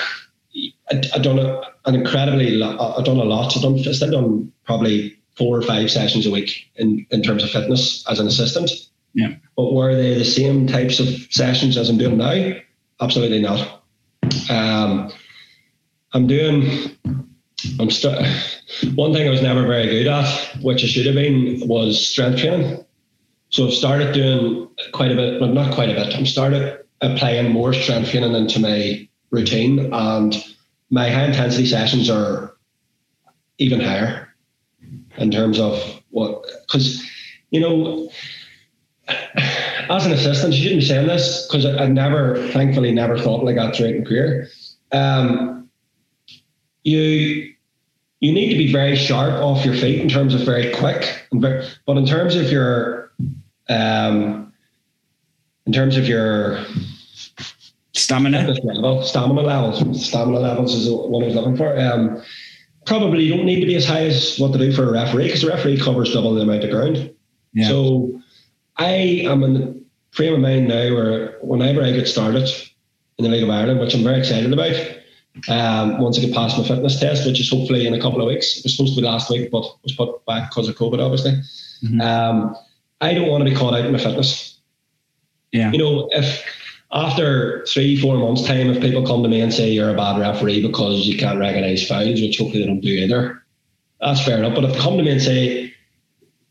I, 0.91 1.03
have 1.13 1.23
done 1.23 1.39
an 1.41 1.95
incredibly. 1.95 2.63
I've 2.63 3.05
done 3.05 3.19
a 3.19 3.25
lot. 3.25 3.57
I've 3.57 3.63
done. 3.63 3.79
I've 3.79 4.13
done 4.13 4.53
probably 4.65 5.19
four 5.38 5.57
or 5.57 5.62
five 5.62 5.90
sessions 5.90 6.27
a 6.27 6.31
week 6.31 6.68
in, 6.74 7.07
in 7.11 7.22
terms 7.22 7.44
of 7.44 7.51
fitness 7.51 8.05
as 8.09 8.18
an 8.18 8.27
assistant. 8.27 8.70
Yeah. 9.14 9.35
But 9.57 9.72
were 9.72 9.94
they 9.94 10.14
the 10.14 10.24
same 10.24 10.66
types 10.66 10.98
of 10.98 11.09
sessions 11.31 11.77
as 11.77 11.88
I'm 11.88 11.96
doing 11.96 12.18
now? 12.18 12.55
Absolutely 13.01 13.40
not. 13.40 13.83
Um, 14.51 15.11
I'm 16.12 16.27
doing. 16.27 16.90
I'm 17.81 17.90
st- 17.90 18.27
one 18.94 19.12
thing 19.12 19.27
I 19.27 19.31
was 19.31 19.42
never 19.42 19.66
very 19.66 19.87
good 19.87 20.07
at, 20.07 20.57
which 20.62 20.85
I 20.85 20.87
should 20.87 21.07
have 21.07 21.14
been, 21.14 21.66
was 21.66 22.05
strength 22.07 22.40
training. 22.40 22.85
So 23.51 23.66
I've 23.66 23.72
started 23.72 24.12
doing 24.12 24.68
quite 24.92 25.11
a 25.11 25.16
bit, 25.16 25.40
but 25.40 25.53
not 25.53 25.74
quite 25.74 25.90
a 25.90 25.94
bit. 25.94 26.14
I'm 26.14 26.27
started 26.27 26.85
applying 27.01 27.51
more 27.51 27.72
strength 27.72 28.11
training 28.11 28.35
into 28.35 28.61
my 28.61 29.09
routine, 29.31 29.92
and 29.92 30.37
my 30.90 31.11
high 31.11 31.24
intensity 31.24 31.66
sessions 31.66 32.11
are 32.11 32.55
even 33.59 33.81
higher 33.81 34.28
in 35.18 35.31
terms 35.31 35.59
of 35.59 35.81
what, 36.11 36.44
because, 36.66 37.02
you 37.50 37.61
know, 37.61 38.11
as 39.90 40.07
an 40.07 40.12
assistant, 40.12 40.54
you 40.54 40.62
shouldn't 40.62 40.81
be 40.81 40.87
saying 40.87 41.07
this 41.07 41.46
because 41.46 41.64
I, 41.64 41.85
I, 41.85 41.87
never, 41.87 42.48
thankfully, 42.48 42.92
never 42.92 43.18
thought 43.18 43.44
like 43.44 43.57
that 43.57 43.74
throughout 43.74 43.98
my 43.98 44.04
career. 44.04 44.48
Um, 44.92 45.68
you 46.85 47.52
you 48.20 48.33
need 48.33 48.48
to 48.50 48.59
be 48.59 48.72
very 48.72 48.96
sharp 48.96 49.35
off 49.35 49.64
your 49.64 49.74
feet 49.74 50.00
in 50.00 50.09
terms 50.09 50.35
of 50.35 50.40
very 50.40 50.72
quick, 50.72 51.26
but 51.31 51.96
in 51.96 52.07
terms 52.07 52.35
of 52.35 52.50
your 52.50 53.12
um, 53.68 54.52
in 55.66 55.72
terms 55.72 55.96
of 55.96 56.09
your 56.09 56.64
stamina 57.94 58.48
level, 58.64 59.02
stamina 59.02 59.42
levels, 59.42 60.07
stamina 60.07 60.40
levels 60.40 60.74
is 60.74 60.90
what 60.90 61.23
I 61.23 61.27
was 61.27 61.35
looking 61.35 61.56
for. 61.56 61.79
Um, 61.79 62.23
probably 62.89 63.25
you 63.25 63.37
don't 63.37 63.47
need 63.47 63.61
to 63.61 63.67
be 63.67 63.77
as 63.77 63.87
high 63.87 64.05
as 64.05 64.39
what 64.39 64.53
they 64.53 64.59
do 64.59 64.73
for 64.73 64.89
a 64.89 64.93
referee 64.93 65.25
because 65.25 65.43
the 65.43 65.49
referee 65.49 65.79
covers 65.79 66.13
double 66.13 66.35
the 66.35 66.41
amount 66.41 66.65
of 66.65 66.71
ground. 66.71 67.15
Yeah. 67.53 67.69
So 67.69 68.21
I 68.77 69.23
am 69.25 69.43
in 69.43 69.55
the 69.55 69.85
frame 70.11 70.35
of 70.35 70.41
mind 70.41 70.69
now 70.69 70.95
where 70.95 71.39
whenever 71.43 71.83
I 71.83 71.93
get 71.93 72.09
started 72.09 72.49
in 73.19 73.25
the 73.25 73.31
League 73.31 73.43
of 73.43 73.51
Ireland, 73.51 73.81
which 73.81 73.95
I'm 73.95 74.03
very 74.03 74.19
excited 74.19 74.53
about, 74.53 74.75
um, 75.49 76.01
once 76.01 76.19
I 76.19 76.23
get 76.23 76.35
past 76.35 76.59
my 76.59 76.65
fitness 76.67 76.99
test, 76.99 77.27
which 77.27 77.41
is 77.41 77.51
hopefully 77.51 77.87
in 77.87 77.95
a 77.95 78.01
couple 78.01 78.21
of 78.21 78.27
weeks. 78.27 78.57
It 78.57 78.65
was 78.65 78.77
supposed 78.77 78.95
to 78.97 79.01
be 79.01 79.07
last 79.07 79.31
week, 79.31 79.51
but 79.51 79.63
was 79.83 79.93
put 79.93 80.25
back 80.27 80.51
because 80.51 80.69
of 80.69 80.77
COVID, 80.77 81.01
obviously. 81.01 81.33
Mm-hmm. 81.85 82.01
Um, 82.01 82.57
I 83.01 83.15
don't 83.15 83.29
want 83.29 83.45
to 83.45 83.51
be 83.51 83.57
caught 83.57 83.75
out 83.75 83.85
in 83.85 83.93
my 83.93 83.99
fitness. 83.99 84.59
Yeah. 85.53 85.71
You 85.71 85.79
know, 85.79 86.09
if 86.13 86.43
after 86.91 87.67
three, 87.67 88.01
four 88.01 88.17
months' 88.17 88.47
time, 88.47 88.71
if 88.71 88.81
people 88.81 89.07
come 89.07 89.23
to 89.23 89.29
me 89.29 89.41
and 89.41 89.53
say 89.53 89.71
you're 89.71 89.91
a 89.91 89.97
bad 89.97 90.19
referee 90.19 90.67
because 90.67 91.07
you 91.07 91.19
can't 91.19 91.39
recognise 91.39 91.87
fouls, 91.87 92.21
which 92.21 92.39
hopefully 92.39 92.61
they 92.61 92.67
don't 92.67 92.81
do 92.81 92.89
either, 92.89 93.43
that's 94.01 94.25
fair 94.25 94.39
enough. 94.39 94.55
But 94.55 94.65
if 94.65 94.73
they 94.73 94.79
come 94.81 94.97
to 94.97 95.03
me 95.03 95.11
and 95.11 95.23
say 95.23 95.75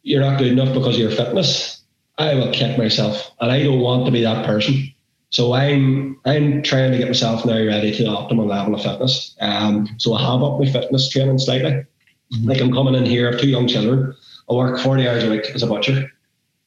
you're 0.04 0.22
not 0.22 0.38
good 0.38 0.52
enough 0.52 0.74
because 0.74 0.96
of 0.96 1.02
your 1.02 1.12
fitness, 1.12 1.82
I 2.18 2.36
will 2.36 2.52
kick 2.52 2.78
myself. 2.78 3.32
And 3.40 3.52
I 3.52 3.64
don't 3.64 3.80
want 3.80 4.06
to 4.06 4.12
be 4.12 4.22
that 4.24 4.46
person. 4.46 4.94
So 5.30 5.54
I'm 5.54 6.20
I'm 6.26 6.64
trying 6.64 6.92
to 6.92 6.98
get 6.98 7.08
myself 7.08 7.46
now 7.46 7.54
ready 7.54 7.94
to 7.96 8.04
the 8.04 8.10
optimal 8.10 8.48
level 8.48 8.76
of 8.76 8.82
fitness. 8.82 9.36
Um, 9.42 9.88
so 9.98 10.14
I 10.14 10.22
have 10.22 10.44
up 10.44 10.60
my 10.60 10.72
fitness 10.72 11.10
training 11.10 11.40
slightly. 11.40 11.72
Mm-hmm. 11.72 12.48
Like 12.48 12.62
I'm 12.62 12.72
coming 12.72 12.96
in 12.96 13.06
here, 13.06 13.28
I 13.28 13.32
have 13.32 13.42
two 13.42 13.50
young 13.50 13.68
children. 13.68 14.16
I 14.50 14.54
work 14.54 14.80
40 14.80 15.08
hours 15.08 15.24
a 15.24 15.30
week 15.30 15.46
as 15.54 15.64
a 15.64 15.68
butcher. 15.68 16.10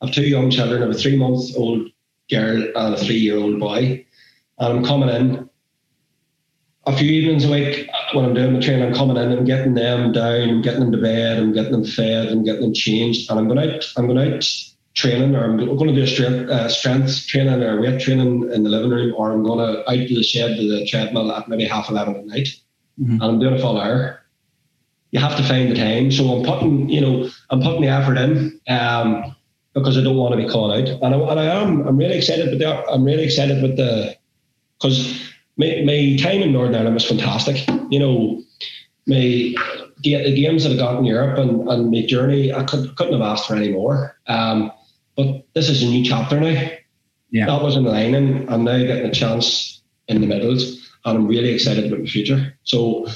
I 0.03 0.07
have 0.07 0.15
two 0.15 0.27
young 0.27 0.51
children. 0.51 0.83
I 0.83 0.87
have 0.87 0.95
a 0.95 0.99
three 0.99 1.17
month 1.17 1.57
old 1.57 1.89
girl 2.31 2.63
and 2.75 2.95
a 2.95 2.97
three 2.97 3.17
year 3.17 3.37
old 3.37 3.59
boy. 3.61 4.05
And 4.59 4.79
I'm 4.79 4.85
coming 4.85 5.09
in 5.09 5.51
a 6.87 6.97
few 6.97 7.11
evenings 7.11 7.45
a 7.45 7.51
week 7.51 7.89
when 8.13 8.25
I'm 8.25 8.35
doing 8.35 8.55
the 8.55 8.61
training, 8.61 8.89
I'm 8.89 8.95
coming 8.95 9.17
in 9.17 9.33
and 9.33 9.47
getting 9.47 9.75
them 9.75 10.13
down, 10.13 10.49
I'm 10.49 10.63
getting 10.63 10.81
them 10.81 10.93
to 10.93 10.99
bed, 10.99 11.39
and 11.39 11.55
getting 11.55 11.73
them 11.73 11.85
fed, 11.85 12.29
and 12.29 12.45
getting 12.45 12.63
them 12.63 12.75
changed. 12.75 13.31
And 13.31 13.39
I'm 13.39 13.49
going 13.49 13.71
out, 13.71 13.85
I'm 13.97 14.07
going 14.07 14.35
out 14.35 14.45
training, 14.95 15.37
or 15.37 15.45
I'm 15.45 15.57
going 15.57 15.89
to 15.89 15.95
do 15.95 16.03
a 16.03 16.07
strength, 16.07 16.51
uh, 16.51 16.69
strength 16.69 17.27
training 17.27 17.63
or 17.63 17.81
weight 17.81 18.01
training 18.01 18.51
in 18.53 18.63
the 18.65 18.71
living 18.71 18.91
room, 18.91 19.15
or 19.17 19.33
I'm 19.33 19.45
going 19.45 19.59
to 19.59 19.89
out 19.89 20.09
to 20.09 20.15
the 20.15 20.23
shed 20.23 20.57
to 20.57 20.69
the 20.69 20.87
treadmill 20.87 21.33
at 21.33 21.49
maybe 21.49 21.65
half 21.65 21.91
eleven 21.91 22.17
at 22.17 22.27
night, 22.27 22.49
mm-hmm. 23.01 23.13
and 23.13 23.23
I'm 23.23 23.39
doing 23.39 23.55
a 23.55 23.59
full 23.59 23.81
hour. 23.81 24.23
You 25.13 25.21
have 25.21 25.37
to 25.37 25.43
find 25.43 25.71
the 25.71 25.77
time, 25.77 26.11
so 26.11 26.25
I'm 26.37 26.45
putting, 26.45 26.89
you 26.89 27.01
know, 27.01 27.31
I'm 27.51 27.61
putting 27.61 27.83
the 27.83 27.89
effort 27.89 28.17
in. 28.17 28.61
Um, 28.69 29.37
because 29.75 29.97
I 29.97 30.03
don't 30.03 30.17
want 30.17 30.33
to 30.33 30.45
be 30.45 30.49
called 30.49 30.73
out, 30.73 30.89
and 30.89 31.15
I, 31.15 31.19
and 31.19 31.41
I 31.41 31.45
am. 31.45 31.87
I'm 31.87 31.97
really 31.97 32.17
excited, 32.17 32.59
but 32.59 32.85
I'm 32.91 33.05
really 33.05 33.25
excited 33.25 33.63
with 33.63 33.77
the 33.77 34.17
because 34.79 35.31
my, 35.57 35.83
my 35.85 36.17
time 36.21 36.43
in 36.43 36.53
Northern 36.53 36.75
Ireland 36.75 36.95
was 36.95 37.09
fantastic. 37.09 37.67
You 37.91 37.99
know, 37.99 38.43
my 39.07 39.55
the 40.03 40.35
games 40.35 40.65
that 40.65 40.73
I 40.73 40.77
got 40.77 40.99
in 40.99 41.05
Europe 41.05 41.39
and, 41.39 41.69
and 41.69 41.91
my 41.91 42.07
journey, 42.07 42.53
I 42.53 42.65
could, 42.65 42.97
couldn't 42.97 43.13
have 43.13 43.23
asked 43.23 43.47
for 43.47 43.55
any 43.55 43.71
more. 43.71 44.17
Um, 44.29 44.73
but 45.15 45.45
this 45.55 45.69
is 45.69 45.83
a 45.83 45.87
new 45.87 46.03
chapter 46.03 46.41
now. 46.41 46.71
Yeah. 47.31 47.47
That 47.47 47.63
was 47.63 47.77
in 47.77 47.85
the 47.85 47.91
and 47.91 48.49
I'm 48.49 48.65
now 48.65 48.79
getting 48.79 49.05
a 49.05 49.13
chance 49.13 49.83
in 50.09 50.21
the 50.21 50.27
middles, 50.27 50.91
and 51.05 51.19
I'm 51.19 51.27
really 51.27 51.51
excited 51.53 51.87
about 51.87 52.03
the 52.03 52.11
future. 52.11 52.59
So 52.65 53.07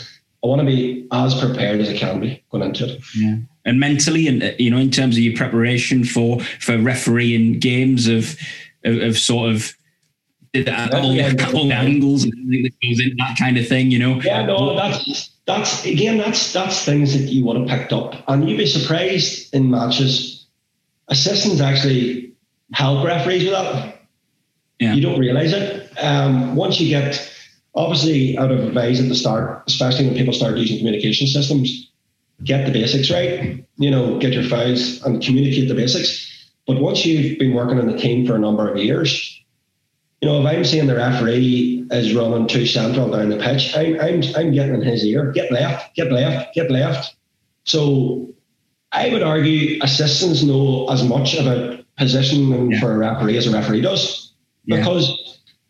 I 0.44 0.46
want 0.46 0.60
to 0.60 0.66
be 0.66 1.08
as 1.10 1.34
prepared 1.40 1.80
as 1.80 1.88
I 1.88 1.96
can 1.96 2.20
be 2.20 2.44
going 2.50 2.64
into 2.64 2.84
it. 2.84 3.02
Yeah. 3.16 3.36
And 3.64 3.80
mentally, 3.80 4.28
and 4.28 4.54
you 4.58 4.70
know, 4.70 4.76
in 4.76 4.90
terms 4.90 5.16
of 5.16 5.22
your 5.22 5.34
preparation 5.34 6.04
for 6.04 6.40
for 6.60 6.76
refereeing 6.76 7.58
games 7.58 8.06
of 8.06 8.36
of, 8.84 8.98
of 8.98 9.18
sort 9.18 9.50
of 9.50 9.74
all, 10.92 11.14
yeah, 11.14 11.34
all 11.54 11.72
angles 11.72 12.24
and 12.24 12.32
that 12.32 12.72
goes 12.82 13.00
in 13.00 13.16
that 13.16 13.36
kind 13.38 13.56
of 13.56 13.66
thing, 13.66 13.90
you 13.90 13.98
know. 13.98 14.20
Yeah, 14.20 14.44
no, 14.44 14.76
that's 14.76 15.30
that's 15.46 15.84
again, 15.86 16.18
that's 16.18 16.52
that's 16.52 16.84
things 16.84 17.12
that 17.14 17.30
you 17.30 17.44
would 17.44 17.56
have 17.56 17.66
picked 17.66 17.92
up, 17.92 18.22
and 18.28 18.48
you'd 18.48 18.58
be 18.58 18.66
surprised 18.66 19.54
in 19.54 19.70
matches. 19.70 20.46
Assistants 21.08 21.60
actually 21.60 22.32
help 22.72 23.04
referees 23.04 23.44
with 23.44 23.52
that. 23.52 24.00
Yeah. 24.78 24.94
You 24.94 25.02
don't 25.02 25.18
realize 25.18 25.52
it. 25.52 25.90
Um, 25.98 26.56
once 26.56 26.80
you 26.80 26.88
get, 26.88 27.30
obviously, 27.74 28.36
out 28.38 28.50
of 28.50 28.60
advice 28.60 29.00
at 29.00 29.08
the 29.08 29.14
start, 29.14 29.62
especially 29.66 30.06
when 30.06 30.16
people 30.16 30.32
start 30.32 30.56
using 30.56 30.78
communication 30.78 31.26
systems, 31.26 31.90
get 32.42 32.66
the 32.66 32.72
basics 32.72 33.10
right. 33.10 33.64
You 33.76 33.90
know, 33.90 34.18
get 34.18 34.32
your 34.32 34.44
files 34.44 35.02
and 35.02 35.22
communicate 35.22 35.68
the 35.68 35.74
basics. 35.74 36.30
But 36.66 36.80
once 36.80 37.04
you've 37.04 37.38
been 37.38 37.54
working 37.54 37.78
in 37.78 37.90
the 37.90 37.98
team 37.98 38.26
for 38.26 38.36
a 38.36 38.38
number 38.38 38.70
of 38.70 38.78
years, 38.78 39.42
you 40.20 40.28
know, 40.28 40.40
if 40.40 40.46
I'm 40.46 40.64
seeing 40.64 40.86
the 40.86 40.96
referee 40.96 41.86
is 41.90 42.14
running 42.14 42.46
too 42.46 42.64
central 42.64 43.10
down 43.10 43.28
the 43.28 43.36
pitch, 43.36 43.76
I'm, 43.76 44.00
I'm, 44.00 44.22
I'm 44.36 44.52
getting 44.52 44.76
in 44.76 44.82
his 44.82 45.04
ear, 45.04 45.32
get 45.32 45.52
left, 45.52 45.94
get 45.94 46.10
left, 46.10 46.54
get 46.54 46.70
left. 46.70 47.14
So 47.64 48.32
I 48.92 49.10
would 49.10 49.22
argue 49.22 49.78
assistants 49.82 50.42
know 50.42 50.88
as 50.88 51.04
much 51.04 51.34
about 51.34 51.80
positioning 51.98 52.70
yeah. 52.70 52.80
for 52.80 52.94
a 52.94 52.98
referee 52.98 53.36
as 53.36 53.46
a 53.46 53.52
referee 53.52 53.82
does. 53.82 54.32
Yeah. 54.64 54.82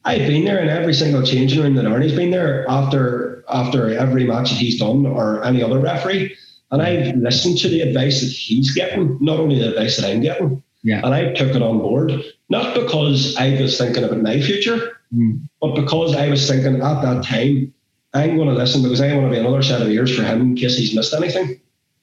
I've 0.05 0.27
been 0.27 0.45
there 0.45 0.61
in 0.63 0.69
every 0.69 0.95
single 0.95 1.23
changing 1.23 1.63
room 1.63 1.75
that 1.75 1.87
Arnie's 1.87 2.15
been 2.15 2.31
there 2.31 2.69
after 2.69 3.45
after 3.49 3.97
every 3.97 4.25
match 4.25 4.51
that 4.51 4.59
he's 4.59 4.79
done 4.79 5.07
or 5.07 5.45
any 5.45 5.63
other 5.63 5.79
referee. 5.79 6.37
And 6.71 6.83
I've 6.83 7.15
listened 7.17 7.59
to 7.59 7.69
the 7.69 7.83
advice 7.83 8.21
that 8.21 8.31
he's 8.31 8.75
getting, 8.75 9.19
not 9.21 9.39
only 9.39 9.59
the 9.59 9.71
advice 9.71 9.97
that 9.97 10.11
I'm 10.11 10.21
getting. 10.21 10.63
Yeah. 10.83 11.01
And 11.05 11.15
I 11.15 11.33
took 11.33 11.55
it 11.55 11.63
on 11.63 11.79
board, 11.79 12.13
not 12.49 12.75
because 12.75 13.37
I 13.37 13.61
was 13.61 13.79
thinking 13.79 14.05
about 14.05 14.21
my 14.21 14.41
future, 14.41 14.99
mm. 15.15 15.41
but 15.61 15.75
because 15.75 16.15
I 16.15 16.29
was 16.29 16.49
thinking 16.49 16.77
at 16.77 17.03
that 17.03 17.25
time, 17.25 17.73
I'm 18.13 18.37
going 18.37 18.49
to 18.49 18.55
listen 18.55 18.83
because 18.83 19.01
I 19.01 19.15
want 19.15 19.27
to 19.27 19.31
be 19.31 19.39
another 19.39 19.63
set 19.63 19.83
of 19.83 19.89
ears 19.89 20.15
for 20.15 20.23
him 20.23 20.41
in 20.41 20.57
case 20.57 20.77
he's 20.77 20.95
missed 20.95 21.15
anything. 21.15 21.61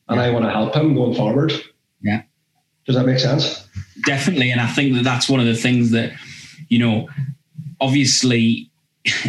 And 0.08 0.20
yeah. 0.20 0.24
I 0.24 0.30
want 0.32 0.46
to 0.46 0.52
help 0.52 0.76
him 0.76 0.96
going 0.96 1.16
forward. 1.16 1.54
Yeah. 2.02 2.24
Does 2.86 2.96
that 2.96 3.06
make 3.06 3.20
sense? 3.20 3.68
Definitely. 4.06 4.52
And 4.52 4.60
I 4.60 4.68
think 4.68 4.96
that 4.96 5.04
that's 5.04 5.30
one 5.30 5.40
of 5.40 5.46
the 5.46 5.56
things 5.56 5.92
that, 5.92 6.14
you 6.68 6.80
know, 6.80 7.08
obviously 7.82 8.72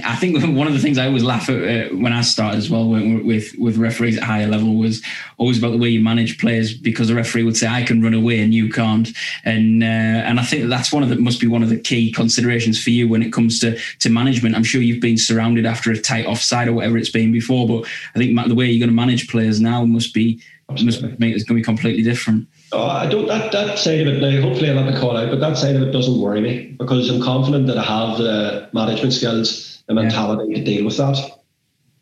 I 0.04 0.16
think 0.16 0.36
one 0.56 0.66
of 0.66 0.74
the 0.74 0.78
things 0.78 0.98
I 0.98 1.06
always 1.06 1.24
laugh 1.24 1.48
at 1.48 1.56
uh, 1.56 1.94
when 1.96 2.12
I 2.12 2.20
started 2.20 2.58
as 2.58 2.68
well 2.68 2.88
with, 2.88 3.24
with, 3.24 3.54
with 3.58 3.78
referees 3.78 4.18
at 4.18 4.22
higher 4.22 4.46
level 4.46 4.74
was 4.74 5.02
always 5.38 5.58
about 5.58 5.70
the 5.70 5.78
way 5.78 5.88
you 5.88 6.00
manage 6.00 6.38
players 6.38 6.74
because 6.74 7.08
the 7.08 7.14
referee 7.14 7.44
would 7.44 7.56
say 7.56 7.66
I 7.66 7.82
can 7.82 8.02
run 8.02 8.12
away 8.12 8.40
and 8.40 8.52
you 8.52 8.68
can't 8.68 9.08
and 9.44 9.82
uh, 9.82 9.86
and 9.86 10.38
I 10.38 10.44
think 10.44 10.62
that 10.62 10.68
that's 10.68 10.92
one 10.92 11.02
of 11.02 11.08
the 11.08 11.16
must 11.16 11.40
be 11.40 11.46
one 11.46 11.62
of 11.62 11.70
the 11.70 11.80
key 11.80 12.12
considerations 12.12 12.82
for 12.82 12.90
you 12.90 13.08
when 13.08 13.22
it 13.22 13.32
comes 13.32 13.58
to 13.60 13.78
to 14.00 14.10
management. 14.10 14.54
I'm 14.54 14.64
sure 14.64 14.82
you've 14.82 15.00
been 15.00 15.18
surrounded 15.18 15.64
after 15.64 15.90
a 15.90 15.98
tight 15.98 16.26
offside 16.26 16.68
or 16.68 16.74
whatever 16.74 16.98
it's 16.98 17.10
been 17.10 17.32
before, 17.32 17.66
but 17.66 17.88
I 18.14 18.18
think 18.18 18.38
the 18.48 18.54
way 18.54 18.66
you're 18.66 18.84
going 18.84 18.94
to 18.94 19.02
manage 19.02 19.28
players 19.28 19.60
now 19.60 19.84
must 19.84 20.12
be 20.12 20.40
must 20.68 21.02
make 21.18 21.34
it's 21.34 21.44
going 21.44 21.56
to 21.56 21.60
be 21.60 21.62
completely 21.62 22.02
different. 22.02 22.46
Oh, 22.72 22.86
I 22.86 23.06
don't 23.06 23.26
that 23.26 23.52
that 23.52 23.78
side 23.78 24.00
of 24.00 24.08
it 24.08 24.20
now. 24.20 24.40
Hopefully, 24.40 24.70
I'll 24.70 24.76
not 24.76 24.92
be 24.92 24.98
called 24.98 25.18
out, 25.18 25.28
but 25.30 25.40
that 25.40 25.58
side 25.58 25.76
of 25.76 25.82
it 25.82 25.92
doesn't 25.92 26.20
worry 26.20 26.40
me 26.40 26.74
because 26.78 27.10
I'm 27.10 27.22
confident 27.22 27.66
that 27.66 27.76
I 27.76 27.82
have 27.82 28.16
the 28.16 28.70
management 28.72 29.12
skills, 29.12 29.84
the 29.88 29.94
mentality 29.94 30.52
yeah. 30.52 30.58
to 30.58 30.64
deal 30.64 30.84
with 30.86 30.96
that. 30.96 31.18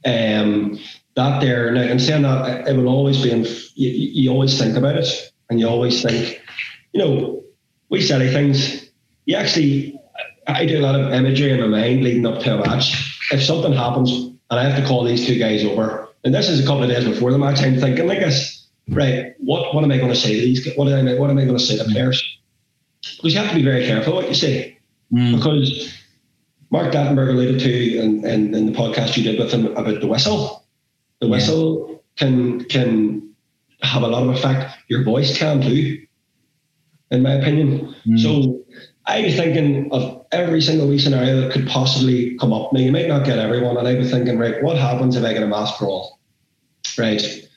Um, 0.05 0.79
that 1.17 1.41
there 1.41 1.73
now, 1.73 1.83
I'm 1.83 1.99
saying 1.99 2.23
that 2.23 2.69
it 2.69 2.77
will 2.77 2.89
always 2.89 3.21
be. 3.21 3.33
In, 3.33 3.45
you, 3.75 3.91
you 3.91 4.31
always 4.31 4.57
think 4.57 4.77
about 4.77 4.97
it, 4.97 5.33
and 5.51 5.59
you 5.59 5.67
always 5.67 6.03
think, 6.03 6.41
you 6.93 7.01
know, 7.01 7.43
we 7.89 8.01
say 8.01 8.33
things. 8.33 8.91
You 9.25 9.37
actually, 9.37 10.01
I 10.47 10.67
do 10.67 10.79
a 10.79 10.83
lot 10.83 10.95
of 10.95 11.13
imagery 11.13 11.51
in 11.51 11.61
my 11.61 11.67
mind 11.67 12.05
leading 12.05 12.27
up 12.27 12.43
to 12.45 12.55
a 12.55 12.67
match. 12.67 13.19
If 13.33 13.43
something 13.43 13.73
happens 13.73 14.13
and 14.13 14.39
I 14.51 14.69
have 14.69 14.81
to 14.81 14.87
call 14.87 15.03
these 15.03 15.27
two 15.27 15.39
guys 15.39 15.65
over, 15.65 16.09
and 16.23 16.33
this 16.33 16.49
is 16.49 16.63
a 16.63 16.67
couple 16.67 16.85
of 16.85 16.91
days 16.91 17.05
before 17.05 17.33
the 17.33 17.39
match, 17.39 17.61
I'm 17.61 17.79
thinking 17.81 18.07
like 18.07 18.21
this 18.21 18.60
right, 18.91 19.35
what, 19.39 19.75
what 19.75 19.85
am 19.85 19.93
I 19.93 19.99
going 19.99 20.11
to 20.11 20.17
say 20.17 20.35
to 20.35 20.41
these? 20.41 20.69
What 20.75 20.89
am 20.89 21.07
I, 21.07 21.15
what 21.15 21.31
am 21.31 21.39
I 21.39 21.45
going 21.45 21.59
to 21.59 21.65
say 21.65 21.77
to 21.79 21.85
players? 21.85 22.23
Because 23.17 23.33
you 23.33 23.41
have 23.41 23.51
to 23.51 23.55
be 23.55 23.63
very 23.63 23.87
careful 23.87 24.15
what 24.15 24.29
you 24.29 24.35
say. 24.35 24.79
Mm. 25.13 25.37
Because 25.37 25.93
Mark 26.71 26.93
Clattenburg 26.93 27.31
alluded 27.31 27.61
to 27.61 27.99
in, 27.99 28.25
in, 28.25 28.55
in, 28.55 28.67
the 28.67 28.73
podcast 28.73 29.17
you 29.17 29.23
did 29.23 29.39
with 29.39 29.53
him 29.53 29.67
about 29.77 30.01
the 30.01 30.07
whistle. 30.07 30.65
The 31.21 31.29
whistle 31.29 31.89
yeah. 31.89 31.97
can 32.17 32.65
can 32.67 33.35
have 33.83 34.03
a 34.03 34.09
lot 34.09 34.23
of 34.23 34.29
effect. 34.31 34.77
Your 34.89 35.03
voice 35.03 35.37
can 35.37 35.61
too, 35.61 36.07
in 37.11 37.23
my 37.23 37.33
opinion. 37.33 37.95
Mm. 38.07 38.19
So 38.19 38.65
I 39.07 39.23
was 39.23 39.35
thinking 39.35 39.91
of 39.93 40.27
every 40.31 40.63
single 40.63 40.89
wee 40.89 40.99
scenario 40.99 41.41
that 41.41 41.53
could 41.53 41.67
possibly 41.67 42.37
come 42.39 42.53
up. 42.53 42.73
Now 42.73 42.81
you 42.81 42.93
might 42.93 43.09
not 43.09 43.25
get 43.25 43.39
everyone, 43.39 43.77
and 43.77 43.89
I 43.89 43.95
was 43.95 44.11
thinking, 44.11 44.39
right, 44.39 44.63
what 44.63 44.77
happens 44.77 45.17
if 45.17 45.25
I 45.25 45.33
get 45.33 45.43
a 45.43 45.47
mass 45.47 45.77
brawl? 45.79 46.19
Right 46.97 47.49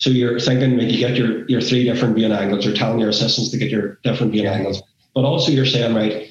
so 0.00 0.08
you're 0.08 0.40
thinking 0.40 0.76
maybe 0.76 0.92
you 0.92 0.98
get 0.98 1.16
your, 1.16 1.46
your 1.46 1.60
three 1.60 1.84
different 1.84 2.16
viewing 2.16 2.32
angles, 2.32 2.64
you're 2.64 2.74
telling 2.74 2.98
your 2.98 3.10
assistants 3.10 3.50
to 3.50 3.58
get 3.58 3.70
your 3.70 3.98
different 4.02 4.32
viewing 4.32 4.48
angles. 4.48 4.82
But 5.14 5.24
also 5.24 5.52
you're 5.52 5.66
saying, 5.66 5.94
right, 5.94 6.26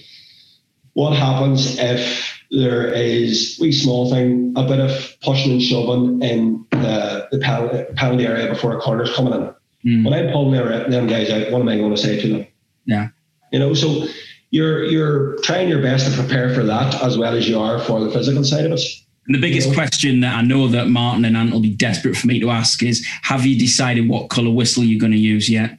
what 0.94 1.16
happens 1.16 1.78
if 1.78 2.42
there 2.50 2.92
is 2.92 3.60
wee 3.62 3.72
small 3.72 4.10
thing, 4.10 4.54
a 4.56 4.68
bit 4.68 4.80
of 4.80 5.16
pushing 5.22 5.52
and 5.52 5.62
shoving 5.62 6.20
in 6.24 6.66
the, 6.72 7.28
the 7.32 7.94
penalty 7.96 8.26
area 8.26 8.50
before 8.50 8.76
a 8.76 8.82
corner's 8.82 9.16
coming 9.16 9.34
in. 9.34 9.54
Mm. 9.86 10.04
When 10.04 10.14
I'm 10.14 10.34
pulling 10.34 10.90
them 10.90 11.06
guys 11.06 11.30
out, 11.30 11.52
what 11.52 11.62
am 11.62 11.70
I 11.70 11.78
going 11.78 11.94
to 11.94 12.02
say 12.02 12.20
to 12.20 12.28
them? 12.28 12.48
Yeah. 12.86 13.10
You 13.52 13.60
know, 13.60 13.76
so 13.76 14.08
you're 14.50 14.84
you're 14.86 15.38
trying 15.44 15.70
your 15.70 15.82
best 15.82 16.10
to 16.10 16.18
prepare 16.18 16.54
for 16.56 16.64
that 16.64 17.02
as 17.04 17.18
well 17.18 17.36
as 17.36 17.48
you 17.48 17.60
are 17.60 17.80
for 17.80 18.00
the 18.00 18.12
physical 18.12 18.44
side 18.44 18.66
of 18.66 18.72
it. 18.72 18.82
And 19.30 19.36
the 19.36 19.42
biggest 19.42 19.72
question 19.76 20.22
that 20.22 20.36
I 20.36 20.42
know 20.42 20.68
that 20.70 20.88
Martin 20.88 21.24
and 21.24 21.38
Ant 21.38 21.52
will 21.52 21.60
be 21.60 21.70
desperate 21.70 22.18
for 22.18 22.26
me 22.26 22.40
to 22.40 22.50
ask 22.50 22.82
is 22.82 23.06
Have 23.22 23.46
you 23.46 23.60
decided 23.60 24.10
what 24.10 24.32
colour 24.32 24.50
whistle 24.50 24.84
you're 24.84 25.00
going 25.00 25.12
to 25.12 25.20
use 25.20 25.48
yet? 25.48 25.78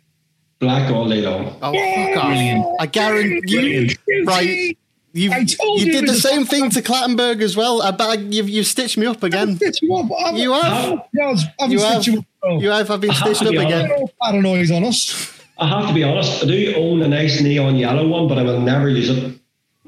Black 0.61 0.89
all 0.89 1.09
day 1.09 1.23
long. 1.23 1.57
Oh, 1.61 1.73
fuck 1.73 2.17
off. 2.17 2.29
Brilliant. 2.29 2.67
I 2.79 2.87
guarantee 2.87 3.97
you. 4.07 4.25
Right. 4.25 4.79
You've, 5.13 5.33
you, 5.33 5.57
you 5.79 5.91
did 5.91 6.07
the 6.07 6.15
same 6.15 6.45
thing 6.45 6.71
to 6.71 6.81
Clattenburg 6.81 7.43
as 7.43 7.57
well. 7.57 7.83
I 7.83 7.91
bet 7.91 8.21
you've, 8.21 8.49
you've 8.49 8.69
stitched 8.69 8.97
me 8.97 9.07
up 9.07 9.25
again. 9.25 9.59
You, 9.83 9.97
up. 9.97 10.35
you 10.37 10.53
have. 10.53 11.01
I've 11.59 11.73
you 11.73 11.81
have. 11.81 12.07
You, 12.07 12.25
you 12.45 12.71
have. 12.71 12.89
I've 12.89 13.01
been 13.01 13.13
stitched 13.13 13.43
up 13.43 13.49
again. 13.49 13.91
Paranoia's 14.23 14.71
on 14.71 14.85
us. 14.85 15.41
I 15.59 15.67
have 15.67 15.89
to 15.89 15.95
be 15.95 16.05
honest. 16.05 16.45
I 16.45 16.47
do 16.47 16.75
own 16.77 17.03
a 17.03 17.09
nice 17.09 17.41
neon 17.41 17.75
yellow 17.75 18.07
one, 18.07 18.29
but 18.29 18.39
I 18.39 18.45
will 18.45 18.61
never 18.61 18.89
use 18.89 19.11
it. 19.11 19.37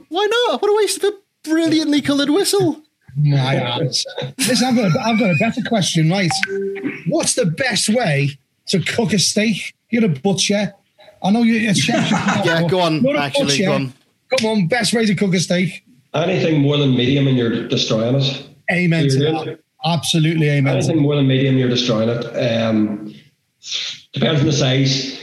Why 0.09 0.27
not? 0.49 0.61
What 0.61 0.69
a 0.69 0.77
waste 0.79 1.05
of 1.05 1.15
a 1.15 1.49
brilliantly 1.49 2.03
coloured 2.03 2.29
whistle. 2.29 2.82
My 3.17 3.57
ass. 3.57 4.05
Listen, 4.39 4.69
I've 4.69 4.77
got, 4.77 4.97
a, 4.97 5.01
I've 5.01 5.19
got 5.19 5.31
a 5.31 5.37
better 5.39 5.63
question, 5.63 6.11
right? 6.11 6.31
What's 7.07 7.35
the 7.35 7.47
best 7.47 7.89
way 7.89 8.39
to 8.69 8.81
cook 8.81 9.13
a 9.13 9.19
steak? 9.19 9.75
You're 9.91 10.07
a 10.07 10.09
butcher. 10.09 10.73
I 11.23 11.31
know 11.31 11.43
you're 11.43 11.71
a 11.71 11.75
chef. 11.75 12.11
yeah, 12.45 12.67
go 12.69 12.81
on. 12.81 13.07
Actually, 13.17 13.47
butcher. 13.47 13.65
go 13.65 13.73
on. 13.73 13.93
Come 14.39 14.51
on, 14.51 14.67
best 14.67 14.95
way 14.95 15.05
to 15.05 15.15
cook 15.15 15.35
a 15.35 15.41
steak. 15.41 15.85
anything 16.15 16.63
more 16.63 16.79
than 16.79 16.97
medium 16.97 17.29
and 17.29 17.37
you're 17.37 17.69
destroying 17.69 18.17
it. 18.17 18.49
Amen 18.71 19.05
You're 19.05 19.33
that. 19.33 19.45
good. 19.45 19.63
Absolutely 19.85 20.49
amen. 20.49 20.77
Anything 20.77 21.03
more 21.03 21.17
than 21.17 21.27
medium, 21.27 21.59
you're 21.59 21.69
destroying 21.69 22.09
it. 22.09 22.25
Um, 22.25 23.15
depends 24.13 24.41
on 24.41 24.47
the 24.47 24.53
size. 24.53 25.21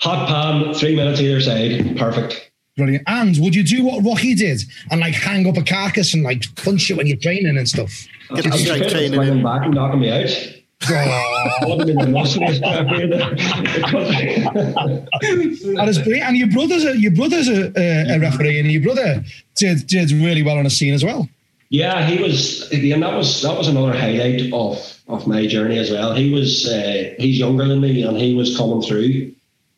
Hot 0.00 0.28
pan, 0.28 0.74
three 0.74 0.94
minutes 0.94 1.20
either 1.20 1.40
side, 1.40 1.96
perfect. 1.96 2.45
Brilliant. 2.76 3.04
And 3.06 3.36
would 3.40 3.54
you 3.54 3.64
do 3.64 3.84
what 3.84 4.04
Rocky 4.04 4.34
did 4.34 4.62
and 4.90 5.00
like 5.00 5.14
hang 5.14 5.46
up 5.46 5.56
a 5.56 5.62
carcass 5.62 6.12
and 6.12 6.22
like 6.22 6.44
punch 6.56 6.90
it 6.90 6.96
when 6.96 7.06
you're 7.06 7.16
training 7.16 7.56
and 7.56 7.68
stuff? 7.68 8.06
Get 8.34 8.44
the 8.44 8.50
I'm 8.52 8.58
strength 8.58 8.90
training 8.90 9.14
swinging 9.14 9.38
in. 9.38 9.42
back 9.42 9.64
and 9.64 9.74
knocking 9.74 10.00
me 10.00 10.10
out. 10.10 10.52
Oh, 10.88 11.48
Wasn't 11.62 11.90
in 11.90 11.96
the 11.96 12.06
muscles, 12.08 12.60
that 15.74 15.86
is 15.88 15.98
great. 15.98 16.20
And 16.20 16.36
your 16.36 16.48
brother's 16.48 16.84
a, 16.84 16.98
your 16.98 17.12
brother's 17.12 17.48
a, 17.48 17.72
a, 17.80 18.16
a 18.16 18.20
referee, 18.20 18.60
and 18.60 18.70
your 18.70 18.82
brother 18.82 19.24
did 19.54 19.86
did 19.86 20.10
really 20.12 20.42
well 20.42 20.58
on 20.58 20.66
a 20.66 20.70
scene 20.70 20.92
as 20.92 21.02
well. 21.02 21.28
Yeah, 21.70 22.06
he 22.06 22.22
was 22.22 22.70
and 22.70 23.02
That 23.02 23.14
was 23.16 23.40
that 23.42 23.56
was 23.56 23.68
another 23.68 23.98
highlight 23.98 24.52
of 24.52 25.00
of 25.08 25.26
my 25.26 25.46
journey 25.46 25.78
as 25.78 25.90
well. 25.90 26.14
He 26.14 26.30
was 26.30 26.68
uh, 26.68 27.14
he's 27.18 27.38
younger 27.38 27.66
than 27.66 27.80
me, 27.80 28.02
and 28.02 28.18
he 28.18 28.34
was 28.34 28.54
coming 28.56 28.82
through 28.82 29.32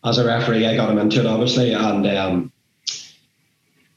as 0.04 0.18
a 0.18 0.26
referee. 0.26 0.66
I 0.66 0.74
got 0.76 0.90
him 0.90 0.98
into 0.98 1.20
it 1.20 1.26
obviously, 1.26 1.72
and 1.72 2.06
um, 2.08 2.52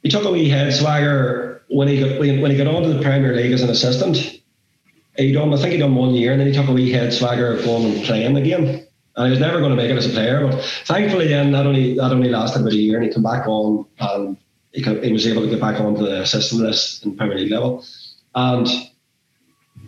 he 0.04 0.10
took 0.10 0.26
a 0.26 0.32
wee 0.32 0.49
head 0.49 0.74
swagger 0.74 1.62
when 1.70 1.88
he 1.88 1.99
got 1.99 2.20
when, 2.20 2.41
when 2.41 2.52
he 2.52 2.58
got 2.58 2.68
onto 2.68 2.93
the 2.93 3.02
Premier 3.02 3.36
League 3.36 3.52
as 3.52 3.62
an 3.62 3.70
assistant. 3.70 4.41
He 5.18 5.32
done 5.34 5.54
I 5.54 5.58
think 5.58 5.74
he 5.74 5.78
done 5.78 5.95
one 5.95 6.14
year, 6.14 6.32
and 6.32 6.39
then 6.39 6.47
he 6.47 6.54
took 6.54 6.68
a 6.68 6.74
wee 6.74 6.91
head 6.91 7.14
swagger 7.14 7.54
of 7.54 7.64
going 7.64 7.93
and 7.93 8.04
playing 8.04 8.38
again. 8.38 8.88
And 9.16 9.26
he 9.26 9.32
was 9.32 9.39
never 9.39 9.60
going 9.60 9.72
to 9.72 9.76
make 9.76 9.91
it 9.91 9.97
as 9.97 10.06
a 10.06 10.10
player, 10.10 10.47
but 10.47 10.64
thankfully 10.86 11.28
then 11.28 11.52
that 11.52 11.66
only 11.66 11.95
that 11.95 12.12
only 12.12 12.30
lasted 12.30 12.62
about 12.62 12.72
a 12.74 12.78
year, 12.78 12.97
and 12.97 13.06
he 13.06 13.14
came 13.14 13.24
back 13.24 13.45
on 13.45 13.86
and 13.99 14.38
he, 14.72 14.82
could, 14.82 15.04
he 15.04 15.12
was 15.12 15.28
able 15.28 15.41
to 15.41 15.49
get 15.49 15.60
back 15.60 15.80
onto 15.82 16.04
the 16.04 16.22
assistant 16.22 16.62
list 16.62 17.06
in 17.06 17.16
Premier 17.18 17.38
League 17.38 17.52
level. 17.52 17.84
And 18.36 18.68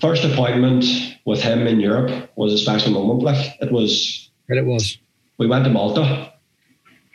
first 0.02 0.26
appointment 0.26 0.86
with 1.26 1.42
him 1.42 1.66
in 1.68 1.80
Europe 1.80 2.32
was 2.36 2.54
a 2.54 2.58
special 2.58 2.92
moment. 2.92 3.24
Like 3.24 3.56
it 3.62 3.72
was, 3.72 4.30
And 4.50 4.60
it 4.60 4.66
was. 4.66 4.98
we 5.38 5.48
went 5.48 5.64
to 5.66 5.72
Malta. 5.72 6.34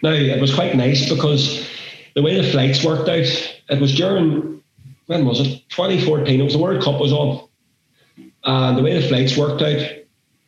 Now 0.02 0.12
it 0.12 0.40
was 0.40 0.54
quite 0.54 0.74
nice 0.76 1.08
because 1.10 1.68
the 2.18 2.22
way 2.24 2.34
the 2.34 2.50
flights 2.50 2.82
worked 2.82 3.08
out, 3.08 3.54
it 3.68 3.80
was 3.80 3.94
during 3.94 4.60
when 5.06 5.24
was 5.24 5.38
it? 5.38 5.62
2014. 5.68 6.40
It 6.40 6.42
was 6.42 6.54
the 6.54 6.58
World 6.58 6.82
Cup 6.82 7.00
was 7.00 7.12
on, 7.12 7.48
and 8.42 8.76
the 8.76 8.82
way 8.82 9.00
the 9.00 9.06
flights 9.06 9.36
worked 9.36 9.62
out, 9.62 9.88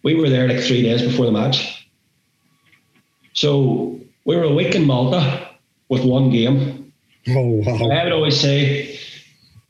we 0.02 0.16
were 0.16 0.28
there 0.28 0.48
like 0.48 0.64
three 0.64 0.82
days 0.82 1.00
before 1.00 1.26
the 1.26 1.30
match. 1.30 1.88
So 3.34 4.00
we 4.24 4.34
were 4.34 4.42
a 4.42 4.52
week 4.52 4.74
in 4.74 4.84
Malta 4.84 5.48
with 5.88 6.04
one 6.04 6.30
game. 6.30 6.92
Oh 7.28 7.62
wow. 7.64 7.88
I 7.88 8.02
would 8.02 8.12
always 8.14 8.40
say 8.40 8.98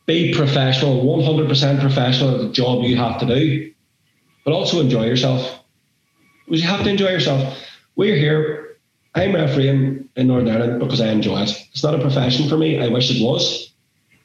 be 0.06 0.32
professional, 0.32 1.04
100% 1.04 1.80
professional 1.82 2.34
at 2.34 2.40
the 2.40 2.48
job 2.48 2.82
you 2.82 2.96
have 2.96 3.20
to 3.20 3.26
do, 3.26 3.74
but 4.46 4.54
also 4.54 4.80
enjoy 4.80 5.04
yourself. 5.04 5.62
Because 6.46 6.62
you 6.62 6.68
have 6.68 6.82
to 6.82 6.88
enjoy 6.88 7.10
yourself. 7.10 7.58
We're 7.94 8.16
here, 8.16 8.59
I'm 9.14 9.34
refereeing 9.34 10.08
in 10.16 10.26
Northern 10.28 10.48
Ireland 10.48 10.80
because 10.80 11.00
I 11.00 11.08
enjoy 11.08 11.42
it. 11.42 11.68
It's 11.72 11.82
not 11.82 11.94
a 11.94 12.00
profession 12.00 12.48
for 12.48 12.56
me. 12.56 12.78
I 12.80 12.88
wish 12.88 13.10
it 13.10 13.22
was, 13.22 13.72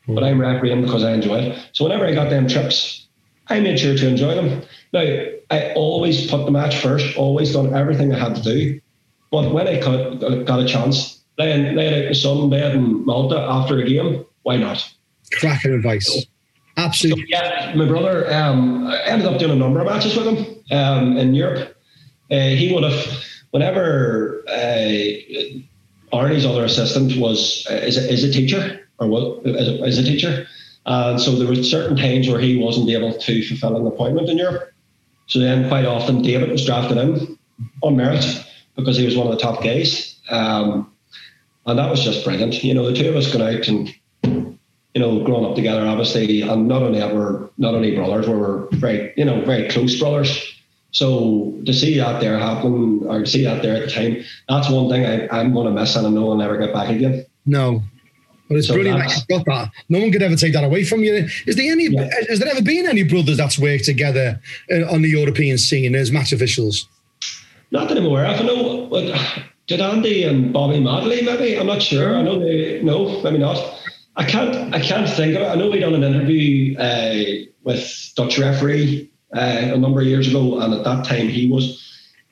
but 0.07 0.23
I'm 0.23 0.39
refereeing 0.39 0.83
because 0.83 1.03
I 1.03 1.13
enjoy 1.13 1.39
it. 1.39 1.69
So 1.73 1.83
whenever 1.83 2.05
I 2.05 2.13
got 2.13 2.29
them 2.29 2.47
trips, 2.47 3.07
I 3.47 3.59
made 3.59 3.79
sure 3.79 3.95
to 3.95 4.07
enjoy 4.07 4.35
them. 4.35 4.61
Now, 4.93 5.25
I 5.51 5.73
always 5.73 6.29
put 6.29 6.45
the 6.45 6.51
match 6.51 6.77
first, 6.77 7.17
always 7.17 7.53
done 7.53 7.75
everything 7.75 8.13
I 8.13 8.19
had 8.19 8.35
to 8.35 8.41
do. 8.41 8.79
But 9.31 9.51
when 9.53 9.67
I 9.67 9.79
got, 9.79 10.45
got 10.45 10.59
a 10.59 10.67
chance, 10.67 11.21
laying, 11.37 11.75
laying 11.75 12.05
out 12.05 12.09
the 12.09 12.15
sunbed 12.15 12.75
in 12.75 13.05
Malta 13.05 13.39
after 13.39 13.79
a 13.79 13.85
game, 13.85 14.25
why 14.43 14.57
not? 14.57 14.87
Cracking 15.33 15.73
advice. 15.73 16.25
Absolutely. 16.77 17.25
Yeah, 17.29 17.73
my 17.75 17.85
brother 17.85 18.31
um, 18.33 18.91
ended 19.05 19.27
up 19.27 19.39
doing 19.39 19.51
a 19.51 19.55
number 19.55 19.79
of 19.79 19.87
matches 19.87 20.15
with 20.15 20.27
him 20.27 20.77
um, 20.77 21.17
in 21.17 21.33
Europe. 21.33 21.75
Uh, 22.31 22.49
he 22.49 22.73
would 22.73 22.83
have, 22.83 23.23
whenever 23.55 24.43
uh, 24.49 24.91
Arnie's 26.11 26.45
other 26.45 26.65
assistant 26.65 27.15
was 27.15 27.65
is, 27.69 27.95
a, 27.95 28.11
is 28.11 28.21
a 28.25 28.29
teacher 28.29 28.85
or 28.99 29.07
what 29.07 29.45
is 29.45 29.69
a, 29.69 29.83
is 29.85 29.97
a 29.97 30.03
teacher, 30.03 30.45
and 30.85 31.21
so 31.21 31.31
there 31.31 31.47
were 31.47 31.63
certain 31.63 31.95
times 31.95 32.27
where 32.27 32.41
he 32.41 32.57
wasn't 32.57 32.89
able 32.89 33.17
to 33.17 33.47
fulfil 33.47 33.77
an 33.77 33.87
appointment 33.87 34.27
in 34.27 34.37
Europe. 34.37 34.73
So 35.27 35.39
then, 35.39 35.69
quite 35.69 35.85
often, 35.85 36.21
David 36.21 36.49
was 36.51 36.65
drafted 36.65 36.97
in 36.97 37.37
on 37.81 37.95
merit 37.95 38.25
because 38.75 38.97
he 38.97 39.05
was 39.05 39.15
one 39.15 39.27
of 39.27 39.33
the 39.33 39.39
top 39.39 39.63
guys, 39.63 40.19
um, 40.29 40.91
and 41.65 41.79
that 41.79 41.89
was 41.89 42.03
just 42.03 42.25
brilliant. 42.25 42.61
You 42.61 42.73
know, 42.73 42.85
the 42.85 42.93
two 42.93 43.07
of 43.07 43.15
us 43.15 43.33
going 43.33 43.55
out 43.55 43.69
and 43.69 43.95
you 44.95 45.01
know, 45.01 45.23
growing 45.23 45.45
up 45.45 45.55
together, 45.55 45.85
obviously, 45.87 46.41
and 46.41 46.67
not 46.67 46.83
only 46.83 46.99
we're 46.99 47.49
not 47.57 47.73
only 47.73 47.95
brothers, 47.95 48.27
we 48.27 48.33
were 48.33 48.67
very, 48.73 49.13
you 49.15 49.23
know, 49.23 49.43
very 49.45 49.69
close 49.69 49.97
brothers. 49.97 50.54
So 50.95 51.53
to 51.65 51.73
see 51.73 51.97
that 51.97 52.21
there 52.21 52.39
happen, 52.39 53.01
or 53.05 53.19
to 53.19 53.25
see 53.25 53.43
that 53.43 53.61
there 53.61 53.75
at 53.75 53.89
the 53.89 53.91
time, 53.91 54.23
that's 54.47 54.69
one 54.69 54.89
thing 54.89 55.05
I, 55.05 55.27
I'm 55.37 55.53
going 55.53 55.65
to 55.67 55.73
miss, 55.73 55.93
and 55.97 56.07
I 56.07 56.09
know 56.09 56.31
I'll 56.31 56.37
never 56.37 56.57
get 56.57 56.73
back 56.73 56.89
again. 56.89 57.25
No. 57.45 57.83
But 58.47 58.59
it's 58.59 58.67
So 58.67 58.75
brilliant 58.75 58.99
that 58.99 59.13
you've 59.13 59.27
got 59.27 59.45
that. 59.45 59.71
No 59.89 59.99
one 59.99 60.09
could 60.09 60.21
ever 60.21 60.37
take 60.37 60.53
that 60.53 60.63
away 60.63 60.85
from 60.85 61.03
you. 61.03 61.27
Is 61.45 61.57
there 61.57 61.69
any? 61.69 61.87
Yeah. 61.87 62.09
Has 62.29 62.39
there 62.39 62.47
ever 62.49 62.61
been 62.61 62.85
any 62.87 63.03
brothers 63.03 63.35
that's 63.35 63.59
worked 63.59 63.83
together 63.83 64.39
uh, 64.71 64.89
on 64.89 65.01
the 65.01 65.09
European 65.09 65.57
scene 65.57 65.95
as 65.95 66.13
match 66.13 66.31
officials? 66.31 66.87
Not 67.71 67.89
that 67.89 67.97
I'm 67.97 68.05
aware 68.05 68.25
of. 68.27 68.39
I 68.39 68.43
know, 68.43 68.61
like, 68.89 69.21
did 69.67 69.81
Andy 69.81 70.23
and 70.23 70.53
Bobby 70.53 70.79
Madley 70.79 71.23
maybe? 71.23 71.59
I'm 71.59 71.67
not 71.67 71.81
sure. 71.81 72.15
I 72.15 72.21
know 72.21 72.39
they, 72.39 72.81
no, 72.81 73.21
maybe 73.21 73.39
not. 73.39 73.57
I 74.15 74.23
can't, 74.23 74.73
I 74.73 74.79
can't 74.79 75.09
think 75.09 75.35
of 75.35 75.41
it. 75.41 75.47
I 75.47 75.55
know 75.55 75.69
we 75.69 75.79
done 75.79 75.93
an 75.93 76.03
interview 76.03 76.77
uh, 76.77 77.49
with 77.63 78.13
Dutch 78.15 78.39
referee 78.39 79.11
uh, 79.33 79.71
a 79.73 79.77
number 79.77 80.01
of 80.01 80.07
years 80.07 80.27
ago, 80.27 80.59
and 80.59 80.73
at 80.73 80.83
that 80.83 81.05
time 81.05 81.27
he 81.27 81.49
was, 81.49 81.81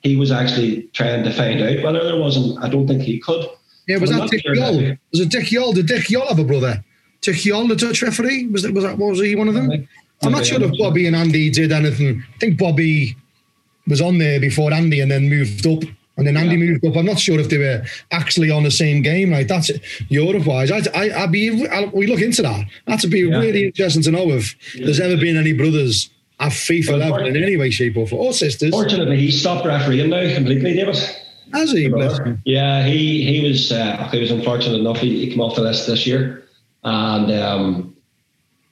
he 0.02 0.16
was 0.16 0.30
actually 0.30 0.82
trying 0.92 1.24
to 1.24 1.32
find 1.32 1.60
out 1.62 1.82
whether 1.82 2.04
there 2.04 2.20
wasn't. 2.20 2.62
I 2.62 2.68
don't 2.68 2.86
think 2.86 3.02
he 3.02 3.18
could. 3.20 3.46
Yeah, 3.88 3.98
was 3.98 4.10
I'm 4.10 4.20
that 4.20 4.30
Dick 4.30 4.42
sure 4.42 4.54
Jol? 4.54 4.80
now. 4.80 4.96
Was 5.12 5.20
it 5.20 5.30
Dick 5.30 5.44
Jol? 5.46 5.72
Did 5.72 5.86
Dick 5.86 6.06
have 6.08 6.38
a 6.38 6.44
brother? 6.44 6.82
Dick 7.20 7.36
Jol, 7.36 7.66
the 7.68 7.76
Dutch 7.76 8.02
referee? 8.02 8.46
Was 8.48 8.62
that, 8.62 8.72
was 8.74 8.84
that 8.84 8.96
was 8.98 9.20
he 9.20 9.34
one 9.34 9.48
of 9.48 9.54
them? 9.54 9.86
I'm 10.22 10.32
not 10.32 10.46
sure 10.46 10.62
if 10.62 10.72
Bobby 10.78 11.06
and 11.06 11.14
Andy 11.16 11.50
did 11.50 11.70
anything. 11.72 12.22
I 12.34 12.38
think 12.38 12.58
Bobby 12.58 13.14
was 13.86 14.00
on 14.00 14.16
there 14.18 14.40
before 14.40 14.72
Andy 14.72 15.00
and 15.00 15.10
then 15.10 15.28
moved 15.28 15.66
up. 15.66 15.82
And 16.16 16.26
then 16.26 16.36
Andy 16.36 16.52
Yeah. 16.56 16.70
moved 16.70 16.86
up. 16.86 16.96
I'm 16.96 17.04
not 17.04 17.18
sure 17.18 17.38
if 17.40 17.48
they 17.48 17.58
were 17.58 17.84
actually 18.12 18.50
on 18.50 18.62
the 18.62 18.70
same 18.70 19.02
game. 19.02 19.32
Like 19.32 19.48
that's 19.48 19.70
Europe 20.08 20.46
wise. 20.46 20.70
I, 20.70 20.78
I, 20.94 21.22
I'd 21.24 21.32
be. 21.32 21.66
I'll, 21.68 21.90
we 21.90 22.06
look 22.06 22.20
into 22.22 22.40
that. 22.42 22.66
That'd 22.86 23.10
be 23.10 23.20
Yeah. 23.20 23.38
really 23.40 23.66
interesting 23.66 24.02
to 24.04 24.10
know 24.12 24.30
if 24.30 24.54
there's 24.76 25.00
ever 25.00 25.16
been 25.16 25.36
any 25.36 25.52
brothers 25.52 26.08
at 26.44 26.52
FIFA 26.52 26.98
level 26.98 27.26
in 27.26 27.36
any 27.36 27.56
way, 27.56 27.70
shape, 27.70 27.96
or 27.96 28.06
form, 28.06 28.26
or 28.26 28.32
sisters. 28.32 28.70
Fortunately, 28.70 29.16
he 29.16 29.30
stopped 29.30 29.66
refereeing 29.66 30.10
now 30.10 30.34
completely, 30.34 30.74
David. 30.74 30.96
Has 31.52 31.72
he? 31.72 31.88
Yeah, 32.44 32.84
he 32.84 33.24
he 33.24 33.46
was 33.46 33.72
uh, 33.72 34.08
he 34.10 34.20
was 34.20 34.30
unfortunate 34.30 34.78
enough. 34.78 34.98
He, 34.98 35.24
he 35.24 35.30
came 35.30 35.40
off 35.40 35.56
the 35.56 35.62
list 35.62 35.86
this 35.86 36.06
year, 36.06 36.44
and 36.82 37.30
um, 37.30 37.96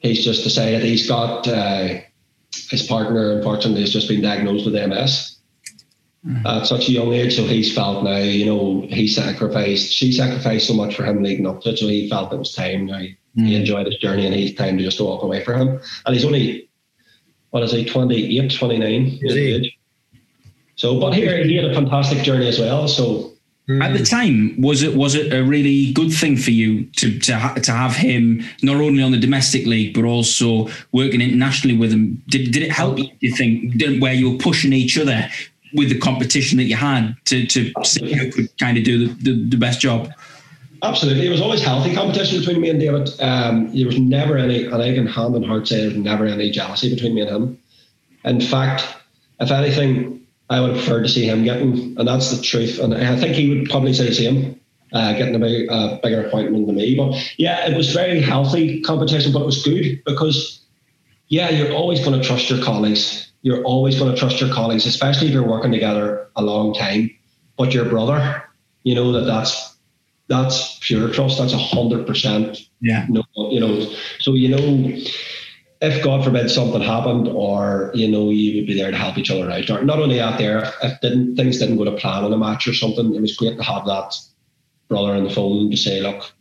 he's 0.00 0.24
just 0.24 0.42
decided 0.42 0.82
he's 0.82 1.06
got 1.08 1.46
uh, 1.46 2.00
his 2.70 2.82
partner. 2.82 3.36
Unfortunately, 3.36 3.80
has 3.80 3.92
just 3.92 4.08
been 4.08 4.20
diagnosed 4.20 4.64
with 4.66 4.74
MS 4.74 5.38
at 6.44 6.66
such 6.66 6.88
a 6.88 6.92
young 6.92 7.12
age. 7.12 7.36
So 7.36 7.44
he's 7.44 7.74
felt 7.74 8.04
now, 8.04 8.18
you 8.18 8.46
know, 8.46 8.86
he 8.88 9.08
sacrificed. 9.08 9.92
She 9.92 10.12
sacrificed 10.12 10.66
so 10.66 10.74
much 10.74 10.96
for 10.96 11.04
him 11.04 11.22
leading 11.22 11.46
up 11.46 11.62
to 11.62 11.70
it. 11.70 11.78
So 11.78 11.88
he 11.88 12.08
felt 12.08 12.32
it 12.32 12.38
was 12.38 12.54
time 12.54 12.86
now. 12.86 13.02
He 13.34 13.54
enjoyed 13.56 13.86
his 13.86 13.96
journey, 13.96 14.26
and 14.26 14.34
he's 14.34 14.54
time 14.54 14.76
to 14.76 14.84
just 14.84 15.00
walk 15.00 15.22
away 15.22 15.42
for 15.42 15.54
him. 15.54 15.80
And 16.04 16.14
he's 16.14 16.24
only 16.24 16.68
what 17.52 17.62
is 17.62 17.72
he, 17.72 17.84
28, 17.84 18.50
29 18.50 19.18
Is 19.22 19.34
he? 19.34 19.78
So, 20.76 20.98
but 20.98 21.12
here 21.14 21.44
he 21.44 21.54
had 21.54 21.66
a 21.66 21.74
fantastic 21.74 22.24
journey 22.24 22.48
as 22.48 22.58
well. 22.58 22.88
So 22.88 23.32
At 23.68 23.92
the 23.96 24.04
time, 24.04 24.60
was 24.60 24.82
it 24.82 24.96
was 24.96 25.14
it 25.14 25.32
a 25.32 25.44
really 25.44 25.92
good 25.92 26.12
thing 26.12 26.36
for 26.36 26.50
you 26.50 26.86
to 26.96 27.18
to 27.20 27.38
ha- 27.38 27.54
to 27.54 27.72
have 27.72 27.94
him 27.94 28.42
not 28.62 28.76
only 28.76 29.02
on 29.02 29.12
the 29.12 29.18
domestic 29.18 29.66
league 29.66 29.94
but 29.94 30.04
also 30.04 30.68
working 30.92 31.20
internationally 31.20 31.76
with 31.76 31.92
him? 31.92 32.22
Did 32.28 32.52
did 32.52 32.62
it 32.62 32.72
help 32.72 32.98
you? 32.98 33.08
You 33.20 33.36
think 33.36 33.76
did, 33.76 34.00
where 34.00 34.14
you 34.14 34.32
were 34.32 34.38
pushing 34.38 34.72
each 34.72 34.98
other 34.98 35.28
with 35.74 35.90
the 35.90 35.98
competition 35.98 36.56
that 36.58 36.64
you 36.64 36.76
had 36.76 37.14
to 37.26 37.46
to 37.46 37.70
see 37.84 38.12
who 38.14 38.32
could 38.32 38.58
kind 38.58 38.78
of 38.78 38.84
do 38.84 39.06
the, 39.06 39.14
the, 39.22 39.44
the 39.50 39.56
best 39.58 39.80
job? 39.80 40.10
Absolutely. 40.82 41.26
It 41.26 41.30
was 41.30 41.40
always 41.40 41.62
healthy 41.62 41.94
competition 41.94 42.40
between 42.40 42.60
me 42.60 42.68
and 42.68 42.80
David. 42.80 43.08
Um, 43.20 43.74
there 43.74 43.86
was 43.86 43.98
never 43.98 44.36
any, 44.36 44.64
and 44.64 44.82
I 44.82 44.92
can 44.92 45.06
hand 45.06 45.36
on 45.36 45.44
heart 45.44 45.68
say 45.68 45.78
there 45.78 45.88
was 45.88 45.96
never 45.96 46.26
any 46.26 46.50
jealousy 46.50 46.92
between 46.92 47.14
me 47.14 47.20
and 47.20 47.30
him. 47.30 47.62
In 48.24 48.40
fact, 48.40 48.84
if 49.38 49.52
anything, 49.52 50.26
I 50.50 50.60
would 50.60 50.70
have 50.70 50.78
preferred 50.78 51.02
to 51.02 51.08
see 51.08 51.24
him 51.24 51.44
getting, 51.44 51.96
and 51.96 52.08
that's 52.08 52.36
the 52.36 52.42
truth. 52.42 52.80
And 52.80 52.94
I 52.94 53.16
think 53.16 53.36
he 53.36 53.48
would 53.48 53.70
probably 53.70 53.94
say 53.94 54.06
the 54.06 54.14
same, 54.14 54.60
uh, 54.92 55.12
getting 55.12 55.36
a, 55.36 55.38
big, 55.38 55.70
a 55.70 56.00
bigger 56.02 56.26
appointment 56.26 56.66
than 56.66 56.74
me. 56.74 56.96
But 56.96 57.32
yeah, 57.38 57.70
it 57.70 57.76
was 57.76 57.92
very 57.92 58.20
healthy 58.20 58.82
competition, 58.82 59.32
but 59.32 59.42
it 59.42 59.46
was 59.46 59.62
good 59.62 60.02
because, 60.04 60.60
yeah, 61.28 61.48
you're 61.50 61.72
always 61.72 62.04
going 62.04 62.20
to 62.20 62.26
trust 62.26 62.50
your 62.50 62.62
colleagues. 62.62 63.30
You're 63.42 63.62
always 63.62 63.98
going 63.98 64.12
to 64.12 64.18
trust 64.18 64.40
your 64.40 64.52
colleagues, 64.52 64.84
especially 64.84 65.28
if 65.28 65.32
you're 65.32 65.46
working 65.46 65.70
together 65.70 66.28
a 66.34 66.42
long 66.42 66.74
time. 66.74 67.10
But 67.56 67.72
your 67.72 67.84
brother, 67.84 68.42
you 68.82 68.96
know 68.96 69.12
that 69.12 69.22
that's 69.22 69.71
that's 70.28 70.78
pure 70.80 71.12
trust. 71.12 71.38
That's 71.38 71.52
a 71.52 71.58
hundred 71.58 72.06
percent. 72.06 72.58
Yeah. 72.80 73.06
No, 73.08 73.22
you 73.36 73.60
know. 73.60 73.92
So 74.20 74.34
you 74.34 74.48
know, 74.48 75.02
if 75.80 76.02
God 76.04 76.24
forbid 76.24 76.50
something 76.50 76.80
happened, 76.80 77.28
or 77.28 77.90
you 77.94 78.08
know, 78.08 78.30
you 78.30 78.60
would 78.60 78.66
be 78.66 78.74
there 78.74 78.90
to 78.90 78.96
help 78.96 79.18
each 79.18 79.30
other 79.30 79.50
out. 79.50 79.68
Or 79.70 79.84
not 79.84 79.98
only 79.98 80.20
out 80.20 80.38
there, 80.38 80.72
if 80.82 81.00
didn't 81.00 81.36
things 81.36 81.58
didn't 81.58 81.76
go 81.76 81.84
to 81.84 81.92
plan 81.92 82.24
in 82.24 82.32
a 82.32 82.38
match 82.38 82.66
or 82.66 82.74
something, 82.74 83.14
it 83.14 83.20
was 83.20 83.36
great 83.36 83.56
to 83.56 83.62
have 83.62 83.86
that 83.86 84.14
brother 84.88 85.12
on 85.12 85.24
the 85.24 85.30
phone 85.30 85.70
to 85.70 85.76
say, 85.76 86.00
look. 86.00 86.32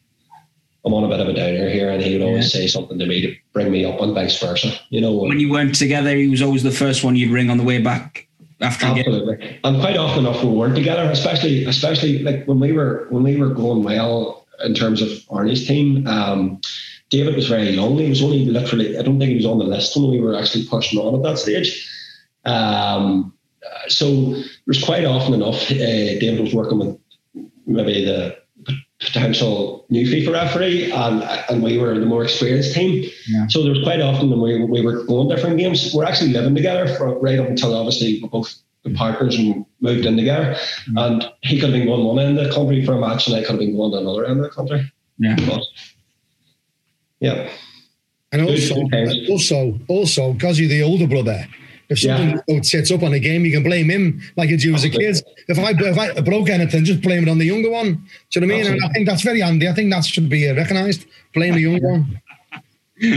I'm 0.83 0.95
on 0.95 1.03
a 1.03 1.07
bit 1.07 1.19
of 1.19 1.27
a 1.27 1.33
downer 1.33 1.69
here, 1.69 1.91
and 1.91 2.01
he 2.01 2.17
would 2.17 2.25
always 2.25 2.51
yeah. 2.51 2.61
say 2.61 2.67
something 2.67 2.97
to 2.97 3.05
me 3.05 3.21
to 3.21 3.35
bring 3.53 3.71
me 3.71 3.85
up, 3.85 4.01
and 4.01 4.15
vice 4.15 4.41
versa. 4.41 4.71
You 4.89 4.99
know, 4.99 5.13
when 5.13 5.39
you 5.39 5.51
weren't 5.51 5.75
together, 5.75 6.15
he 6.15 6.27
was 6.27 6.41
always 6.41 6.63
the 6.63 6.71
first 6.71 7.03
one 7.03 7.15
you'd 7.15 7.29
ring 7.29 7.51
on 7.51 7.59
the 7.59 7.63
way 7.63 7.77
back 7.77 8.27
after 8.61 8.85
absolutely. 8.85 9.59
And 9.63 9.79
quite 9.79 9.97
often 9.97 10.25
enough 10.25 10.43
we 10.43 10.49
weren't 10.49 10.75
together, 10.75 11.03
especially 11.03 11.65
especially 11.65 12.19
like 12.19 12.45
when 12.45 12.59
we 12.59 12.71
were 12.71 13.07
when 13.09 13.23
we 13.23 13.37
were 13.37 13.49
going 13.49 13.83
well 13.83 14.45
in 14.63 14.73
terms 14.73 15.01
of 15.01 15.09
Arnie's 15.29 15.67
team. 15.67 16.07
Um, 16.07 16.61
David 17.09 17.35
was 17.35 17.47
very 17.47 17.69
young. 17.71 17.97
He 17.97 18.09
was 18.09 18.23
only 18.23 18.45
literally 18.45 18.97
I 18.97 19.01
don't 19.01 19.19
think 19.19 19.29
he 19.29 19.35
was 19.35 19.45
on 19.45 19.59
the 19.59 19.65
list 19.65 19.95
when 19.95 20.09
we 20.09 20.21
were 20.21 20.35
actually 20.35 20.65
pushing 20.67 20.99
on 20.99 21.15
at 21.15 21.23
that 21.23 21.37
stage. 21.37 21.89
Um, 22.45 23.33
so 23.87 24.35
there's 24.65 24.83
quite 24.83 25.05
often 25.05 25.33
enough 25.33 25.69
uh, 25.71 26.19
David 26.19 26.41
was 26.41 26.53
working 26.53 26.79
with 26.79 26.97
maybe 27.65 28.05
the 28.05 28.37
potential 29.01 29.85
new 29.89 30.05
FIFA 30.05 30.33
referee, 30.33 30.91
and 30.91 31.23
and 31.49 31.63
we 31.63 31.77
were 31.77 31.99
the 31.99 32.05
more 32.05 32.23
experienced 32.23 32.73
team. 32.73 33.09
Yeah. 33.27 33.47
So 33.47 33.63
there 33.63 33.71
was 33.71 33.83
quite 33.83 33.99
often 33.99 34.29
when 34.29 34.39
we, 34.39 34.63
we 34.63 34.81
were 34.81 35.03
going 35.03 35.27
different 35.27 35.57
games, 35.57 35.93
we're 35.93 36.05
actually 36.05 36.31
living 36.31 36.55
together 36.55 36.87
for 36.95 37.19
right 37.19 37.39
up 37.39 37.47
until 37.47 37.75
obviously 37.75 38.19
we 38.21 38.29
both 38.29 38.55
the 38.83 38.93
partners 38.93 39.37
and 39.37 39.65
moved 39.79 40.05
in 40.05 40.17
together. 40.17 40.53
Mm-hmm. 40.53 40.97
And 40.97 41.31
he 41.41 41.59
could 41.59 41.69
have 41.69 41.77
been 41.77 41.87
going 41.87 42.03
one 42.03 42.19
end 42.19 42.37
of 42.39 42.47
the 42.47 42.53
country 42.53 42.85
for 42.85 42.93
a 42.93 42.99
match, 42.99 43.27
and 43.27 43.35
I 43.35 43.41
could 43.41 43.51
have 43.51 43.59
been 43.59 43.75
going 43.75 43.91
to 43.91 43.97
another 43.97 44.25
end 44.25 44.39
of 44.39 44.43
the 44.43 44.49
country. 44.49 44.91
Yeah. 45.17 45.35
But, 45.47 45.63
yeah. 47.19 47.49
And 48.31 48.41
also, 48.43 48.87
also, 49.29 49.79
also, 49.87 50.33
because 50.33 50.59
you're 50.59 50.69
the 50.69 50.83
older 50.83 51.07
brother, 51.07 51.47
if 51.91 51.99
something 51.99 52.41
yeah. 52.47 52.61
sets 52.61 52.89
up 52.89 53.03
on 53.03 53.13
a 53.13 53.19
game, 53.19 53.43
you 53.43 53.51
can 53.51 53.63
blame 53.63 53.89
him 53.89 54.21
like 54.37 54.49
you 54.49 54.57
do 54.57 54.73
as 54.73 54.85
a 54.85 54.89
kid. 54.89 55.21
If 55.49 55.59
I 55.59 55.71
if 55.71 55.97
I 55.97 56.21
broke 56.21 56.49
anything, 56.49 56.85
just 56.85 57.01
blame 57.01 57.23
it 57.23 57.29
on 57.29 57.37
the 57.37 57.45
younger 57.45 57.69
one. 57.69 58.07
Do 58.29 58.39
you 58.39 58.47
know 58.47 58.53
what 58.53 58.61
I 58.61 58.63
mean? 58.63 58.73
And 58.73 58.85
I 58.85 58.87
think 58.93 59.07
that's 59.07 59.21
very 59.21 59.41
handy. 59.41 59.67
I 59.67 59.73
think 59.73 59.91
that 59.91 60.05
should 60.05 60.29
be 60.29 60.49
uh, 60.49 60.55
recognised. 60.55 61.05
Blame 61.33 61.55
the 61.55 61.59
younger 61.59 61.85
one. 61.85 62.21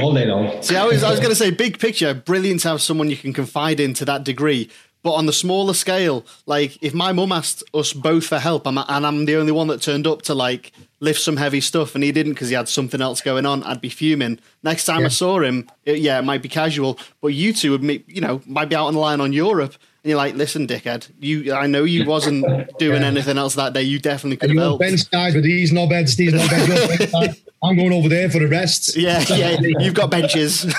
All 0.03 0.13
day 0.13 0.27
long. 0.27 0.61
See, 0.61 0.77
I 0.77 0.85
was 0.85 1.05
I 1.05 1.11
was 1.11 1.21
going 1.21 1.31
to 1.31 1.37
say, 1.37 1.53
big 1.53 1.79
picture, 1.79 2.15
brilliant 2.15 2.61
to 2.63 2.69
have 2.71 2.83
someone 2.83 3.11
you 3.11 3.17
can 3.17 3.33
confide 3.33 3.79
in 3.79 3.95
to 3.95 4.05
that 4.07 4.25
degree. 4.25 4.71
But 5.05 5.13
on 5.13 5.27
the 5.27 5.35
smaller 5.35 5.75
scale, 5.75 6.25
like 6.47 6.83
if 6.83 6.95
my 6.95 7.13
mum 7.13 7.31
asked 7.31 7.63
us 7.75 7.93
both 7.93 8.27
for 8.27 8.39
help, 8.39 8.67
and 8.67 8.79
I'm 8.79 9.27
the 9.27 9.37
only 9.37 9.53
one 9.53 9.67
that 9.69 9.83
turned 9.83 10.07
up 10.07 10.23
to 10.23 10.35
like 10.35 10.73
lift 10.99 11.21
some 11.21 11.37
heavy 11.37 11.61
stuff, 11.61 11.95
and 11.95 12.03
he 12.03 12.11
didn't 12.11 12.33
because 12.33 12.49
he 12.49 12.55
had 12.55 12.71
something 12.71 13.03
else 13.03 13.21
going 13.21 13.45
on, 13.45 13.63
I'd 13.65 13.83
be 13.83 13.91
fuming. 13.91 14.39
Next 14.63 14.87
time 14.87 15.01
yeah. 15.01 15.07
I 15.07 15.11
saw 15.11 15.41
him, 15.41 15.69
it, 15.85 15.99
yeah, 15.99 16.19
it 16.19 16.23
might 16.23 16.41
be 16.41 16.49
casual, 16.49 16.99
but 17.21 17.29
you 17.29 17.53
two 17.53 17.73
would, 17.73 17.83
meet, 17.83 18.09
you 18.09 18.23
know, 18.23 18.41
might 18.47 18.71
be 18.71 18.77
out 18.77 18.87
on 18.87 18.95
the 18.95 19.01
line 19.01 19.21
on 19.21 19.35
Europe, 19.35 19.75
and 20.03 20.09
you're 20.09 20.17
like, 20.17 20.37
listen, 20.37 20.67
dickhead, 20.67 21.11
you, 21.21 21.53
I 21.53 21.67
know 21.67 21.85
you 21.85 22.07
wasn't 22.07 22.47
doing 22.79 23.03
yeah. 23.03 23.09
anything 23.09 23.37
else 23.37 23.57
that 23.57 23.75
day. 23.75 23.83
You 23.83 23.99
definitely 23.99 24.39
could 24.39 24.51
have 24.51 24.59
helped. 24.59 24.81
Bench 24.81 25.11
guys 25.11 25.35
with 25.35 25.45
these 25.45 25.71
knobheads, 25.71 26.17
these 26.17 26.33
knobheads. 26.33 27.43
I'm 27.65 27.77
going 27.77 27.93
over 27.93 28.09
there 28.09 28.29
for 28.29 28.39
the 28.39 28.49
rest. 28.49 28.95
Yeah, 28.97 29.25
yeah, 29.31 29.57
you've 29.61 29.95
got 29.95 30.11
benches. 30.11 30.65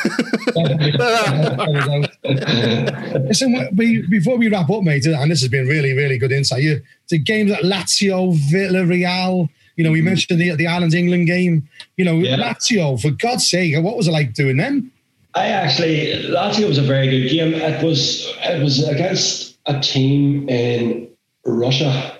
Listen, 3.27 3.75
before 3.75 4.37
we 4.37 4.49
wrap 4.49 4.69
up, 4.69 4.83
mate, 4.83 5.05
and 5.05 5.31
this 5.31 5.41
has 5.41 5.49
been 5.49 5.67
really, 5.67 5.93
really 5.93 6.19
good 6.19 6.31
insight. 6.31 6.61
You, 6.61 6.81
the 7.09 7.17
games 7.17 7.51
at 7.51 7.63
Lazio, 7.63 8.37
Villarreal, 8.51 9.49
you 9.75 9.83
know, 9.83 9.91
we 9.91 9.99
mm-hmm. 9.99 10.05
mentioned 10.05 10.39
the 10.39 10.55
the 10.55 10.67
Ireland 10.67 10.93
England 10.93 11.27
game. 11.27 11.67
You 11.97 12.05
know, 12.05 12.17
yeah. 12.17 12.37
Lazio, 12.37 13.01
for 13.01 13.09
God's 13.09 13.49
sake, 13.49 13.75
what 13.83 13.97
was 13.97 14.07
it 14.07 14.11
like 14.11 14.33
doing 14.33 14.57
them? 14.57 14.91
I 15.33 15.47
actually 15.47 16.29
Lazio 16.29 16.67
was 16.67 16.77
a 16.77 16.83
very 16.83 17.09
good 17.09 17.29
game. 17.29 17.53
It 17.53 17.83
was 17.83 18.31
it 18.43 18.61
was 18.61 18.87
against 18.87 19.57
a 19.65 19.79
team 19.79 20.47
in 20.49 21.09
Russia 21.45 22.17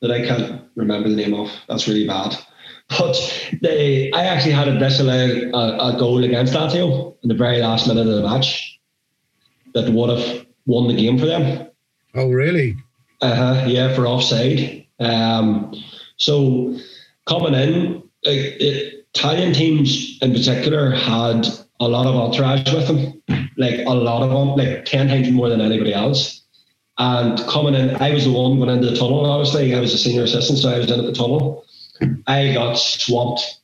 that 0.00 0.10
I 0.10 0.26
can't 0.26 0.60
remember 0.74 1.08
the 1.08 1.16
name 1.16 1.34
of. 1.34 1.50
That's 1.68 1.86
really 1.86 2.06
bad. 2.06 2.36
But 2.98 3.16
they, 3.62 4.10
I 4.12 4.24
actually 4.24 4.52
had 4.52 4.68
a 4.68 4.78
disallow 4.78 5.50
a, 5.54 5.94
a 5.94 5.98
goal 5.98 6.24
against 6.24 6.54
Lazio 6.54 7.16
in 7.22 7.28
the 7.28 7.34
very 7.34 7.58
last 7.58 7.86
minute 7.86 8.06
of 8.06 8.14
the 8.14 8.28
match 8.28 8.78
that 9.74 9.90
would 9.90 10.18
have 10.18 10.46
won 10.66 10.88
the 10.88 10.94
game 10.94 11.18
for 11.18 11.26
them. 11.26 11.68
Oh, 12.14 12.28
really? 12.28 12.76
Uh 13.20 13.34
huh. 13.34 13.64
Yeah, 13.66 13.94
for 13.94 14.06
offside. 14.06 14.86
Um, 15.00 15.74
so 16.16 16.78
coming 17.26 17.54
in, 17.54 18.02
it, 18.22 18.62
it, 18.62 19.06
Italian 19.14 19.52
teams 19.52 20.18
in 20.22 20.32
particular 20.32 20.90
had 20.90 21.46
a 21.80 21.88
lot 21.88 22.06
of 22.06 22.14
entourage 22.14 22.72
with 22.72 22.86
them, 22.86 23.22
like 23.56 23.80
a 23.86 23.94
lot 23.94 24.22
of 24.22 24.30
them, 24.30 24.56
like 24.56 24.84
10 24.84 25.08
times 25.08 25.30
more 25.30 25.48
than 25.48 25.60
anybody 25.60 25.92
else. 25.92 26.42
And 26.98 27.38
coming 27.48 27.74
in, 27.74 27.96
I 27.96 28.12
was 28.12 28.24
the 28.24 28.32
one 28.32 28.58
going 28.58 28.70
into 28.70 28.90
the 28.90 28.96
tunnel, 28.96 29.26
obviously. 29.26 29.74
I 29.74 29.80
was 29.80 29.92
a 29.92 29.98
senior 29.98 30.24
assistant, 30.24 30.58
so 30.58 30.70
I 30.72 30.78
was 30.78 30.90
in 30.90 31.00
at 31.00 31.06
the 31.06 31.12
tunnel. 31.12 31.64
I 32.26 32.54
got 32.54 32.74
swamped. 32.74 33.60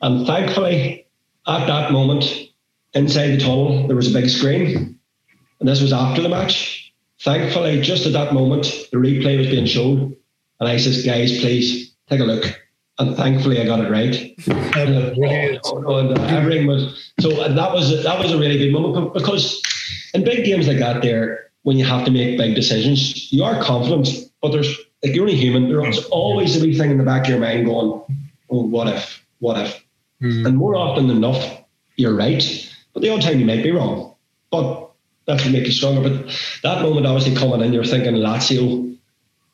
And 0.00 0.26
thankfully, 0.26 1.06
at 1.46 1.66
that 1.66 1.92
moment, 1.92 2.24
inside 2.94 3.28
the 3.28 3.38
tunnel, 3.38 3.86
there 3.86 3.96
was 3.96 4.14
a 4.14 4.18
big 4.18 4.28
screen. 4.30 4.98
And 5.60 5.68
this 5.68 5.80
was 5.80 5.92
after 5.92 6.22
the 6.22 6.28
match. 6.28 6.92
Thankfully, 7.20 7.80
just 7.80 8.06
at 8.06 8.12
that 8.12 8.34
moment, 8.34 8.66
the 8.92 8.98
replay 8.98 9.38
was 9.38 9.46
being 9.46 9.66
shown. 9.66 10.16
And 10.60 10.68
I 10.68 10.76
says, 10.76 11.04
guys, 11.04 11.40
please 11.40 11.94
take 12.08 12.20
a 12.20 12.24
look 12.24 12.44
and 12.98 13.16
thankfully 13.16 13.60
I 13.60 13.66
got 13.66 13.80
it 13.80 13.90
right. 13.90 14.14
and, 14.48 15.20
oh, 15.64 15.98
and 15.98 16.18
uh, 16.18 16.22
everything 16.24 16.66
was 16.66 17.12
so 17.20 17.30
uh, 17.42 17.52
that 17.52 17.72
was 17.72 18.02
that 18.04 18.18
was 18.18 18.32
a 18.32 18.38
really 18.38 18.58
good 18.58 18.72
moment 18.72 19.12
because 19.12 19.60
in 20.14 20.24
big 20.24 20.44
games 20.44 20.66
like 20.66 20.78
that, 20.78 21.02
there 21.02 21.50
when 21.62 21.76
you 21.76 21.84
have 21.84 22.04
to 22.04 22.10
make 22.10 22.38
big 22.38 22.54
decisions, 22.54 23.32
you 23.32 23.42
are 23.42 23.60
confident, 23.60 24.08
but 24.40 24.52
there's 24.52 24.72
like 25.02 25.14
you're 25.14 25.24
only 25.24 25.36
human. 25.36 25.68
There's 25.68 26.04
always 26.06 26.60
a 26.60 26.64
wee 26.64 26.76
thing 26.76 26.90
in 26.90 26.98
the 26.98 27.04
back 27.04 27.24
of 27.24 27.30
your 27.30 27.40
mind 27.40 27.66
going, 27.66 28.02
"Oh, 28.50 28.66
what 28.66 28.88
if? 28.88 29.24
What 29.38 29.58
if?" 29.58 29.84
Mm. 30.22 30.46
And 30.46 30.56
more 30.56 30.76
often 30.76 31.08
than 31.08 31.20
not, 31.20 31.68
you're 31.96 32.14
right, 32.16 32.42
but 32.92 33.02
the 33.02 33.10
odd 33.10 33.22
time 33.22 33.38
you 33.38 33.46
might 33.46 33.62
be 33.62 33.70
wrong. 33.70 34.14
But 34.50 34.90
that 35.26 35.40
what 35.40 35.50
makes 35.50 35.66
you 35.66 35.72
stronger. 35.72 36.08
But 36.08 36.30
that 36.62 36.82
moment, 36.82 37.06
obviously 37.06 37.34
coming 37.34 37.60
in, 37.60 37.72
you're 37.72 37.84
thinking 37.84 38.14
Lazio, 38.14 38.96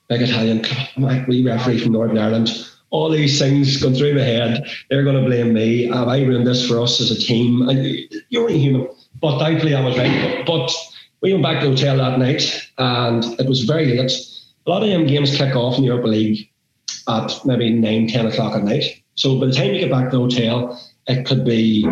big 0.08 0.22
Italian 0.22 0.62
club, 0.62 1.26
we 1.28 1.44
referee 1.44 1.78
from 1.78 1.92
Northern 1.92 2.18
Ireland 2.18 2.50
all 2.92 3.08
these 3.08 3.38
things 3.38 3.82
going 3.82 3.94
through 3.94 4.14
my 4.14 4.20
head. 4.20 4.64
They're 4.90 5.02
going 5.02 5.16
to 5.16 5.28
blame 5.28 5.54
me. 5.54 5.88
Have 5.88 6.08
I 6.08 6.22
ruined 6.22 6.46
this 6.46 6.68
for 6.68 6.78
us 6.78 7.00
as 7.00 7.10
a 7.10 7.18
team? 7.18 7.68
And 7.68 7.98
you're 8.28 8.42
only 8.42 8.58
human. 8.58 8.86
But 9.20 9.38
thankfully, 9.38 9.74
I 9.74 9.80
was 9.80 9.96
right. 9.96 10.46
But 10.46 10.70
we 11.22 11.32
went 11.32 11.42
back 11.42 11.60
to 11.60 11.70
the 11.70 11.74
hotel 11.74 11.96
that 11.96 12.18
night, 12.18 12.62
and 12.76 13.24
it 13.40 13.48
was 13.48 13.62
very 13.62 13.86
late. 13.86 14.12
A 14.66 14.70
lot 14.70 14.82
of 14.82 14.88
them 14.88 15.06
games 15.06 15.36
kick 15.36 15.56
off 15.56 15.76
in 15.76 15.82
the 15.82 15.88
Europa 15.88 16.08
League 16.08 16.50
at 17.08 17.32
maybe 17.44 17.70
9, 17.70 18.08
10 18.08 18.26
o'clock 18.26 18.54
at 18.54 18.64
night. 18.64 18.84
So 19.14 19.38
by 19.38 19.46
the 19.46 19.52
time 19.52 19.72
you 19.72 19.80
get 19.80 19.90
back 19.90 20.10
to 20.10 20.16
the 20.16 20.22
hotel, 20.22 20.80
it 21.06 21.26
could 21.26 21.44
be 21.44 21.84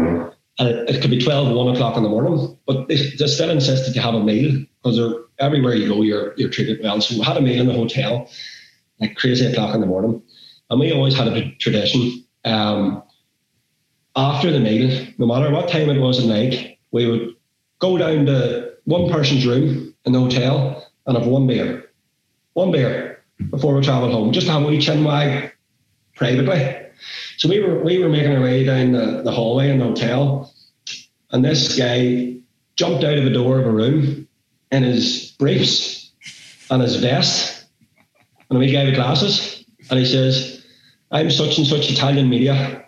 uh, 0.58 0.84
it 0.88 1.00
could 1.00 1.10
be 1.10 1.20
12, 1.20 1.54
1 1.54 1.74
o'clock 1.74 1.96
in 1.96 2.02
the 2.02 2.08
morning. 2.08 2.56
But 2.66 2.88
they, 2.88 2.96
they 2.96 3.26
still 3.26 3.50
insist 3.50 3.86
that 3.86 3.94
you 3.94 4.02
have 4.02 4.14
a 4.14 4.22
meal 4.22 4.64
because 4.82 5.00
everywhere 5.38 5.74
you 5.74 5.88
go, 5.88 6.02
you're 6.02 6.34
you're 6.36 6.50
treated 6.50 6.80
well. 6.82 7.00
So 7.00 7.16
we 7.16 7.22
had 7.22 7.36
a 7.36 7.40
meal 7.40 7.60
in 7.60 7.66
the 7.66 7.74
hotel, 7.74 8.28
like 9.00 9.16
crazy 9.16 9.46
o'clock 9.46 9.74
in 9.74 9.80
the 9.80 9.86
morning. 9.86 10.22
And 10.68 10.78
we 10.78 10.92
always 10.92 11.16
had 11.16 11.28
a 11.28 11.50
tradition. 11.56 12.24
Um, 12.44 13.02
after 14.16 14.50
the 14.50 14.60
meal, 14.60 15.06
no 15.18 15.26
matter 15.26 15.50
what 15.50 15.68
time 15.68 15.88
it 15.88 16.00
was 16.00 16.20
at 16.20 16.26
night, 16.26 16.78
we 16.90 17.06
would 17.06 17.34
go 17.78 17.96
down 17.96 18.26
to 18.26 18.74
one 18.84 19.10
person's 19.10 19.46
room 19.46 19.94
in 20.04 20.12
the 20.12 20.20
hotel 20.20 20.86
and 21.06 21.16
have 21.16 21.26
one 21.26 21.46
beer. 21.46 21.89
One 22.54 22.72
beer 22.72 23.22
before 23.50 23.74
we 23.74 23.82
travel 23.82 24.10
home, 24.10 24.32
just 24.32 24.46
to 24.46 24.52
have 24.52 24.62
a 24.62 24.66
wee 24.66 24.80
chin 24.80 25.04
wag 25.04 25.52
privately. 26.14 26.76
So 27.38 27.48
we 27.48 27.60
were 27.60 27.82
we 27.82 27.98
were 27.98 28.08
making 28.08 28.36
our 28.36 28.42
way 28.42 28.64
down 28.64 28.92
the, 28.92 29.22
the 29.22 29.30
hallway 29.30 29.70
in 29.70 29.78
the 29.78 29.86
hotel, 29.86 30.52
and 31.30 31.44
this 31.44 31.78
guy 31.78 32.36
jumped 32.76 33.04
out 33.04 33.18
of 33.18 33.24
the 33.24 33.30
door 33.30 33.58
of 33.58 33.66
a 33.66 33.70
room 33.70 34.28
in 34.70 34.82
his 34.82 35.34
briefs 35.38 36.12
and 36.70 36.82
his 36.82 36.96
vest 36.96 37.66
and 38.50 38.58
wee 38.58 38.72
guy 38.72 38.84
with 38.84 38.94
glasses, 38.94 39.64
and 39.90 39.98
he 39.98 40.04
says, 40.04 40.64
I'm 41.10 41.30
such 41.30 41.58
and 41.58 41.66
such 41.66 41.90
Italian 41.90 42.28
media. 42.28 42.84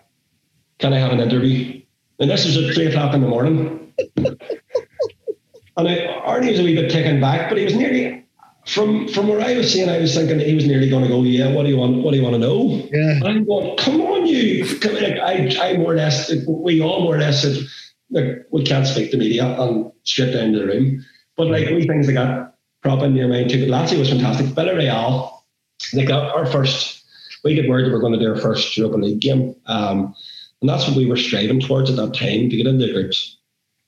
Can 0.78 0.92
I 0.92 0.98
have 0.98 1.12
an 1.12 1.20
interview? 1.20 1.82
And 2.18 2.30
this 2.30 2.44
was 2.44 2.56
at 2.56 2.74
three 2.74 2.86
o'clock 2.86 3.14
in 3.14 3.20
the 3.20 3.28
morning. 3.28 3.94
and 4.16 4.38
I, 5.76 6.22
Arnie 6.26 6.50
was 6.50 6.60
a 6.60 6.64
wee 6.64 6.74
bit 6.74 6.90
taken 6.90 7.20
back, 7.20 7.48
but 7.48 7.58
he 7.58 7.64
was 7.64 7.74
nearly 7.74 8.21
from 8.66 9.08
from 9.08 9.28
where 9.28 9.40
I 9.40 9.56
was 9.56 9.72
seeing, 9.72 9.88
I 9.88 9.98
was 9.98 10.14
thinking 10.14 10.38
he 10.38 10.54
was 10.54 10.66
nearly 10.66 10.88
going 10.88 11.02
to 11.02 11.08
go, 11.08 11.22
yeah. 11.22 11.52
What 11.52 11.64
do 11.64 11.68
you 11.68 11.76
want? 11.76 12.02
What 12.02 12.12
do 12.12 12.16
you 12.16 12.22
want 12.22 12.34
to 12.34 12.38
know? 12.38 12.88
Yeah. 12.92 13.16
And 13.16 13.28
I'm 13.28 13.44
going, 13.44 13.76
come 13.76 14.00
on, 14.00 14.26
you. 14.26 14.64
Like, 14.64 15.18
I, 15.18 15.56
I 15.60 15.76
more 15.76 15.92
or 15.92 15.96
less, 15.96 16.32
we 16.46 16.80
all 16.80 17.02
more 17.02 17.16
or 17.16 17.18
less 17.18 17.42
said, 17.42 17.56
like, 18.10 18.46
we 18.50 18.64
can't 18.64 18.86
speak 18.86 19.10
to 19.10 19.16
media 19.16 19.60
and 19.60 19.90
straight 20.04 20.32
down 20.32 20.52
to 20.52 20.60
the 20.60 20.66
room. 20.66 21.04
But 21.36 21.48
like 21.48 21.68
we 21.70 21.86
things 21.86 22.06
that 22.06 22.12
got 22.12 22.54
prop 22.82 23.02
in 23.02 23.16
your 23.16 23.28
mind 23.28 23.50
too. 23.50 23.68
But 23.68 23.74
Lazio 23.74 23.98
was 23.98 24.10
fantastic. 24.10 24.46
Villarreal, 24.46 25.32
they 25.92 26.04
got 26.04 26.34
our 26.36 26.46
first 26.46 27.02
we 27.44 27.54
get 27.54 27.68
word 27.68 27.84
that 27.84 27.92
we're 27.92 28.00
going 28.00 28.12
to 28.12 28.18
do 28.18 28.28
our 28.28 28.40
first 28.40 28.76
Europa 28.76 28.96
League 28.98 29.20
game, 29.20 29.54
um, 29.66 30.14
and 30.60 30.68
that's 30.68 30.86
what 30.86 30.96
we 30.96 31.06
were 31.06 31.16
striving 31.16 31.60
towards 31.60 31.90
at 31.90 31.96
that 31.96 32.14
time 32.14 32.48
to 32.48 32.56
get 32.56 32.66
into 32.66 32.86
the 32.86 32.92
groups, 32.92 33.38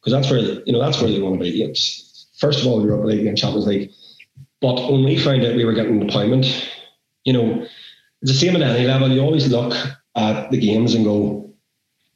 because 0.00 0.12
that's 0.12 0.30
where 0.30 0.40
you 0.40 0.72
know 0.72 0.80
that's 0.80 1.00
where 1.00 1.10
they 1.10 1.20
want 1.20 1.38
to 1.38 1.40
be. 1.40 1.62
It's 1.62 2.26
first 2.38 2.60
of 2.60 2.66
all 2.66 2.84
Europa 2.84 3.06
League 3.06 3.26
and 3.26 3.38
Champions 3.38 3.66
League, 3.66 3.90
but 4.64 4.90
when 4.90 5.04
we 5.04 5.18
found 5.18 5.44
out 5.44 5.56
we 5.56 5.66
were 5.66 5.74
getting 5.74 6.00
deployment, 6.00 6.46
you 7.24 7.34
know, 7.34 7.66
it's 8.22 8.32
the 8.32 8.38
same 8.38 8.56
at 8.56 8.62
any 8.62 8.86
level. 8.86 9.10
You 9.10 9.20
always 9.20 9.46
look 9.48 9.74
at 10.16 10.50
the 10.50 10.56
games 10.56 10.94
and 10.94 11.04
go, 11.04 11.52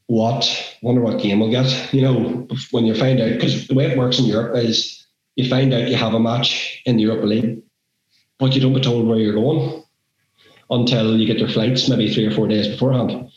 what 0.06 0.78
wonder 0.80 1.02
what 1.02 1.20
game 1.20 1.40
we'll 1.40 1.50
get. 1.50 1.92
You 1.92 2.00
know, 2.00 2.48
when 2.70 2.86
you 2.86 2.94
find 2.94 3.20
out 3.20 3.34
because 3.34 3.68
the 3.68 3.74
way 3.74 3.84
it 3.84 3.98
works 3.98 4.18
in 4.18 4.24
Europe 4.24 4.56
is 4.56 5.06
you 5.36 5.46
find 5.46 5.74
out 5.74 5.88
you 5.88 5.96
have 5.96 6.14
a 6.14 6.20
match 6.20 6.80
in 6.86 6.96
the 6.96 7.02
Europa 7.02 7.26
League, 7.26 7.62
but 8.38 8.54
you 8.54 8.62
don't 8.62 8.72
get 8.72 8.84
told 8.84 9.06
where 9.06 9.18
you're 9.18 9.34
going 9.34 9.84
until 10.70 11.18
you 11.18 11.26
get 11.26 11.38
your 11.38 11.50
flights, 11.50 11.86
maybe 11.86 12.14
three 12.14 12.24
or 12.24 12.34
four 12.34 12.48
days 12.48 12.66
beforehand. 12.66 13.30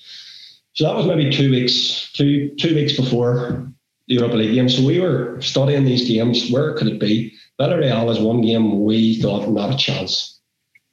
So 0.71 0.85
that 0.85 0.95
was 0.95 1.05
maybe 1.05 1.29
two 1.29 1.51
weeks, 1.51 2.13
two 2.13 2.55
two 2.55 2.73
weeks 2.73 2.95
before 2.95 3.69
the 4.07 4.13
Europa 4.13 4.37
League 4.37 4.55
game. 4.55 4.69
So 4.69 4.85
we 4.85 5.01
were 5.01 5.41
studying 5.41 5.83
these 5.83 6.07
games. 6.07 6.49
Where 6.49 6.75
could 6.75 6.87
it 6.87 6.97
be? 7.01 7.33
Villarreal 7.61 8.05
was 8.05 8.19
one 8.19 8.41
game 8.41 8.83
we 8.83 9.21
thought 9.21 9.47
not 9.49 9.73
a 9.73 9.77
chance. 9.77 10.39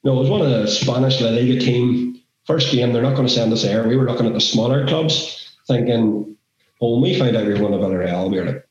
No, 0.05 0.17
it 0.17 0.21
was 0.21 0.31
one 0.31 0.43
of 0.43 0.51
the 0.51 0.67
Spanish 0.69 1.21
La 1.21 1.31
Liga 1.31 1.59
team. 1.59 2.21
First 2.47 2.73
game, 2.73 2.93
they're 2.93 3.03
not 3.03 3.15
going 3.15 3.27
to 3.27 3.33
send 3.33 3.53
us 3.53 3.63
there. 3.63 3.87
We 3.89 3.97
were 3.97 4.05
looking 4.05 4.27
at 4.27 4.33
the 4.33 4.41
smaller 4.41 4.87
clubs, 4.87 5.55
thinking, 5.67 6.37
well, 6.81 6.93
when 6.93 7.03
we 7.03 7.19
find 7.19 7.37
out 7.37 7.47
we 7.47 7.53
were 7.53 7.59
going 7.59 7.73
to 7.73 7.79
Villarreal, 7.79 8.31
we 8.31 8.39
were 8.39 8.45
like, 8.47 8.69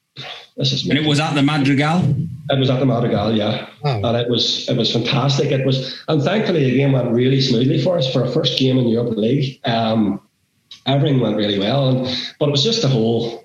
this 0.56 0.72
is. 0.74 0.88
And 0.88 0.98
it 0.98 1.06
was 1.06 1.20
at 1.20 1.34
the 1.36 1.44
Madrigal. 1.44 2.02
It 2.50 2.58
was 2.60 2.70
at 2.70 2.80
the 2.80 2.86
Madrigal, 2.86 3.36
yeah, 3.36 3.68
Oh. 3.84 4.02
and 4.04 4.18
it 4.18 4.30
was 4.30 4.68
it 4.70 4.78
was 4.78 4.92
fantastic. 4.92 5.52
It 5.52 5.66
was, 5.66 6.02
and 6.08 6.22
thankfully 6.24 6.64
the 6.64 6.78
game 6.78 6.94
went 6.94 7.12
really 7.12 7.42
smoothly 7.42 7.82
for 7.84 7.98
us 7.98 8.12
for 8.12 8.24
a 8.24 8.32
first 8.32 8.58
game 8.58 8.78
in 8.80 8.86
the 8.86 8.92
Europa 8.92 9.20
League. 9.20 9.60
Um, 9.66 10.22
everything 10.88 11.20
went 11.20 11.36
really 11.38 11.60
well, 11.60 11.90
and 11.90 12.18
but 12.40 12.48
it 12.48 12.52
was 12.52 12.64
just 12.64 12.82
the 12.82 12.88
whole, 12.88 13.44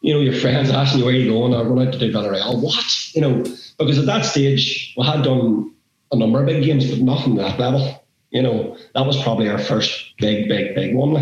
you 0.00 0.14
know, 0.14 0.20
your 0.20 0.34
friends 0.34 0.70
asking 0.70 1.00
you 1.00 1.04
where 1.04 1.14
you're 1.14 1.32
going, 1.32 1.54
or 1.54 1.64
going 1.64 1.86
out 1.86 1.92
to 1.92 1.98
do 1.98 2.12
Villarreal. 2.12 2.62
What, 2.62 3.14
you 3.14 3.20
know, 3.20 3.42
because 3.78 3.98
at 3.98 4.06
that 4.06 4.24
stage 4.24 4.94
we 4.96 5.04
had 5.04 5.22
done 5.22 5.74
a 6.12 6.16
number 6.16 6.40
of 6.40 6.46
big 6.46 6.64
games, 6.64 6.90
but 6.90 7.00
nothing 7.00 7.36
to 7.36 7.42
that 7.42 7.58
level. 7.58 8.04
You 8.30 8.42
know, 8.42 8.76
that 8.94 9.06
was 9.06 9.20
probably 9.22 9.48
our 9.48 9.58
first 9.58 10.16
big, 10.18 10.48
big, 10.48 10.74
big 10.74 10.94
one, 10.94 11.16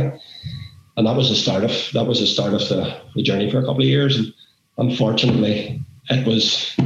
and 0.97 1.07
that 1.07 1.17
was 1.17 1.29
the 1.29 1.37
start 1.37 1.65
of 1.65 1.71
that 1.93 2.07
was 2.07 2.21
the 2.21 2.27
start 2.27 2.53
of 2.53 2.69
the, 2.69 3.01
the 3.15 3.23
journey 3.23 3.51
for 3.51 3.59
a 3.59 3.63
couple 3.63 3.83
of 3.83 3.89
years. 3.89 4.19
And 4.19 4.35
unfortunately, 4.79 5.81
it 6.11 6.27
was. 6.27 6.77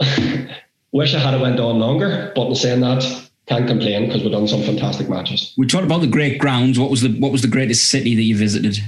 wish 0.94 1.12
I 1.12 1.18
had 1.18 1.34
it 1.34 1.40
went 1.40 1.58
on 1.58 1.80
longer, 1.80 2.32
but 2.36 2.46
in 2.46 2.54
saying 2.54 2.80
that, 2.80 3.02
can't 3.46 3.66
complain 3.66 4.06
because 4.06 4.22
we've 4.22 4.32
done 4.32 4.48
some 4.48 4.62
fantastic 4.62 5.08
matches. 5.08 5.52
We 5.58 5.66
talked 5.66 5.84
about 5.84 6.00
the 6.00 6.06
great 6.06 6.38
grounds. 6.38 6.78
What 6.78 6.90
was 6.90 7.02
the 7.02 7.10
what 7.20 7.30
was 7.32 7.42
the 7.42 7.48
greatest 7.48 7.88
city 7.90 8.14
that 8.14 8.22
you 8.22 8.36
visited? 8.36 8.78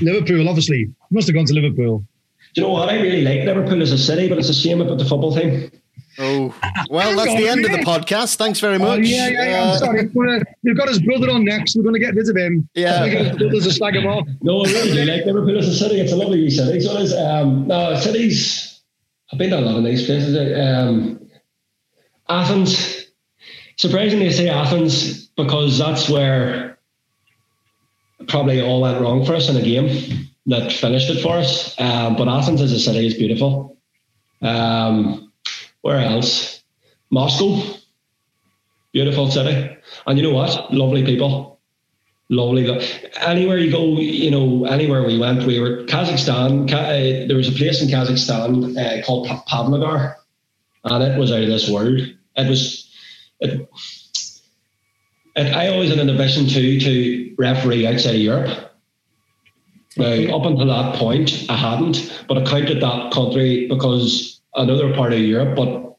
Liverpool, 0.00 0.48
obviously. 0.48 0.78
You 0.78 0.94
must 1.10 1.26
have 1.28 1.34
gone 1.34 1.46
to 1.46 1.54
Liverpool. 1.54 2.04
Do 2.54 2.60
you 2.60 2.66
know 2.66 2.72
what? 2.72 2.88
I 2.88 3.00
really 3.00 3.22
like 3.22 3.44
Liverpool 3.44 3.80
as 3.82 3.92
a 3.92 3.98
city, 3.98 4.28
but 4.28 4.38
it's 4.38 4.48
a 4.48 4.54
shame 4.54 4.80
about 4.80 4.98
the 4.98 5.04
football 5.04 5.34
team. 5.34 5.70
Oh, 6.18 6.54
well, 6.90 7.16
that's 7.16 7.34
the 7.40 7.48
end 7.48 7.64
of 7.64 7.70
the 7.70 7.78
podcast. 7.78 8.34
Thanks 8.36 8.58
very 8.60 8.74
Oh, 8.76 8.78
much. 8.80 9.00
yeah, 9.06 9.28
yeah, 9.28 9.48
yeah. 9.50 9.62
Uh, 9.62 9.72
I'm 9.72 9.78
sorry. 9.78 10.06
We're, 10.12 10.42
We've 10.64 10.76
got 10.76 10.88
his 10.88 11.00
brother 11.00 11.30
on 11.30 11.44
next. 11.44 11.76
We're 11.76 11.82
going 11.84 11.94
to 11.94 12.00
get 12.00 12.14
rid 12.14 12.28
of 12.28 12.36
him. 12.36 12.68
Yeah. 12.74 13.02
We're 13.02 13.14
gonna- 13.24 13.36
Brothers 13.36 13.64
to 13.64 13.72
slag 13.72 13.94
him 13.96 14.06
off. 14.06 14.26
No, 14.42 14.62
I 14.64 14.68
really 14.70 14.92
do 14.92 15.04
like 15.04 15.24
Liverpool 15.24 15.56
as 15.58 15.68
a 15.68 15.74
city. 15.74 16.00
It's 16.00 16.12
a 16.12 16.16
lovely 16.16 16.50
city. 16.50 16.80
So 16.80 16.96
it 16.98 17.02
is. 17.04 17.14
Um, 17.14 17.68
no, 17.68 17.94
cities. 17.98 18.80
I've 19.32 19.38
been 19.38 19.50
to 19.50 19.58
a 19.58 19.60
lot 19.60 19.76
of 19.76 19.84
nice 19.84 20.04
places. 20.04 20.36
Um, 20.58 21.20
Athens. 22.28 22.99
Surprisingly, 23.80 24.26
I 24.26 24.32
say 24.32 24.48
Athens 24.50 25.28
because 25.38 25.78
that's 25.78 26.06
where 26.10 26.78
probably 28.28 28.60
all 28.60 28.82
went 28.82 29.00
wrong 29.00 29.24
for 29.24 29.34
us 29.34 29.48
in 29.48 29.56
a 29.56 29.62
game 29.62 30.28
that 30.44 30.70
finished 30.70 31.08
it 31.08 31.22
for 31.22 31.38
us. 31.38 31.80
Um, 31.80 32.14
but 32.14 32.28
Athens 32.28 32.60
as 32.60 32.72
a 32.72 32.78
city 32.78 33.06
is 33.06 33.14
beautiful. 33.14 33.78
Um, 34.42 35.32
where 35.80 35.96
else? 35.96 36.62
Moscow. 37.10 37.62
Beautiful 38.92 39.30
city. 39.30 39.74
And 40.06 40.18
you 40.18 40.24
know 40.24 40.34
what? 40.34 40.70
Lovely 40.74 41.02
people 41.02 41.58
lovely. 42.28 42.68
Anywhere 43.16 43.56
you 43.56 43.72
go, 43.72 43.98
you 43.98 44.30
know, 44.30 44.66
anywhere 44.66 45.02
we 45.04 45.18
went, 45.18 45.46
we 45.46 45.58
were 45.58 45.84
Kazakhstan. 45.86 46.68
Ka- 46.70 46.76
uh, 46.76 47.26
there 47.26 47.36
was 47.38 47.48
a 47.48 47.52
place 47.52 47.82
in 47.82 47.88
Kazakhstan 47.88 48.76
uh, 48.76 49.02
called 49.06 49.26
Pa- 49.26 49.42
Pavlodar, 49.48 50.16
and 50.84 51.02
it 51.02 51.18
was 51.18 51.32
out 51.32 51.42
of 51.42 51.48
this 51.48 51.70
world. 51.70 51.98
It 52.36 52.48
was. 52.48 52.89
It, 53.40 53.68
it, 55.36 55.54
I 55.54 55.68
always 55.68 55.90
had 55.90 55.98
an 55.98 56.10
ambition 56.10 56.46
to 56.48 56.80
to 56.80 57.34
referee 57.38 57.86
outside 57.86 58.14
of 58.16 58.20
Europe. 58.20 58.66
Now, 59.96 60.36
up 60.36 60.46
until 60.46 60.66
that 60.66 60.94
point, 60.96 61.46
I 61.48 61.56
hadn't, 61.56 62.24
but 62.28 62.38
I 62.38 62.44
counted 62.44 62.80
that 62.80 63.12
country 63.12 63.66
because 63.68 64.40
another 64.54 64.94
part 64.94 65.12
of 65.12 65.18
Europe, 65.18 65.56
but 65.56 65.96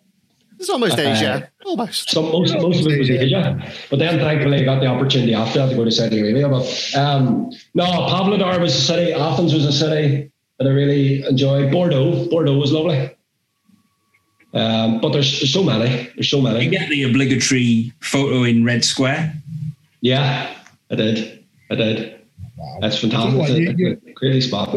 it's 0.60 0.70
almost 0.70 0.98
Uh, 0.98 1.02
Asia. 1.02 1.50
Almost. 1.66 2.12
some 2.12 2.26
most, 2.26 2.54
most 2.54 2.86
of 2.86 2.92
it 2.92 3.00
was 3.00 3.10
Asia. 3.10 3.72
But 3.90 4.00
then 4.00 4.20
thankfully 4.20 4.62
I 4.62 4.64
got 4.64 4.80
the 4.80 4.88
opportunity 4.88 5.34
after 5.34 5.60
that 5.60 5.70
to 5.70 5.76
go 5.76 5.84
to 5.84 5.92
Saudi 5.92 6.20
Arabia. 6.20 6.48
But 6.50 6.66
um, 6.96 7.50
no, 7.74 7.84
Pavlodar 7.84 8.60
was 8.62 8.76
a 8.76 8.82
city, 8.82 9.12
Athens 9.14 9.54
was 9.54 9.66
a 9.66 9.72
city 9.72 10.32
that 10.60 10.68
I 10.68 10.72
really 10.72 11.24
enjoyed. 11.28 11.72
Bordeaux, 11.72 12.28
Bordeaux 12.30 12.58
was 12.58 12.72
lovely. 12.72 13.10
Um, 14.54 15.00
but 15.00 15.14
there's, 15.14 15.40
there's 15.40 15.54
so 15.54 15.64
many. 15.64 16.10
There's 16.16 16.30
so 16.30 16.42
many. 16.42 16.66
You 16.66 16.72
get 16.72 16.90
the 16.90 17.04
obligatory 17.04 17.94
photo 18.02 18.44
in 18.44 18.66
Red 18.66 18.84
Square. 18.84 19.34
Yeah, 20.02 20.54
I 20.90 20.96
did. 20.96 21.44
I 21.70 21.76
did. 21.76 22.20
Wow. 22.58 22.78
That's 22.82 23.00
fantastic. 23.00 23.40
What, 23.40 23.50
you- 23.52 23.70
It's 23.72 24.06
a- 24.06 24.10
a 24.10 24.14
crazy 24.14 24.42
spot. 24.48 24.76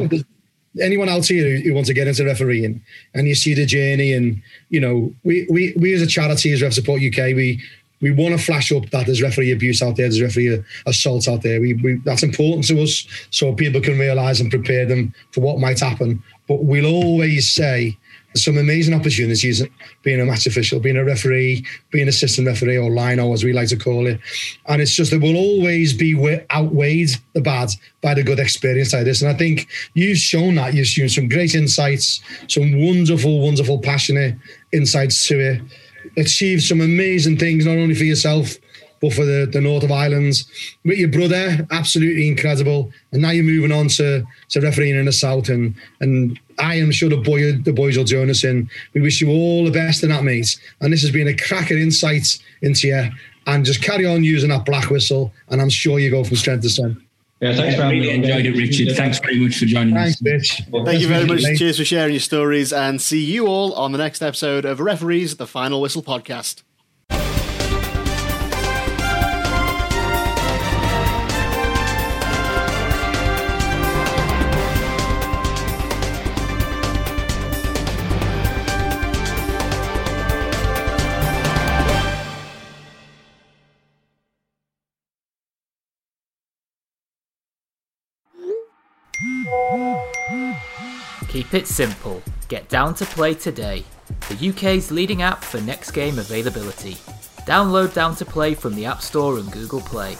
anyone 0.80 1.08
else 1.08 1.28
here 1.28 1.56
who, 1.56 1.62
who 1.68 1.74
wants 1.74 1.88
to 1.88 1.94
get 1.94 2.08
into 2.08 2.24
refereeing 2.24 2.80
and 3.14 3.28
you 3.28 3.34
see 3.36 3.54
the 3.54 3.64
journey 3.64 4.12
and 4.12 4.42
you 4.70 4.80
know 4.80 5.12
we 5.22 5.46
we, 5.48 5.72
we 5.76 5.94
as 5.94 6.02
a 6.02 6.06
charity 6.06 6.52
as 6.52 6.60
ref 6.62 6.72
support 6.72 7.00
uk 7.00 7.16
we 7.16 7.62
we 8.04 8.10
want 8.10 8.38
to 8.38 8.44
flash 8.44 8.70
up 8.70 8.88
that 8.90 9.06
there's 9.06 9.22
referee 9.22 9.50
abuse 9.50 9.80
out 9.82 9.96
there 9.96 10.06
there's 10.06 10.20
referee 10.20 10.62
assault 10.86 11.26
out 11.26 11.42
there 11.42 11.58
we, 11.58 11.72
we 11.74 11.94
that's 12.04 12.22
important 12.22 12.66
to 12.66 12.80
us 12.82 13.06
so 13.30 13.54
people 13.54 13.80
can 13.80 13.98
realize 13.98 14.40
and 14.40 14.50
prepare 14.50 14.84
them 14.84 15.12
for 15.32 15.40
what 15.40 15.58
might 15.58 15.80
happen 15.80 16.22
but 16.46 16.64
we'll 16.64 16.86
always 16.86 17.50
say 17.50 17.96
some 18.36 18.58
amazing 18.58 18.94
opportunities 18.94 19.62
being 20.02 20.20
a 20.20 20.24
match 20.24 20.46
official, 20.46 20.80
being 20.80 20.96
a 20.96 21.04
referee, 21.04 21.64
being 21.90 22.08
assistant 22.08 22.48
referee 22.48 22.76
or 22.76 22.90
lino 22.90 23.32
as 23.32 23.44
we 23.44 23.52
like 23.52 23.68
to 23.68 23.76
call 23.76 24.06
it. 24.06 24.20
And 24.66 24.82
it's 24.82 24.94
just 24.94 25.12
that 25.12 25.20
we'll 25.20 25.36
always 25.36 25.92
be 25.92 26.14
outweighed 26.50 27.10
the 27.34 27.40
bad 27.40 27.70
by 28.02 28.14
the 28.14 28.24
good 28.24 28.40
experience 28.40 28.92
like 28.92 29.04
this. 29.04 29.22
And 29.22 29.30
I 29.30 29.34
think 29.34 29.68
you've 29.94 30.18
shown 30.18 30.56
that. 30.56 30.74
You've 30.74 30.88
shown 30.88 31.08
some 31.08 31.28
great 31.28 31.54
insights, 31.54 32.20
some 32.48 32.84
wonderful, 32.84 33.40
wonderful, 33.40 33.78
passionate 33.78 34.36
insights 34.72 35.26
to 35.28 35.38
it. 35.38 35.62
Achieved 36.16 36.62
some 36.62 36.80
amazing 36.80 37.38
things, 37.38 37.66
not 37.66 37.76
only 37.76 37.94
for 37.94 38.04
yourself, 38.04 38.56
but 39.00 39.12
for 39.12 39.24
the, 39.24 39.46
the 39.50 39.60
North 39.60 39.84
of 39.84 39.92
Ireland. 39.92 40.42
With 40.84 40.98
your 40.98 41.08
brother, 41.08 41.66
absolutely 41.70 42.26
incredible. 42.28 42.90
And 43.12 43.22
now 43.22 43.30
you're 43.30 43.44
moving 43.44 43.72
on 43.72 43.88
to, 43.88 44.24
to 44.50 44.60
refereeing 44.60 44.96
in 44.96 45.04
the 45.04 45.12
South. 45.12 45.48
And 45.48 45.74
and 46.00 46.38
I 46.58 46.76
am 46.76 46.90
sure 46.90 47.10
the 47.10 47.16
boy 47.16 47.52
the 47.52 47.72
boys 47.72 47.96
will 47.96 48.04
join 48.04 48.30
us 48.30 48.44
in. 48.44 48.70
We 48.94 49.00
wish 49.00 49.20
you 49.20 49.28
all 49.28 49.64
the 49.64 49.70
best 49.70 50.02
in 50.02 50.10
that, 50.10 50.24
mate. 50.24 50.58
And 50.80 50.92
this 50.92 51.02
has 51.02 51.10
been 51.10 51.28
a 51.28 51.36
cracker 51.36 51.76
insight 51.76 52.26
into 52.62 52.88
you. 52.88 53.10
And 53.46 53.64
just 53.64 53.82
carry 53.82 54.06
on 54.06 54.24
using 54.24 54.48
that 54.48 54.64
black 54.64 54.88
whistle. 54.88 55.32
And 55.48 55.60
I'm 55.60 55.68
sure 55.68 55.98
you 55.98 56.10
go 56.10 56.24
from 56.24 56.36
strength 56.36 56.62
to 56.62 56.70
strength. 56.70 57.02
Yeah, 57.40 57.54
thanks 57.54 57.76
for 57.76 57.82
having 57.82 58.00
really 58.00 58.18
me. 58.18 58.24
enjoyed 58.26 58.46
it. 58.46 58.56
Richard. 58.56 58.96
Thanks 58.96 59.18
very 59.18 59.38
much 59.38 59.58
for 59.58 59.66
joining 59.66 59.96
us. 59.96 60.18
Thanks, 60.20 60.60
bitch. 60.70 60.84
Thank 60.84 61.00
you 61.00 61.08
very 61.08 61.26
much. 61.26 61.42
Mate. 61.42 61.58
Cheers 61.58 61.78
for 61.78 61.84
sharing 61.84 62.12
your 62.14 62.20
stories 62.20 62.72
and 62.72 63.00
see 63.00 63.22
you 63.22 63.46
all 63.46 63.72
on 63.74 63.92
the 63.92 63.98
next 63.98 64.22
episode 64.22 64.64
of 64.64 64.80
Referees, 64.80 65.36
the 65.36 65.46
Final 65.46 65.80
Whistle 65.80 66.02
podcast. 66.02 66.63
It 91.54 91.68
simple. 91.68 92.20
Get 92.48 92.68
down 92.68 92.94
to 92.94 93.04
play 93.04 93.32
today. 93.32 93.84
The 94.28 94.48
UK's 94.48 94.90
leading 94.90 95.22
app 95.22 95.44
for 95.44 95.60
next 95.60 95.92
game 95.92 96.18
availability. 96.18 96.94
Download 97.46 97.94
Down 97.94 98.16
to 98.16 98.24
Play 98.24 98.54
from 98.54 98.74
the 98.74 98.86
App 98.86 99.00
Store 99.00 99.38
and 99.38 99.52
Google 99.52 99.80
Play. 99.80 100.16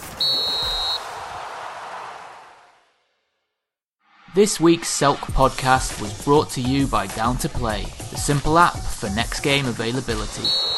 This 4.37 4.61
week's 4.61 4.89
Selk 4.89 5.19
podcast 5.35 6.01
was 6.01 6.25
brought 6.25 6.51
to 6.51 6.61
you 6.61 6.87
by 6.87 7.09
Down 7.09 7.37
to 7.39 7.49
Play, 7.49 7.83
the 7.83 8.17
simple 8.17 8.57
app 8.57 8.77
for 8.77 9.11
next 9.11 9.41
game 9.41 9.67
availability. 9.67 10.74